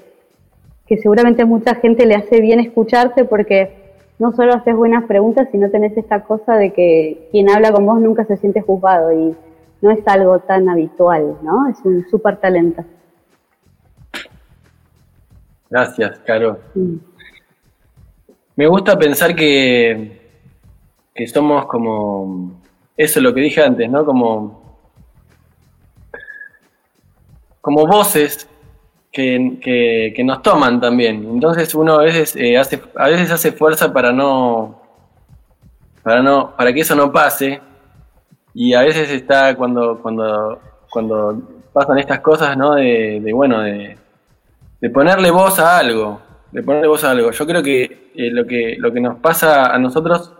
que 0.88 0.98
seguramente 0.98 1.46
mucha 1.46 1.76
gente 1.76 2.06
le 2.06 2.16
hace 2.16 2.42
bien 2.42 2.60
escucharte 2.60 3.26
porque 3.26 3.84
no 4.20 4.32
solo 4.34 4.54
haces 4.54 4.76
buenas 4.76 5.06
preguntas, 5.06 5.48
sino 5.52 5.70
tenés 5.70 5.98
esta 5.98 6.24
cosa 6.24 6.56
de 6.56 6.72
que 6.72 7.28
quien 7.32 7.50
habla 7.50 7.72
con 7.72 7.86
vos 7.86 8.00
nunca 8.00 8.26
se 8.26 8.38
siente 8.38 8.62
juzgado 8.62 9.12
y 9.12 9.36
no 9.84 9.92
es 9.92 10.08
algo 10.08 10.40
tan 10.40 10.70
habitual, 10.70 11.40
¿no? 11.42 11.68
Es 11.70 11.78
un 11.84 12.08
súper 12.10 12.38
talento. 12.38 12.86
Gracias, 15.70 16.20
Caro. 16.20 16.58
Mm. 16.74 16.96
Me 18.56 18.68
gusta 18.68 18.98
pensar 18.98 19.36
que, 19.36 20.22
que 21.14 21.28
somos 21.28 21.66
como, 21.66 22.62
eso 22.96 23.20
es 23.20 23.24
lo 23.24 23.34
que 23.34 23.42
dije 23.42 23.62
antes, 23.62 23.90
¿no? 23.90 24.06
Como, 24.06 24.80
como 27.60 27.86
voces 27.86 28.48
que, 29.12 30.14
nos 30.24 30.42
toman 30.42 30.80
también. 30.80 31.28
Entonces 31.30 31.76
uno 31.76 31.96
a 31.96 32.04
veces 32.04 32.38
eh, 32.38 32.58
hace, 32.58 32.82
a 32.96 33.10
veces 33.10 33.30
hace 33.32 33.52
fuerza 33.52 33.92
para 33.92 34.14
no, 34.14 34.82
para 36.04 36.24
no, 36.24 36.56
para 36.56 36.72
que 36.72 36.80
eso 36.80 36.96
no 36.96 37.12
pase. 37.12 37.60
Y 38.54 38.74
a 38.74 38.82
veces 38.82 39.10
está 39.10 39.56
cuando, 39.56 40.00
cuando, 40.02 40.60
cuando 40.90 41.42
pasan 41.74 41.98
estas 41.98 42.20
cosas, 42.20 42.56
¿no? 42.56 42.76
De, 42.76 43.32
bueno, 43.34 43.62
de, 43.62 43.98
ponerle 44.94 45.32
voz 45.32 45.60
a 45.60 45.78
algo, 45.78 46.22
de 46.52 46.62
ponerle 46.62 46.88
voz 46.88 47.04
a 47.04 47.12
algo. 47.12 47.32
Yo 47.32 47.46
creo 47.48 47.64
que 47.64 48.12
eh, 48.16 48.30
lo 48.32 48.46
que 48.46 48.76
lo 48.78 48.92
que 48.92 49.00
nos 49.00 49.18
pasa 49.20 49.74
a 49.74 49.80
nosotros 49.80 50.34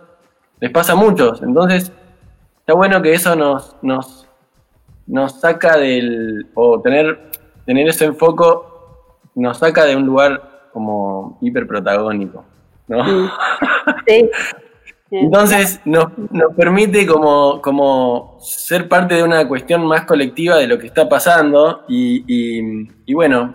les 0.60 0.70
pasa 0.70 0.92
a 0.92 0.96
muchos. 0.96 1.42
Entonces 1.42 1.90
está 2.60 2.74
bueno 2.74 3.02
que 3.02 3.14
eso 3.14 3.34
nos, 3.34 3.76
nos, 3.82 4.28
nos 5.06 5.40
saca 5.40 5.76
del 5.76 6.46
o 6.54 6.80
tener 6.80 7.30
tener 7.66 7.88
ese 7.88 8.04
enfoque 8.04 8.44
nos 9.34 9.58
saca 9.58 9.84
de 9.84 9.96
un 9.96 10.06
lugar 10.06 10.68
como 10.72 11.38
hiperprotagónico, 11.40 12.44
¿no? 12.88 13.30
Sí. 14.06 14.30
Entonces 15.20 15.80
nos, 15.84 16.06
permite 16.56 17.06
como, 17.06 17.60
como 17.60 18.38
ser 18.40 18.88
parte 18.88 19.14
de 19.14 19.22
una 19.22 19.46
cuestión 19.46 19.86
más 19.86 20.04
colectiva 20.04 20.56
de 20.56 20.66
lo 20.66 20.78
que 20.78 20.86
está 20.86 21.08
pasando 21.08 21.84
y, 21.88 23.12
bueno, 23.12 23.54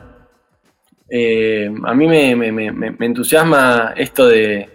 eh, 1.10 1.70
a 1.86 1.94
mí 1.94 2.08
me, 2.08 2.98
entusiasma 3.00 3.94
esto 3.96 4.28
de, 4.28 4.70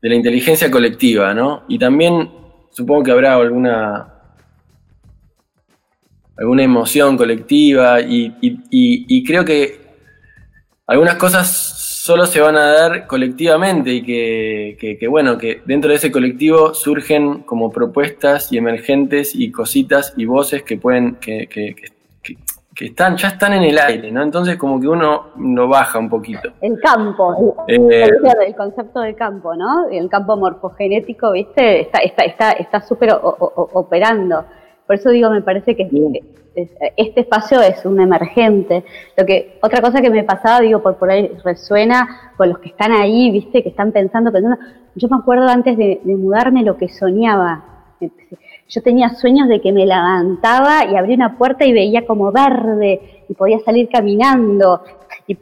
de 0.00 0.08
la 0.08 0.14
inteligencia 0.14 0.70
colectiva, 0.70 1.34
¿no? 1.34 1.64
Y 1.68 1.78
también 1.78 2.30
supongo 2.70 3.04
que 3.04 3.12
habrá 3.12 3.34
alguna 3.34 4.18
alguna 6.38 6.62
emoción 6.62 7.16
colectiva 7.16 8.00
y, 8.00 9.24
creo 9.26 9.44
que 9.44 9.80
algunas 10.86 11.16
cosas 11.16 11.48
solo 12.08 12.24
se 12.24 12.40
van 12.40 12.56
a 12.56 12.72
dar 12.72 13.06
colectivamente 13.06 13.90
y 13.90 14.02
que, 14.02 15.06
bueno, 15.10 15.36
que 15.36 15.60
dentro 15.66 15.90
de 15.90 15.96
ese 15.96 16.10
colectivo 16.10 16.72
surgen 16.72 17.42
como 17.42 17.70
propuestas 17.70 18.50
y 18.50 18.56
emergentes 18.56 19.34
y 19.34 19.52
cositas 19.52 20.14
y 20.16 20.24
voces 20.24 20.62
que 20.62 20.78
pueden, 20.78 21.16
que, 21.16 21.46
están, 22.80 23.18
ya 23.18 23.28
están 23.28 23.52
en 23.52 23.64
el 23.64 23.78
aire, 23.78 24.10
¿no? 24.10 24.22
Entonces 24.22 24.56
como 24.56 24.80
que 24.80 24.88
uno 24.88 25.32
lo 25.38 25.68
baja 25.68 25.98
un 25.98 26.08
poquito. 26.08 26.48
El 26.62 26.80
campo, 26.80 27.66
el, 27.68 27.92
eh, 27.92 28.54
concepto 28.56 29.00
del 29.00 29.14
campo, 29.14 29.54
¿no? 29.54 29.90
El 29.90 30.08
campo 30.08 30.34
morfogenético, 30.34 31.32
¿viste? 31.32 31.82
Está 31.82 31.98
súper 31.98 32.08
está, 32.08 32.24
está, 32.24 32.50
está 32.52 32.84
operando. 33.74 34.46
Por 34.88 34.96
eso 34.96 35.10
digo, 35.10 35.28
me 35.28 35.42
parece 35.42 35.76
que 35.76 35.86
este 36.96 37.20
espacio 37.20 37.60
es 37.60 37.84
un 37.84 38.00
emergente. 38.00 38.84
Lo 39.18 39.26
que 39.26 39.58
otra 39.60 39.82
cosa 39.82 40.00
que 40.00 40.08
me 40.08 40.24
pasaba, 40.24 40.60
digo, 40.60 40.82
por 40.82 40.96
por 40.96 41.10
ahí 41.10 41.30
resuena 41.44 42.32
con 42.38 42.48
los 42.48 42.58
que 42.58 42.70
están 42.70 42.92
ahí, 42.92 43.30
viste, 43.30 43.62
que 43.62 43.68
están 43.68 43.92
pensando, 43.92 44.32
pensando. 44.32 44.56
Yo 44.94 45.08
me 45.08 45.18
acuerdo 45.18 45.46
antes 45.46 45.76
de, 45.76 46.00
mudarme 46.04 46.62
lo 46.62 46.78
que 46.78 46.88
soñaba. 46.88 47.64
Yo 48.66 48.82
tenía 48.82 49.10
sueños 49.10 49.46
de 49.46 49.60
que 49.60 49.72
me 49.72 49.84
levantaba 49.84 50.86
y 50.86 50.96
abría 50.96 51.16
una 51.16 51.36
puerta 51.36 51.66
y 51.66 51.72
veía 51.74 52.06
como 52.06 52.32
verde 52.32 53.24
y 53.28 53.34
podía 53.34 53.58
salir 53.60 53.90
caminando 53.90 54.82
y, 55.26 55.36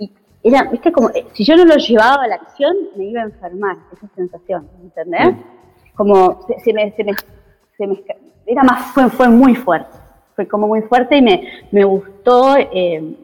y, 0.00 0.12
era, 0.42 0.64
viste, 0.64 0.90
como 0.90 1.10
si 1.34 1.44
yo 1.44 1.54
no 1.56 1.64
lo 1.64 1.76
llevaba 1.76 2.24
a 2.24 2.26
la 2.26 2.34
acción 2.36 2.74
me 2.96 3.04
iba 3.04 3.20
a 3.20 3.24
enfermar 3.26 3.76
esa 3.92 4.08
sensación, 4.16 4.68
¿entendés? 4.82 5.36
Como 5.94 6.46
se, 6.64 6.72
me, 6.72 6.90
se 6.92 7.04
me, 7.04 7.12
se 7.76 7.86
me 7.86 8.02
era 8.46 8.62
más, 8.62 8.92
fue, 8.92 9.08
fue 9.10 9.28
muy 9.28 9.54
fuerte, 9.54 9.96
fue 10.34 10.46
como 10.46 10.66
muy 10.66 10.82
fuerte 10.82 11.16
y 11.16 11.22
me, 11.22 11.48
me 11.70 11.84
gustó 11.84 12.56
eh, 12.56 13.14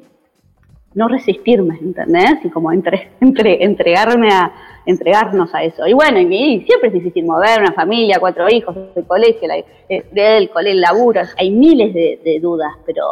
no 0.95 1.09
resistirme, 1.09 1.79
¿entendés? 1.81 2.45
Y 2.45 2.51
como 2.51 2.73
entre, 2.73 3.11
entre, 3.21 3.63
entregarme 3.63 4.29
a, 4.33 4.53
entregarnos 4.87 5.53
a 5.55 5.63
eso. 5.65 5.87
Y 5.87 5.93
bueno, 5.93 6.19
y, 6.21 6.63
siempre 6.63 6.89
es 6.89 6.95
difícil 6.95 7.27
mover 7.27 7.61
una 7.61 7.73
familia, 7.73 8.19
cuatro 8.19 8.49
hijos, 8.49 8.75
el 8.95 9.05
colegio, 9.05 9.47
la, 9.47 9.57
el, 9.89 10.49
colegio, 10.49 10.73
el 10.73 10.81
laburo, 10.81 11.21
hay 11.37 11.51
miles 11.51 11.93
de, 11.93 12.39
dudas, 12.41 12.73
pero 12.87 13.05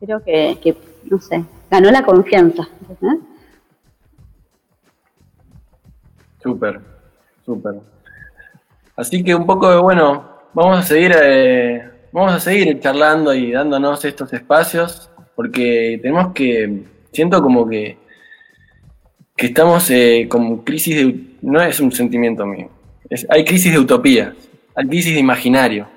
creo 0.00 0.22
que, 0.22 0.76
no 1.10 1.20
sé, 1.20 1.44
ganó 1.70 1.90
la 1.90 2.02
confianza. 2.02 2.66
Súper, 6.42 6.80
súper. 7.44 7.74
Así 8.96 9.22
que 9.22 9.34
un 9.34 9.46
poco 9.46 9.70
de, 9.70 9.78
bueno, 9.78 10.31
Vamos 10.54 10.80
a 10.80 10.82
seguir, 10.82 11.16
eh, 11.18 11.82
vamos 12.12 12.34
a 12.34 12.40
seguir 12.40 12.78
charlando 12.78 13.32
y 13.32 13.52
dándonos 13.52 14.04
estos 14.04 14.30
espacios, 14.34 15.10
porque 15.34 15.98
tenemos 16.02 16.34
que, 16.34 16.82
siento 17.10 17.42
como 17.42 17.66
que, 17.66 17.96
que 19.34 19.46
estamos 19.46 19.90
eh, 19.90 20.26
como 20.28 20.62
crisis 20.62 20.96
de, 20.96 21.20
no 21.40 21.62
es 21.62 21.80
un 21.80 21.90
sentimiento 21.90 22.44
mío, 22.44 22.68
hay 23.30 23.46
crisis 23.46 23.72
de 23.72 23.78
utopía, 23.78 24.34
hay 24.74 24.86
crisis 24.88 25.14
de 25.14 25.20
imaginario, 25.20 25.88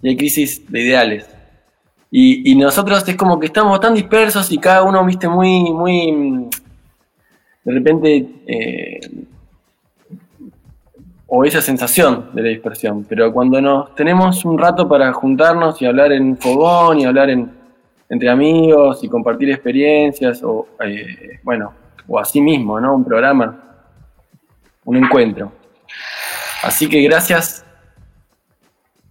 y 0.00 0.08
hay 0.08 0.16
crisis 0.16 0.70
de 0.70 0.80
ideales. 0.80 1.28
Y, 2.10 2.54
nosotros 2.54 3.06
es 3.06 3.16
como 3.16 3.38
que 3.38 3.46
estamos 3.46 3.78
tan 3.80 3.92
dispersos 3.92 4.50
y 4.50 4.56
cada 4.56 4.82
uno, 4.82 5.04
viste, 5.04 5.28
muy, 5.28 5.70
muy, 5.74 6.48
de 7.64 7.72
repente, 7.74 8.26
eh, 8.46 9.00
o 11.30 11.44
esa 11.44 11.60
sensación 11.60 12.30
de 12.32 12.42
la 12.42 12.48
dispersión. 12.48 13.04
Pero 13.08 13.32
cuando 13.32 13.60
nos 13.60 13.94
tenemos 13.94 14.44
un 14.44 14.58
rato 14.58 14.88
para 14.88 15.12
juntarnos 15.12 15.80
y 15.80 15.86
hablar 15.86 16.10
en 16.12 16.38
fogón 16.38 17.00
y 17.00 17.04
hablar 17.04 17.28
en, 17.30 17.50
entre 18.08 18.30
amigos 18.30 19.04
y 19.04 19.08
compartir 19.08 19.50
experiencias, 19.50 20.42
o 20.42 20.66
eh, 20.84 21.38
bueno, 21.42 21.72
o 22.08 22.18
así 22.18 22.40
mismo, 22.40 22.80
¿no? 22.80 22.94
Un 22.94 23.04
programa, 23.04 23.56
un 24.84 24.96
encuentro. 24.96 25.52
Así 26.62 26.88
que 26.88 27.02
gracias, 27.02 27.64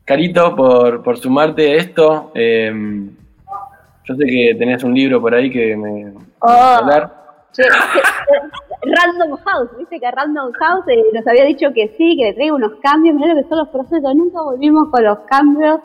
Carito, 0.04 0.56
por, 0.56 1.18
sumarte 1.20 1.72
a 1.72 1.76
esto. 1.76 2.32
Em, 2.34 3.12
yo 4.06 4.16
sé 4.16 4.26
que 4.26 4.56
tenés 4.58 4.84
un 4.84 4.94
libro 4.94 5.22
por 5.22 5.36
ahí 5.36 5.52
que 5.52 5.76
me... 5.78 6.14
Oh. 6.40 6.50
hablar. 6.50 7.14
Random 8.82 9.38
House, 9.46 9.70
viste 9.78 10.00
que 10.00 10.12
Random 10.12 10.52
House 10.54 10.86
eh, 10.88 11.04
nos 11.14 11.26
había 11.28 11.46
dicho 11.46 11.74
que 11.74 11.96
sí, 11.98 12.16
que 12.18 12.26
le 12.26 12.34
traigo 12.34 12.56
unos 12.56 12.74
cambios, 12.82 13.16
mira 13.16 13.34
lo 13.34 13.42
que 13.42 13.50
son 13.50 13.58
los 13.60 13.70
procesos, 13.70 14.16
nunca 14.16 14.42
volvimos 14.42 14.90
con 14.90 15.04
los 15.04 15.20
cambios 15.20 15.80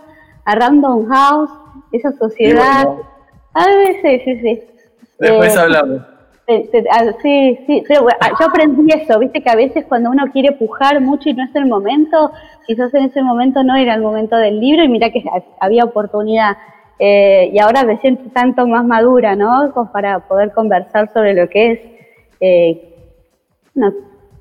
a 0.45 0.55
Random 0.55 1.09
House, 1.09 1.51
esa 1.93 2.13
sociedad. 2.13 2.89
A 3.55 3.67
veces, 3.67 4.23
sí, 4.25 4.41
sí. 4.41 4.63
Después 5.19 5.57
eh, 5.57 5.59
hablamos. 5.59 6.03
Ah, 6.91 7.05
sí, 7.23 7.59
sí, 7.67 7.85
ah, 8.21 8.31
yo 8.39 8.47
aprendí 8.47 8.93
eso, 8.93 9.19
viste 9.19 9.43
que 9.43 9.51
a 9.51 9.55
veces 9.55 9.87
cuando 9.89 10.11
uno 10.11 10.25
quiere 10.33 10.53
pujar 10.53 11.01
mucho 11.01 11.31
y 11.31 11.35
no 11.35 11.45
es 11.45 11.55
el 11.55 11.67
momento, 11.67 12.33
quizás 12.67 12.93
en 12.95 13.05
ese 13.05 13.23
momento 13.23 13.63
no 13.63 13.77
era 13.77 13.95
el 13.95 14.03
momento 14.03 14.37
del 14.37 14.61
libro 14.61 14.85
y 14.85 14.89
mira 14.89 15.11
que 15.11 15.25
había 15.61 15.85
oportunidad. 15.85 16.57
eh, 16.99 17.51
y 17.53 17.59
ahora 17.59 17.85
me 17.85 17.99
siento 17.99 18.31
tanto 18.33 18.67
más 18.67 18.85
madura, 18.85 19.35
¿no? 19.35 19.73
para 19.93 20.21
poder 20.21 20.53
conversar 20.53 21.11
sobre 21.13 21.35
lo 21.35 21.49
que 21.49 21.73
es 21.73 21.92
eh, 22.43 22.93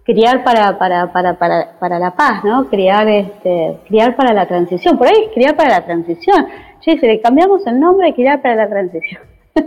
criar 0.03 0.43
para, 0.43 0.77
para, 0.79 1.13
para, 1.13 1.37
para, 1.37 1.79
para 1.79 1.99
la 1.99 2.15
paz, 2.15 2.43
¿no? 2.43 2.67
Criar, 2.67 3.07
este, 3.07 3.77
criar 3.87 4.15
para 4.15 4.33
la 4.33 4.47
transición. 4.47 4.97
Por 4.97 5.07
ahí 5.07 5.13
es 5.27 5.33
criar 5.33 5.55
para 5.55 5.69
la 5.69 5.85
transición. 5.85 6.47
Che, 6.79 6.97
si 6.97 7.05
le 7.05 7.21
cambiamos 7.21 7.65
el 7.67 7.79
nombre, 7.79 8.13
criar 8.15 8.41
para 8.41 8.55
la 8.55 8.67
transición. 8.67 9.21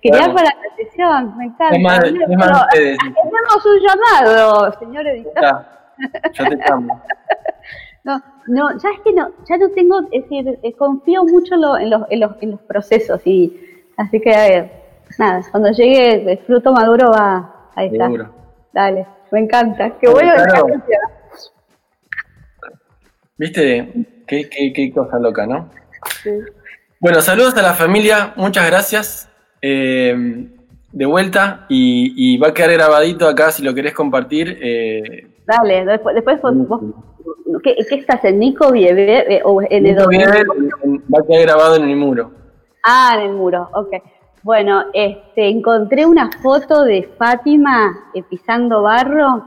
criar 0.00 0.32
para 0.32 0.44
la 0.44 0.56
transición, 0.58 1.36
me 1.36 1.44
encanta. 1.44 2.00
Tenemos 2.02 3.66
un 3.66 3.78
llamado, 3.80 4.72
señor 4.78 5.06
editor. 5.06 5.42
Ya, 6.32 6.48
te 6.48 6.56
llamo. 6.56 7.02
No, 8.06 8.22
no, 8.48 8.78
ya 8.78 8.90
es 8.90 9.00
que 9.00 9.14
no, 9.14 9.30
ya 9.48 9.56
no 9.56 9.70
tengo, 9.70 10.00
es 10.12 10.24
decir, 10.24 10.58
eh, 10.62 10.74
confío 10.74 11.24
mucho 11.24 11.54
en, 11.54 11.62
los, 11.62 11.80
en, 11.80 12.20
los, 12.20 12.32
en 12.42 12.50
los 12.50 12.60
procesos 12.60 13.26
y 13.26 13.58
así 13.96 14.20
que 14.20 14.30
eh, 14.30 14.83
nada, 15.18 15.42
cuando 15.50 15.70
llegue 15.70 16.32
el 16.32 16.38
fruto 16.40 16.72
maduro 16.72 17.10
va, 17.10 17.68
ahí 17.74 17.88
está. 17.92 18.10
Dale, 18.72 19.06
me 19.30 19.40
encanta, 19.40 19.98
qué 20.00 20.08
bueno. 20.08 20.32
¿Viste? 23.36 23.92
Qué, 24.26 24.48
qué, 24.48 24.72
qué, 24.72 24.92
cosa 24.92 25.18
loca, 25.18 25.46
¿no? 25.46 25.68
Sí. 26.22 26.30
Bueno, 27.00 27.20
saludos 27.20 27.56
a 27.56 27.62
la 27.62 27.74
familia, 27.74 28.32
muchas 28.36 28.66
gracias. 28.66 29.28
Eh, 29.60 30.48
de 30.92 31.06
vuelta 31.06 31.66
y, 31.68 32.38
va 32.38 32.48
a 32.48 32.54
quedar 32.54 32.72
grabadito 32.72 33.26
acá 33.26 33.50
si 33.50 33.62
lo 33.62 33.74
querés 33.74 33.94
compartir. 33.94 34.58
Dale, 35.46 35.84
después, 35.84 36.14
después 36.14 36.40
vos 36.42 36.80
¿Qué, 37.62 37.76
estás 37.78 38.24
en 38.24 38.38
Nico 38.38 38.70
Vieve 38.72 39.42
o 39.44 39.60
en 39.62 39.86
el 39.86 39.98
Va 39.98 40.04
a 40.04 41.26
quedar 41.26 41.42
grabado 41.42 41.76
en 41.76 41.88
el 41.88 41.96
muro. 41.96 42.32
Ah, 42.82 43.12
en 43.16 43.30
el 43.30 43.32
muro, 43.32 43.68
ok. 43.72 43.94
Bueno, 44.44 44.84
este, 44.92 45.48
encontré 45.48 46.04
una 46.04 46.30
foto 46.42 46.84
de 46.84 47.08
Fátima 47.16 48.10
eh, 48.12 48.22
pisando 48.22 48.82
barro, 48.82 49.42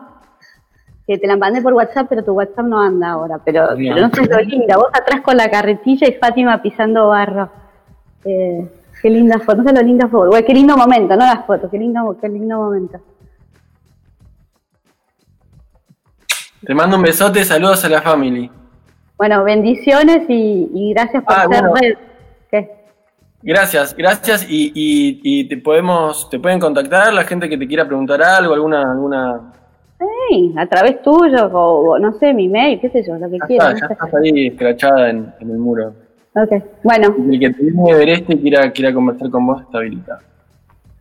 que 1.06 1.20
te 1.20 1.28
la 1.28 1.38
mandé 1.38 1.62
por 1.62 1.74
WhatsApp, 1.74 2.08
pero 2.10 2.24
tu 2.24 2.34
WhatsApp 2.34 2.66
no 2.66 2.82
anda 2.82 3.12
ahora, 3.12 3.40
pero, 3.46 3.76
no 3.76 4.10
sé 4.10 4.26
lo 4.26 4.40
linda. 4.40 4.76
Vos 4.76 4.90
atrás 4.92 5.22
con 5.22 5.38
la 5.38 5.52
carretilla 5.52 6.08
y 6.08 6.14
Fátima 6.14 6.64
pisando 6.64 7.10
barro. 7.10 7.48
Eh, 8.26 8.68
qué 9.00 9.10
linda 9.12 9.38
foto, 9.38 9.58
no 9.58 9.70
sé 9.70 9.76
lo 9.76 9.84
linda 9.84 10.08
foto. 10.08 10.32
qué 10.44 10.54
lindo 10.56 10.76
momento, 10.76 11.16
no 11.16 11.26
las 11.28 11.46
fotos, 11.46 11.70
qué 11.70 11.78
lindo, 11.78 12.18
qué 12.20 12.28
lindo 12.28 12.58
momento. 12.58 13.00
Te 16.66 16.74
mando 16.74 16.96
un 16.96 17.04
besote, 17.04 17.46
saludos 17.46 17.86
a 17.86 17.90
la 17.90 18.02
family. 18.02 18.50
Bueno, 19.16 19.44
bendiciones 19.44 20.26
y, 20.28 20.92
gracias 20.96 21.24
por 21.24 21.36
ah, 21.36 21.48
ser 21.48 21.98
¿Qué? 22.50 22.77
Gracias, 23.48 23.96
gracias 23.96 24.46
y, 24.50 25.48
te 25.48 25.56
podemos, 25.56 26.30
te 26.30 26.38
pueden 26.38 26.60
contactar 26.60 27.14
la 27.14 27.24
gente 27.24 27.48
que 27.48 27.58
te 27.58 27.66
quiera 27.66 27.88
preguntar 27.88 28.22
algo, 28.22 28.54
alguna, 28.54 28.92
alguna. 28.92 29.54
Sí, 29.98 30.54
a 30.58 30.66
través 30.66 31.02
tuyo 31.02 31.46
o 31.54 31.98
no 31.98 32.12
sé, 32.20 32.34
mi 32.34 32.50
mail, 32.50 32.78
qué 32.82 32.90
sé 32.90 33.06
yo, 33.08 33.16
lo 33.16 33.30
que 33.30 33.40
quieras. 33.48 33.80
ya 33.80 33.88
estás 33.90 34.14
ahí 34.16 34.48
escrachada 34.48 35.12
en, 35.12 35.34
el 35.40 35.58
muro. 35.60 35.94
Ok, 36.36 36.62
bueno. 36.84 37.16
El 37.18 37.40
que 37.40 37.50
te 37.52 37.64
viene 37.64 37.94
a 37.94 37.96
ver 37.96 38.10
este 38.10 38.34
y 38.34 38.42
quiera, 38.42 38.70
quiera 38.70 38.94
conversar 38.94 39.30
con 39.30 39.48
vos 39.48 39.62
está 39.62 39.78
habilitado. 39.78 40.20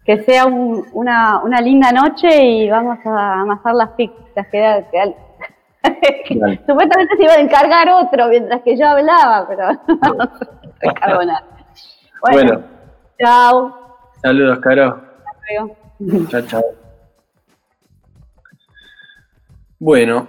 Que 0.04 0.22
sea 0.22 0.46
una, 0.46 1.42
una 1.42 1.60
linda 1.60 1.90
noche 1.90 2.28
y 2.44 2.70
vamos 2.70 2.98
a 3.06 3.40
amasar 3.40 3.74
las 3.74 3.90
pizzas, 3.96 4.46
que, 4.52 4.84
que 4.92 5.14
Supuestamente 6.64 7.16
se 7.16 7.24
iba 7.24 7.32
a 7.32 7.40
encargar 7.40 7.88
otro 7.88 8.28
mientras 8.28 8.62
que 8.62 8.76
yo 8.76 8.86
hablaba, 8.86 9.48
pero 9.48 9.72
no 11.26 11.38
se 11.48 11.55
Bueno, 12.20 12.64
chao. 13.18 13.96
Saludos, 14.22 14.58
Caro. 14.60 15.02
Chao, 16.28 16.42
chao. 16.42 16.64
Bueno. 19.78 20.28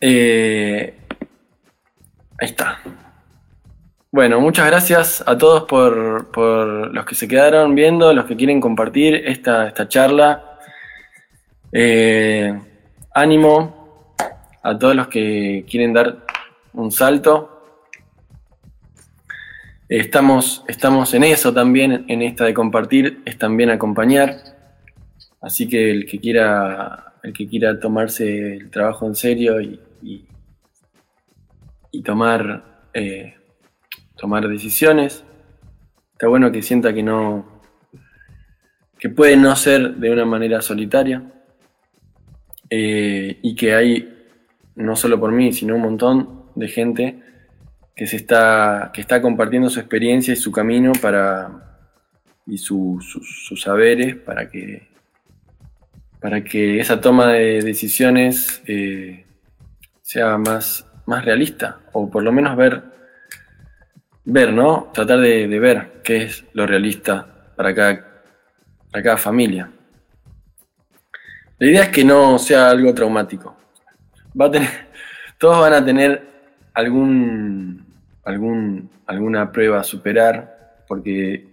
Eh, 0.00 0.98
ahí 2.40 2.48
está. 2.48 2.78
Bueno, 4.10 4.40
muchas 4.40 4.66
gracias 4.66 5.24
a 5.26 5.38
todos 5.38 5.64
por, 5.64 6.30
por, 6.32 6.92
los 6.92 7.06
que 7.06 7.14
se 7.14 7.28
quedaron 7.28 7.74
viendo, 7.74 8.12
los 8.12 8.26
que 8.26 8.36
quieren 8.36 8.60
compartir 8.60 9.14
esta, 9.14 9.68
esta 9.68 9.88
charla. 9.88 10.58
Eh, 11.70 12.60
ánimo 13.14 14.14
a 14.62 14.78
todos 14.78 14.94
los 14.94 15.08
que 15.08 15.64
quieren 15.68 15.92
dar 15.92 16.26
un 16.74 16.90
salto. 16.90 17.51
Estamos, 19.94 20.64
estamos 20.68 21.12
en 21.12 21.22
eso 21.22 21.52
también, 21.52 22.06
en 22.08 22.22
esta 22.22 22.46
de 22.46 22.54
compartir, 22.54 23.20
es 23.26 23.36
también 23.36 23.68
acompañar. 23.68 24.38
Así 25.42 25.68
que 25.68 25.90
el 25.90 26.06
que 26.06 26.18
quiera, 26.18 27.12
el 27.22 27.34
que 27.34 27.46
quiera 27.46 27.78
tomarse 27.78 28.54
el 28.54 28.70
trabajo 28.70 29.06
en 29.06 29.14
serio 29.14 29.60
y, 29.60 29.78
y, 31.90 32.02
tomar, 32.02 32.88
eh, 32.94 33.34
tomar 34.16 34.48
decisiones, 34.48 35.24
está 36.12 36.26
bueno 36.26 36.50
que 36.50 36.62
sienta 36.62 36.94
que 36.94 37.02
no, 37.02 37.60
que 38.98 39.10
puede 39.10 39.36
no 39.36 39.54
ser 39.56 39.96
de 39.96 40.10
una 40.10 40.24
manera 40.24 40.62
solitaria 40.62 41.22
eh, 42.70 43.40
y 43.42 43.54
que 43.54 43.74
hay, 43.74 44.26
no 44.74 44.96
solo 44.96 45.20
por 45.20 45.32
mí, 45.32 45.52
sino 45.52 45.76
un 45.76 45.82
montón 45.82 46.44
de 46.54 46.68
gente 46.68 47.31
que, 47.94 48.06
se 48.06 48.16
está, 48.16 48.90
que 48.92 49.00
está 49.00 49.20
compartiendo 49.20 49.68
su 49.70 49.80
experiencia 49.80 50.32
y 50.32 50.36
su 50.36 50.50
camino 50.50 50.92
para, 51.00 51.80
y 52.46 52.58
sus 52.58 53.60
saberes 53.60 54.16
para 54.16 54.48
que, 54.48 54.88
para 56.20 56.42
que 56.42 56.80
esa 56.80 57.00
toma 57.00 57.32
de 57.32 57.62
decisiones 57.62 58.62
eh, 58.66 59.26
sea 60.02 60.38
más, 60.38 60.86
más 61.06 61.24
realista, 61.24 61.80
o 61.92 62.10
por 62.10 62.22
lo 62.22 62.32
menos 62.32 62.56
ver, 62.56 62.82
ver 64.24 64.52
¿no? 64.52 64.90
Tratar 64.92 65.20
de, 65.20 65.48
de 65.48 65.58
ver 65.58 66.00
qué 66.02 66.24
es 66.24 66.44
lo 66.52 66.66
realista 66.66 67.52
para 67.56 67.74
cada, 67.74 68.24
para 68.90 69.02
cada 69.02 69.16
familia. 69.16 69.70
La 71.58 71.68
idea 71.68 71.82
es 71.84 71.88
que 71.90 72.04
no 72.04 72.38
sea 72.38 72.70
algo 72.70 72.92
traumático. 72.92 73.56
Va 74.38 74.46
a 74.46 74.50
tener, 74.50 74.68
todos 75.38 75.60
van 75.60 75.74
a 75.74 75.84
tener 75.84 76.26
algún, 76.74 77.81
algún, 78.24 78.90
alguna 79.06 79.50
prueba 79.50 79.80
a 79.80 79.84
superar, 79.84 80.84
porque 80.86 81.46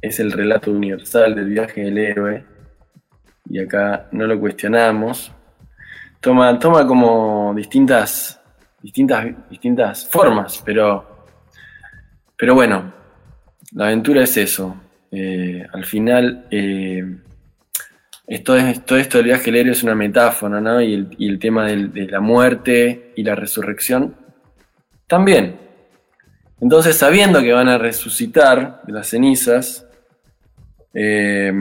es 0.00 0.20
el 0.20 0.32
relato 0.32 0.70
universal 0.70 1.34
del 1.34 1.46
viaje 1.46 1.82
del 1.82 1.98
héroe, 1.98 2.44
y 3.48 3.58
acá 3.58 4.08
no 4.12 4.26
lo 4.26 4.38
cuestionamos. 4.38 5.32
Toma, 6.20 6.58
toma 6.58 6.86
como 6.86 7.52
distintas, 7.54 8.40
distintas, 8.82 9.26
distintas 9.48 10.06
formas, 10.06 10.62
pero, 10.64 11.24
pero 12.36 12.54
bueno, 12.54 12.92
la 13.72 13.86
aventura 13.86 14.22
es 14.22 14.36
eso. 14.36 14.76
Eh, 15.10 15.66
al 15.72 15.84
final, 15.84 16.46
eh, 16.50 17.04
esto, 18.26 18.54
todo 18.86 18.98
esto 18.98 19.18
del 19.18 19.26
viaje 19.26 19.50
del 19.50 19.70
es 19.70 19.82
una 19.82 19.94
metáfora, 19.94 20.60
¿no? 20.60 20.80
Y 20.80 20.94
el, 21.18 21.38
tema 21.38 21.66
de 21.66 22.06
la 22.06 22.20
muerte 22.20 23.12
y 23.16 23.24
la 23.24 23.34
resurrección 23.34 24.14
también. 25.08 25.69
Entonces, 26.60 26.96
sabiendo 26.96 27.40
que 27.40 27.52
van 27.52 27.68
a 27.68 27.78
resucitar 27.78 28.82
de 28.86 28.92
las 28.92 29.08
cenizas, 29.08 29.86
eh, 30.92 31.52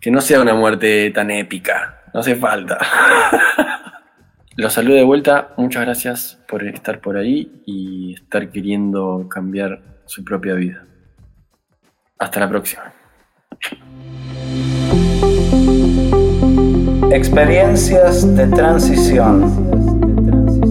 que 0.00 0.10
no 0.10 0.20
sea 0.20 0.40
una 0.40 0.54
muerte 0.54 1.10
tan 1.10 1.30
épica, 1.30 2.02
no 2.12 2.20
hace 2.20 2.36
falta. 2.36 2.78
Los 4.56 4.72
saludo 4.72 4.96
de 4.96 5.04
vuelta, 5.04 5.54
muchas 5.56 5.84
gracias 5.84 6.38
por 6.48 6.64
estar 6.64 7.00
por 7.00 7.16
ahí 7.16 7.62
y 7.64 8.14
estar 8.14 8.50
queriendo 8.50 9.28
cambiar 9.28 9.80
su 10.04 10.24
propia 10.24 10.54
vida. 10.54 10.84
Hasta 12.18 12.40
la 12.40 12.48
próxima. 12.48 12.92
Experiencias 17.12 18.34
de 18.34 18.48
transición. 18.48 19.44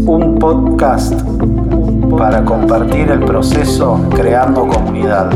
Un 0.05 0.37
podcast 0.37 1.21
para 2.15 2.43
compartir 2.43 3.09
el 3.11 3.19
proceso 3.19 3.99
creando 4.15 4.67
comunidad. 4.67 5.31